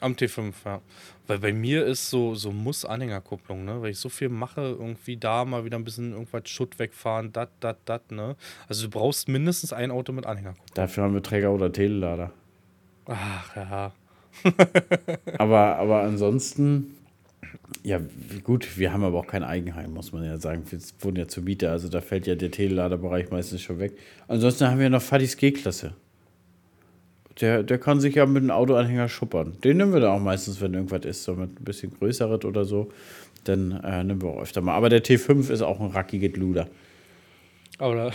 [0.00, 0.80] Am T5, ja.
[1.26, 3.82] Weil bei mir ist so, so Muss-Anhängerkupplung, ne?
[3.82, 7.50] Weil ich so viel mache, irgendwie da mal wieder ein bisschen irgendwas Schutt wegfahren, dat,
[7.60, 8.34] dat, dat, ne?
[8.66, 10.74] Also du brauchst mindestens ein Auto mit Anhängerkupplung.
[10.74, 12.32] Dafür haben wir Träger oder Telelader.
[13.04, 13.92] Ach, ja.
[15.38, 16.96] aber, aber ansonsten,
[17.82, 18.00] ja,
[18.42, 20.62] gut, wir haben aber auch kein Eigenheim, muss man ja sagen.
[20.70, 23.98] Wir wohnen ja zur Miete, also da fällt ja der Teleladerbereich meistens schon weg.
[24.28, 25.92] Ansonsten haben wir noch Fadis G-Klasse.
[27.40, 29.54] Der, der kann sich ja mit einem Autoanhänger schuppern.
[29.62, 32.64] Den nehmen wir dann auch meistens, wenn irgendwas ist, so mit ein bisschen größeres oder
[32.64, 32.90] so.
[33.44, 34.74] Dann äh, nehmen wir auch öfter mal.
[34.74, 36.66] Aber der T5 ist auch ein rackiges Luder.
[37.78, 37.94] Aber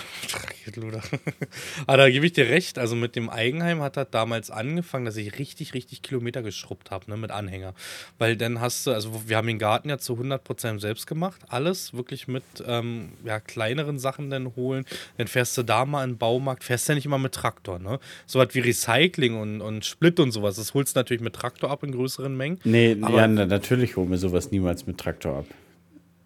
[1.87, 2.77] da gebe ich dir recht.
[2.77, 7.09] Also mit dem Eigenheim hat er damals angefangen, dass ich richtig, richtig Kilometer geschrubbt habe,
[7.09, 7.73] ne, mit Anhänger.
[8.17, 11.41] Weil dann hast du, also wir haben den Garten ja zu 100% selbst gemacht.
[11.47, 14.85] Alles wirklich mit ähm, ja, kleineren Sachen dann holen.
[15.17, 17.79] Dann fährst du da mal in den Baumarkt, fährst ja nicht immer mit Traktor.
[17.79, 17.99] Ne?
[18.25, 20.57] So was wie Recycling und, und Split und sowas.
[20.57, 22.59] Das holst du natürlich mit Traktor ab in größeren Mengen.
[22.65, 25.45] Nee, Aber ja, natürlich holen wir sowas niemals mit Traktor ab.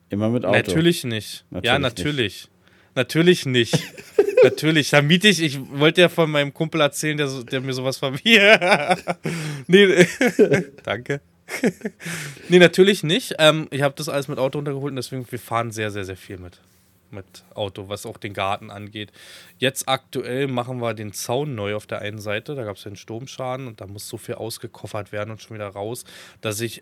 [0.10, 0.58] Immer mit Auto.
[0.58, 1.46] Natürlich nicht.
[1.52, 2.18] Natürlich ja, natürlich.
[2.18, 2.57] Nicht.
[2.98, 3.78] Natürlich nicht.
[4.44, 7.74] Natürlich, da miete ich, ich wollte ja von meinem Kumpel erzählen, der, so, der mir
[7.74, 8.98] sowas von mir.
[9.68, 10.08] nee,
[10.84, 11.22] danke.
[12.50, 13.36] nee, natürlich nicht.
[13.40, 16.18] Ähm, ich habe das alles mit Auto runtergeholt und deswegen, wir fahren sehr, sehr, sehr
[16.18, 16.60] viel mit.
[17.12, 19.12] Mit Auto, was auch den Garten angeht.
[19.60, 22.56] Jetzt aktuell machen wir den Zaun neu auf der einen Seite.
[22.56, 25.56] Da gab es ja einen Sturmschaden und da muss so viel ausgekoffert werden und schon
[25.56, 26.04] wieder raus,
[26.42, 26.82] dass ich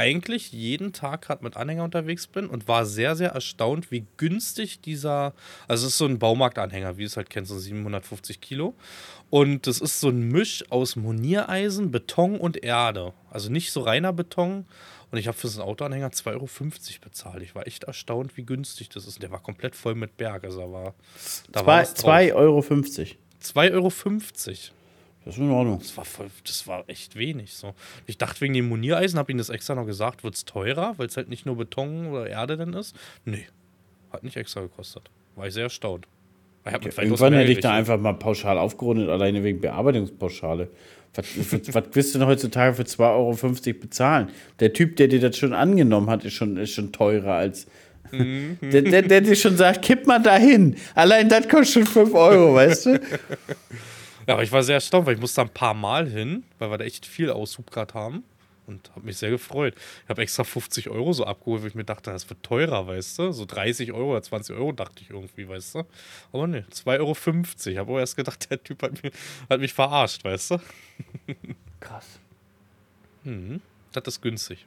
[0.00, 4.80] eigentlich jeden Tag gerade mit Anhänger unterwegs bin und war sehr, sehr erstaunt, wie günstig
[4.80, 5.34] dieser,
[5.68, 8.74] also es ist so ein Baumarktanhänger, wie du es halt kennst, so 750 Kilo.
[9.28, 13.12] Und das ist so ein Misch aus Moniereisen, Beton und Erde.
[13.30, 14.64] Also nicht so reiner Beton.
[15.10, 16.48] Und ich habe für so einen Autoanhänger 2,50 Euro
[17.02, 17.42] bezahlt.
[17.42, 19.22] Ich war echt erstaunt, wie günstig das ist.
[19.22, 20.44] Der war komplett voll mit Berg.
[20.44, 20.94] Also da war.
[21.52, 22.60] Da 2,50 Euro.
[22.60, 23.90] 2,50 Euro.
[25.24, 25.78] Das ist in Ordnung.
[25.78, 27.52] Das war, voll, das war echt wenig.
[27.52, 27.74] So.
[28.06, 31.08] Ich dachte, wegen dem Moniereisen, habe ich das extra noch gesagt, wird es teurer, weil
[31.08, 32.96] es halt nicht nur Beton oder Erde dann ist.
[33.24, 33.46] Nee,
[34.12, 35.10] hat nicht extra gekostet.
[35.36, 36.06] War ich sehr erstaunt.
[36.66, 40.68] Ich okay, irgendwann hätte ich da einfach mal pauschal aufgerundet, alleine wegen Bearbeitungspauschale.
[41.14, 44.28] Was, was, was willst du denn heutzutage für 2,50 Euro bezahlen?
[44.60, 47.66] Der Typ, der dir das schon angenommen hat, ist schon, ist schon teurer als.
[48.12, 48.58] Mhm.
[48.60, 50.76] der, der, der dir schon sagt, kipp mal dahin.
[50.94, 53.00] Allein das kostet schon 5 Euro, weißt du?
[54.30, 56.78] Ja, aber ich war sehr erstaunt, weil ich musste ein paar Mal hin, weil wir
[56.78, 58.22] da echt viel Aushub gerade haben.
[58.68, 59.74] Und habe mich sehr gefreut.
[60.04, 63.18] Ich habe extra 50 Euro so abgeholt, weil ich mir dachte, das wird teurer, weißt
[63.18, 63.32] du?
[63.32, 65.82] So 30 Euro oder 20 Euro dachte ich irgendwie, weißt du?
[66.32, 67.70] Aber ne, 2,50 Euro.
[67.72, 69.10] Ich habe auch erst gedacht, der Typ hat, mir,
[69.50, 70.58] hat mich verarscht, weißt du?
[71.80, 72.20] Krass.
[73.24, 73.60] Mhm,
[73.90, 74.64] das ist günstig.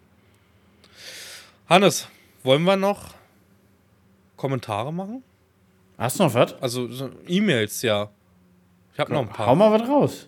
[1.70, 2.10] Hannes,
[2.44, 3.14] wollen wir noch
[4.36, 5.24] Kommentare machen?
[5.98, 6.62] Hast du noch was?
[6.62, 8.10] Also so E-Mails, ja.
[8.94, 9.48] Ich habe noch ein paar.
[9.48, 10.28] Hau mal was raus.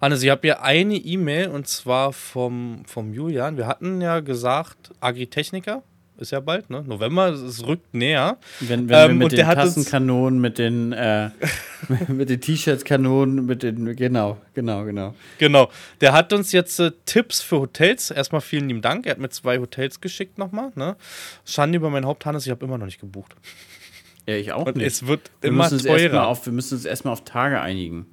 [0.00, 3.56] Hannes, ich habe hier eine E-Mail und zwar vom, vom Julian.
[3.56, 5.82] Wir hatten ja gesagt, Agritechniker
[6.18, 6.84] ist ja bald, ne?
[6.86, 8.36] November, es rückt näher.
[8.60, 11.30] Wenn, wenn ähm, wir mit den Tassenkanonen, mit den, äh,
[12.08, 15.14] mit den T-Shirts-Kanonen, mit den, genau, genau, genau.
[15.38, 15.70] Genau.
[16.00, 18.10] Der hat uns jetzt äh, Tipps für Hotels.
[18.10, 19.06] Erstmal vielen lieben Dank.
[19.06, 20.96] Er hat mir zwei Hotels geschickt nochmal, ne?
[21.44, 23.34] Schande über mein Haupt, Hannes, ich habe immer noch nicht gebucht.
[24.26, 24.86] Ja, ich auch Und nicht.
[24.86, 26.26] es wird wir immer müssen uns erstmal teurer.
[26.28, 28.06] auf, wir müssen uns erstmal auf Tage einigen.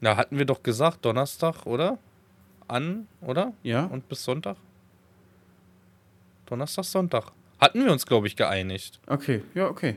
[0.00, 1.98] Na, hatten wir doch gesagt, Donnerstag, oder?
[2.66, 3.52] An, oder?
[3.62, 3.84] Ja?
[3.86, 4.56] Und bis Sonntag?
[6.46, 7.32] Donnerstag, Sonntag.
[7.60, 8.98] Hatten wir uns, glaube ich, geeinigt.
[9.06, 9.96] Okay, ja, okay.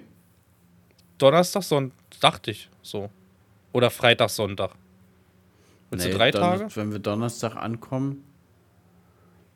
[1.17, 3.09] Donnerstag, Sonntag, dachte ich so.
[3.71, 4.71] Oder Freitag, Sonntag.
[5.89, 6.75] Willst Nee, du drei Donner- Tage?
[6.75, 8.23] Wenn wir Donnerstag ankommen.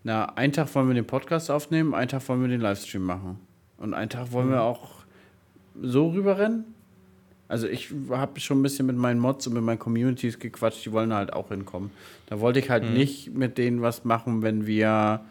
[0.04, 3.40] Na, einen Tag wollen wir den Podcast aufnehmen, einen Tag wollen wir den Livestream machen.
[3.78, 4.52] Und einen Tag wollen Mhm.
[4.54, 4.97] wir auch
[5.82, 6.66] so rüberrennen.
[7.50, 10.92] Also ich habe schon ein bisschen mit meinen Mods und mit meinen Communities gequatscht, die
[10.92, 11.92] wollen halt auch hinkommen.
[12.26, 12.94] Da wollte ich halt Mhm.
[12.94, 15.22] nicht mit denen was machen, wenn wir,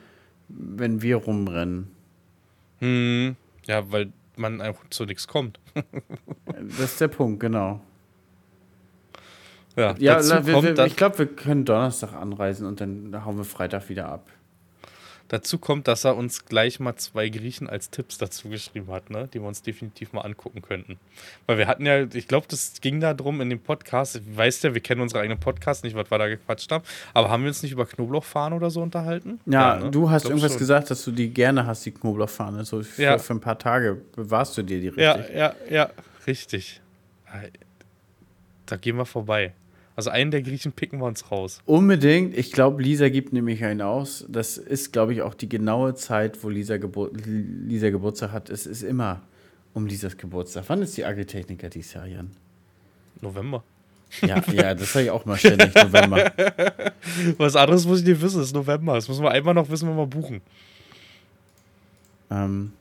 [0.48, 1.88] wenn wir rumrennen.
[2.78, 3.36] Hm,
[3.66, 5.60] ja, weil man einfach zu nichts kommt.
[6.78, 7.80] Das ist der Punkt, genau.
[9.76, 13.44] Ja, Ja, wir, kommt wir, ich glaube, wir können Donnerstag anreisen und dann hauen wir
[13.44, 14.26] Freitag wieder ab.
[15.28, 19.28] Dazu kommt, dass er uns gleich mal zwei Griechen als Tipps dazu geschrieben hat, ne?
[19.32, 20.98] die wir uns definitiv mal angucken könnten.
[21.46, 24.74] Weil wir hatten ja, ich glaube, das ging da drum in dem Podcast, weißt ja,
[24.74, 27.62] wir kennen unsere eigenen Podcasts nicht, was wir da gequatscht haben, aber haben wir uns
[27.62, 29.40] nicht über Knoblauchfahren oder so unterhalten?
[29.46, 29.90] Ja, ne?
[29.90, 30.58] du hast irgendwas schon.
[30.60, 32.64] gesagt, dass du die gerne hast, die Knoblauchfahne.
[32.64, 33.18] So für, Ja.
[33.18, 35.34] für ein paar Tage bewahrst du dir die richtig.
[35.34, 35.90] Ja, ja, ja,
[36.26, 36.80] richtig.
[38.66, 39.52] Da gehen wir vorbei.
[39.96, 41.62] Also einen der Griechen picken wir uns raus.
[41.64, 42.36] Unbedingt.
[42.36, 44.26] Ich glaube, Lisa gibt nämlich einen aus.
[44.28, 48.50] Das ist, glaube ich, auch die genaue Zeit, wo Lisa, Gebur Lisa Geburtstag hat.
[48.50, 49.22] Es ist immer
[49.72, 50.64] um Lisas Geburtstag.
[50.68, 52.30] Wann ist die Agritechniker dieses Jahr, Jan?
[53.20, 53.64] November.
[54.22, 56.32] Ja, ja, das sage ich auch mal ständig, November.
[57.38, 58.94] Was anderes muss ich nicht wissen, es ist November.
[58.94, 60.40] Das müssen wir einmal noch wissen, wenn wir buchen.
[62.30, 62.72] Ähm,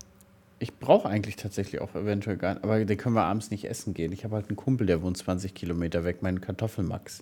[0.66, 3.94] ich brauche eigentlich tatsächlich auch eventuell gar nicht, aber den können wir abends nicht essen
[3.94, 4.12] gehen.
[4.12, 7.22] Ich habe halt einen Kumpel, der wohnt 20 Kilometer weg, meinen Kartoffelmax.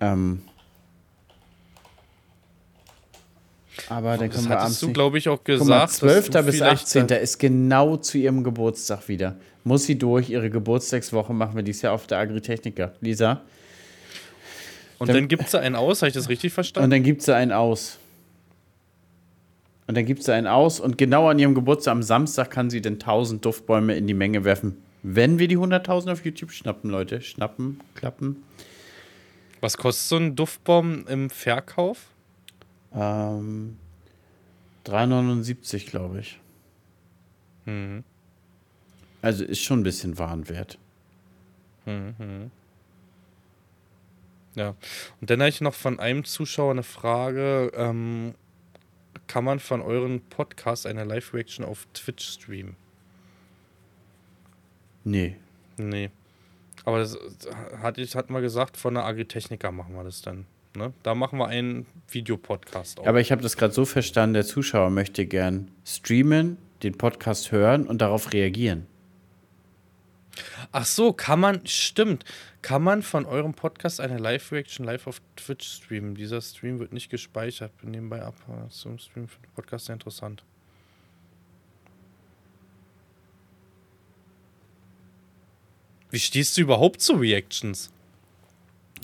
[0.00, 0.42] Ähm,
[3.88, 5.82] aber dann Das können wir abends du, glaube ich, auch Guck mal, gesagt.
[5.84, 6.30] dass 12.
[6.30, 7.06] du bis vielleicht 18.
[7.06, 9.36] da- ist genau zu ihrem Geburtstag wieder.
[9.64, 12.94] Muss sie durch, ihre Geburtstagswoche machen wir dies Jahr auf der Agritechniker.
[13.00, 13.42] Lisa.
[14.98, 16.90] Und dann- dann gibt es da einen aus, habe ich das richtig Und verstanden?
[16.90, 17.98] dann gibt sie einen aus.
[19.88, 22.82] Und dann gibt sie einen aus und genau an ihrem Geburtstag am Samstag kann sie
[22.82, 24.76] dann 1000 Duftbäume in die Menge werfen.
[25.02, 27.22] Wenn wir die 100.000 auf YouTube schnappen, Leute.
[27.22, 28.44] Schnappen, klappen.
[29.62, 32.06] Was kostet so ein Duftbaum im Verkauf?
[32.94, 33.78] Ähm,
[34.84, 36.38] 3,79 glaube ich.
[37.64, 38.04] Mhm.
[39.22, 40.78] Also ist schon ein bisschen Warenwert.
[44.54, 44.74] Ja.
[45.20, 47.72] Und dann habe ich noch von einem Zuschauer eine Frage.
[47.74, 48.34] Ähm,
[49.28, 52.74] kann man von euren Podcast eine Live-Reaction auf Twitch streamen?
[55.04, 55.36] Nee.
[55.76, 56.10] Nee.
[56.84, 57.16] Aber das
[57.96, 60.46] ich, hatten wir gesagt, von der Agritechniker machen wir das dann.
[60.74, 60.92] Ne?
[61.02, 63.06] Da machen wir einen Videopodcast auf.
[63.06, 67.86] Aber ich habe das gerade so verstanden, der Zuschauer möchte gern streamen, den Podcast hören
[67.86, 68.86] und darauf reagieren.
[70.72, 72.24] Ach so, kann man, stimmt,
[72.62, 76.14] kann man von eurem Podcast eine Live-Reaction live auf Twitch streamen?
[76.14, 77.76] Dieser Stream wird nicht gespeichert.
[77.78, 78.34] Bin nebenbei ab.
[78.46, 80.42] aber Zum Stream für den Podcast sehr interessant.
[86.10, 87.90] Wie stehst du überhaupt zu Reactions?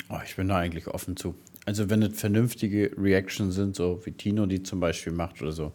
[0.09, 1.35] Oh, ich bin da eigentlich offen zu.
[1.67, 5.73] Also wenn es vernünftige Reactions sind, so wie Tino die zum Beispiel macht oder so,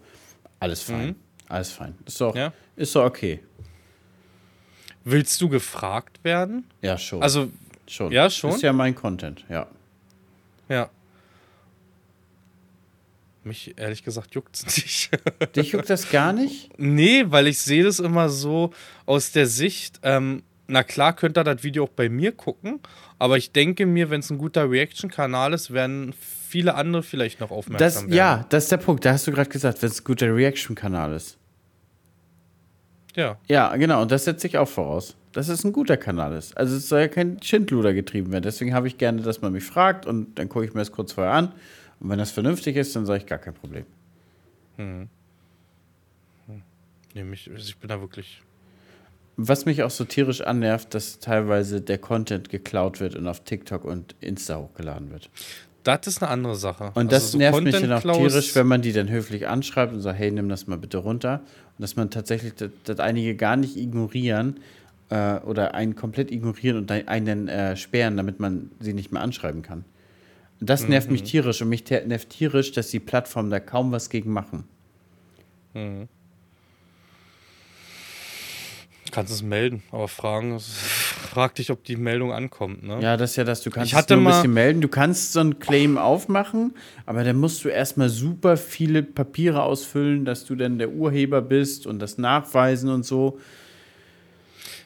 [0.60, 1.16] alles fein.
[1.48, 1.96] Alles fein.
[2.06, 2.54] Ist doch, Ja.
[2.76, 3.40] ist doch okay.
[5.04, 6.66] Willst du gefragt werden?
[6.82, 7.24] Ja, schon.
[7.24, 7.52] Also,
[7.88, 8.12] schon.
[8.12, 8.52] ja, schon?
[8.52, 9.68] Ist ja mein Content, ja.
[10.68, 10.90] ja.
[13.44, 15.12] Mich ehrlich gesagt juckt's nicht.
[15.56, 16.72] Dich juckt das gar nicht?
[16.78, 18.72] Nee, weil ich sehe das immer so
[19.06, 22.80] aus der Sicht, ähm, na klar könnt ihr das Video auch bei mir gucken,
[23.18, 26.14] aber ich denke mir, wenn es ein guter Reaction-Kanal ist, werden
[26.48, 28.14] viele andere vielleicht noch aufmerksam Das, werden.
[28.14, 29.04] ja, das ist der Punkt.
[29.06, 31.38] Da hast du gerade gesagt, wenn es ein guter Reaction-Kanal ist.
[33.20, 33.38] Ja.
[33.50, 34.02] Ja, genau.
[34.02, 35.16] Und das setze ich auch voraus.
[35.34, 36.58] Dass es ein guter Kanal ist.
[36.58, 38.44] Also es soll ja kein Schindluder getrieben werden.
[38.44, 41.12] Deswegen habe ich gerne, dass man mich fragt und dann gucke ich mir das kurz
[41.12, 41.52] vorher an.
[42.00, 43.86] Und wenn das vernünftig ist, dann sage ich gar kein Problem.
[47.14, 48.42] Nee, mich, also ich bin da wirklich.
[49.36, 53.84] Was mich auch so tierisch annervt, dass teilweise der Content geklaut wird und auf TikTok
[53.84, 55.30] und Insta hochgeladen wird.
[55.84, 56.92] Das ist eine andere Sache.
[56.96, 59.94] Und das Also so nervt mich dann auch tierisch, wenn man die dann höflich anschreibt
[59.94, 61.42] und sagt, hey, nimm das mal bitte runter.
[61.80, 64.60] Dass man tatsächlich, dass, dass einige gar nicht ignorieren
[65.10, 69.62] äh, oder einen komplett ignorieren und einen äh, sperren, damit man sie nicht mehr anschreiben
[69.64, 69.86] kann.
[70.60, 71.14] Das nervt Mhm.
[71.14, 74.66] mich tierisch und mich nervt tierisch, dass die Plattformen da kaum was gegen machen.
[79.12, 80.60] Kannst es melden, aber fragen,
[81.30, 83.00] frag dich, ob die Meldung ankommt, ne?
[83.02, 84.82] Ja, das ist ja das, du kannst Ich hatte nur ein bisschen melden.
[84.82, 86.74] Du kannst so einen Claim aufmachen,
[87.06, 91.86] aber dann musst du erstmal super viele Papiere ausfüllen, dass du dann der Urheber bist
[91.86, 93.40] und das nachweisen und so.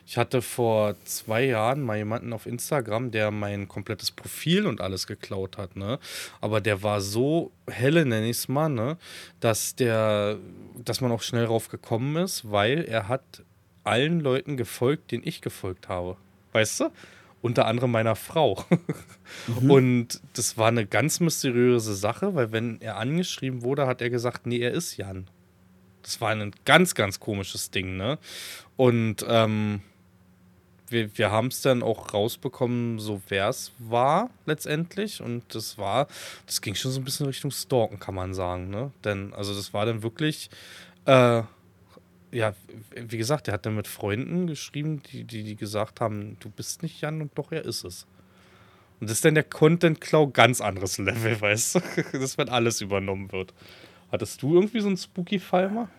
[0.05, 5.07] Ich hatte vor zwei Jahren mal jemanden auf Instagram, der mein komplettes Profil und alles
[5.07, 5.97] geklaut hat, ne?
[6.41, 8.97] Aber der war so helle, nenne ich es mal, ne?
[9.39, 10.37] Dass der,
[10.83, 13.43] dass man auch schnell drauf gekommen ist, weil er hat
[13.83, 16.17] allen Leuten gefolgt, denen ich gefolgt habe.
[16.53, 16.91] Weißt du?
[17.41, 18.63] Unter anderem meiner Frau.
[19.47, 19.71] Mhm.
[19.71, 24.45] Und das war eine ganz mysteriöse Sache, weil wenn er angeschrieben wurde, hat er gesagt,
[24.45, 25.27] nee, er ist Jan.
[26.03, 28.19] Das war ein ganz, ganz komisches Ding, ne?
[28.77, 29.81] Und ähm,
[30.87, 35.21] wir, wir haben es dann auch rausbekommen, so wer es war letztendlich.
[35.21, 36.07] Und das war,
[36.45, 38.91] das ging schon so ein bisschen Richtung Stalken, kann man sagen, ne?
[39.03, 40.49] Denn, also das war dann wirklich,
[41.05, 41.43] äh,
[42.33, 42.55] ja,
[42.95, 46.83] wie gesagt, er hat dann mit Freunden geschrieben, die, die, die gesagt haben, du bist
[46.83, 48.07] nicht Jan und doch er ist es.
[48.99, 51.79] Und das ist dann der Content-Klau ganz anderes Level, weißt du?
[52.13, 53.53] Das, wenn alles übernommen wird.
[54.11, 55.89] Hattest du irgendwie so einen Spooky-Fall mal?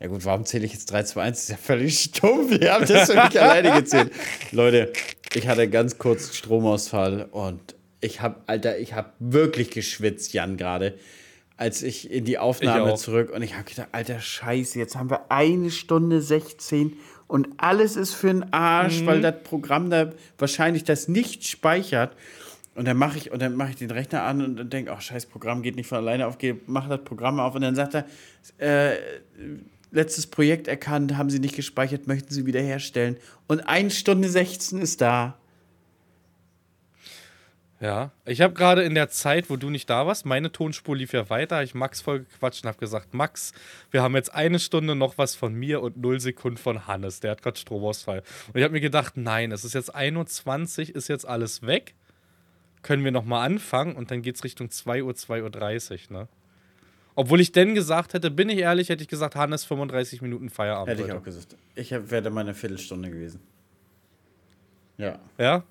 [0.00, 1.36] Ja gut, warum zähle ich jetzt 3, 2, 1?
[1.36, 2.50] Das ist ja völlig stumpf.
[2.60, 4.12] Wir haben das für mich alleine gezählt.
[4.52, 4.92] Leute,
[5.34, 10.98] ich hatte ganz kurz Stromausfall und ich habe, Alter, ich habe wirklich geschwitzt, Jan, gerade
[11.56, 15.30] als ich in die Aufnahme zurück und ich habe gedacht, alter Scheiße, jetzt haben wir
[15.30, 16.94] eine Stunde 16
[17.26, 19.06] und alles ist für den Arsch, mhm.
[19.06, 22.16] weil das Programm da wahrscheinlich das nicht speichert.
[22.74, 25.26] Und dann mache ich, und dann mache ich den Rechner an und denke, ach, scheiß
[25.26, 26.36] Programm geht nicht von alleine auf,
[26.66, 28.04] mache das Programm auf und dann sagt er,
[28.58, 28.96] äh,
[29.92, 33.16] letztes Projekt erkannt, haben Sie nicht gespeichert, möchten Sie wiederherstellen.
[33.46, 35.38] Und eine Stunde 16 ist da.
[37.84, 41.12] Ja, ich habe gerade in der Zeit, wo du nicht da warst, meine Tonspur lief
[41.12, 43.52] ja weiter, habe ich Max voll gequatscht und habe gesagt, Max,
[43.90, 47.32] wir haben jetzt eine Stunde noch was von mir und null Sekunden von Hannes, der
[47.32, 48.22] hat gerade Stromausfall.
[48.48, 51.94] Und ich habe mir gedacht, nein, es ist jetzt 21, ist jetzt alles weg,
[52.80, 56.28] können wir nochmal anfangen und dann geht es Richtung 2 Uhr, 2.30 Uhr, ne?
[57.16, 60.88] Obwohl ich denn gesagt hätte, bin ich ehrlich, hätte ich gesagt, Hannes 35 Minuten Feierabend.
[60.88, 61.18] Hätte ich heute.
[61.18, 61.54] auch gesagt.
[61.74, 63.40] Ich wäre mal eine Viertelstunde gewesen.
[64.96, 65.18] Ja.
[65.36, 65.64] Ja?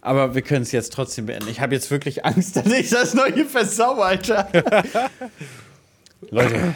[0.00, 1.48] Aber wir können es jetzt trotzdem beenden.
[1.48, 4.48] Ich habe jetzt wirklich Angst, dass ich das neue versau, Alter.
[6.30, 6.74] Leute,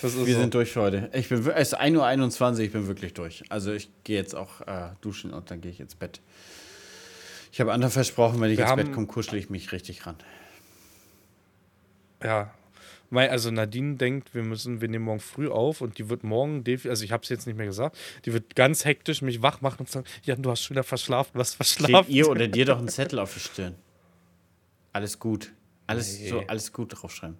[0.00, 0.24] wir so.
[0.24, 1.10] sind durch für heute.
[1.12, 3.44] Ich bin, es ist 1.21 Uhr, ich bin wirklich durch.
[3.48, 6.20] Also ich gehe jetzt auch äh, duschen und dann gehe ich ins Bett.
[7.52, 10.16] Ich habe anderen versprochen, wenn ich wir ins Bett komme, kuschel ich mich richtig ran.
[12.22, 12.52] Ja,
[13.12, 16.64] weil, also Nadine denkt, wir müssen, wir nehmen morgen früh auf und die wird morgen,
[16.88, 19.80] also ich habe es jetzt nicht mehr gesagt, die wird ganz hektisch mich wach machen
[19.80, 21.92] und sagen, ja, du hast schon wieder verschlafen, was verschlafen.
[21.92, 23.74] Klebt ihr oder dir doch einen Zettel auf die Stirn.
[24.94, 25.52] Alles gut.
[25.86, 26.28] Alles, nee.
[26.28, 27.36] so, alles gut draufschreiben.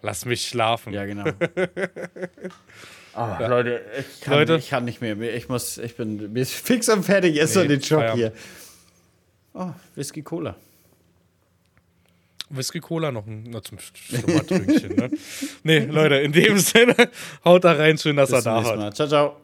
[0.00, 0.92] Lass mich schlafen.
[0.92, 1.24] Ja, genau.
[1.24, 3.46] oh, ja.
[3.48, 5.20] Leute, ich kann, Leute, ich kann nicht mehr.
[5.34, 8.32] Ich muss, ich bin mir ist fix und fertig jetzt nee, den Job hier.
[9.54, 10.54] Oh, Whisky Cola.
[12.50, 14.96] Whisky Cola noch ein, na, zum Schlummertrünkchen.
[14.96, 15.10] ne?
[15.62, 16.94] Nee, Leute, in dem Sinne,
[17.44, 18.94] haut da rein, schön, dass Bis er da war.
[18.94, 19.36] Ciao, ciao.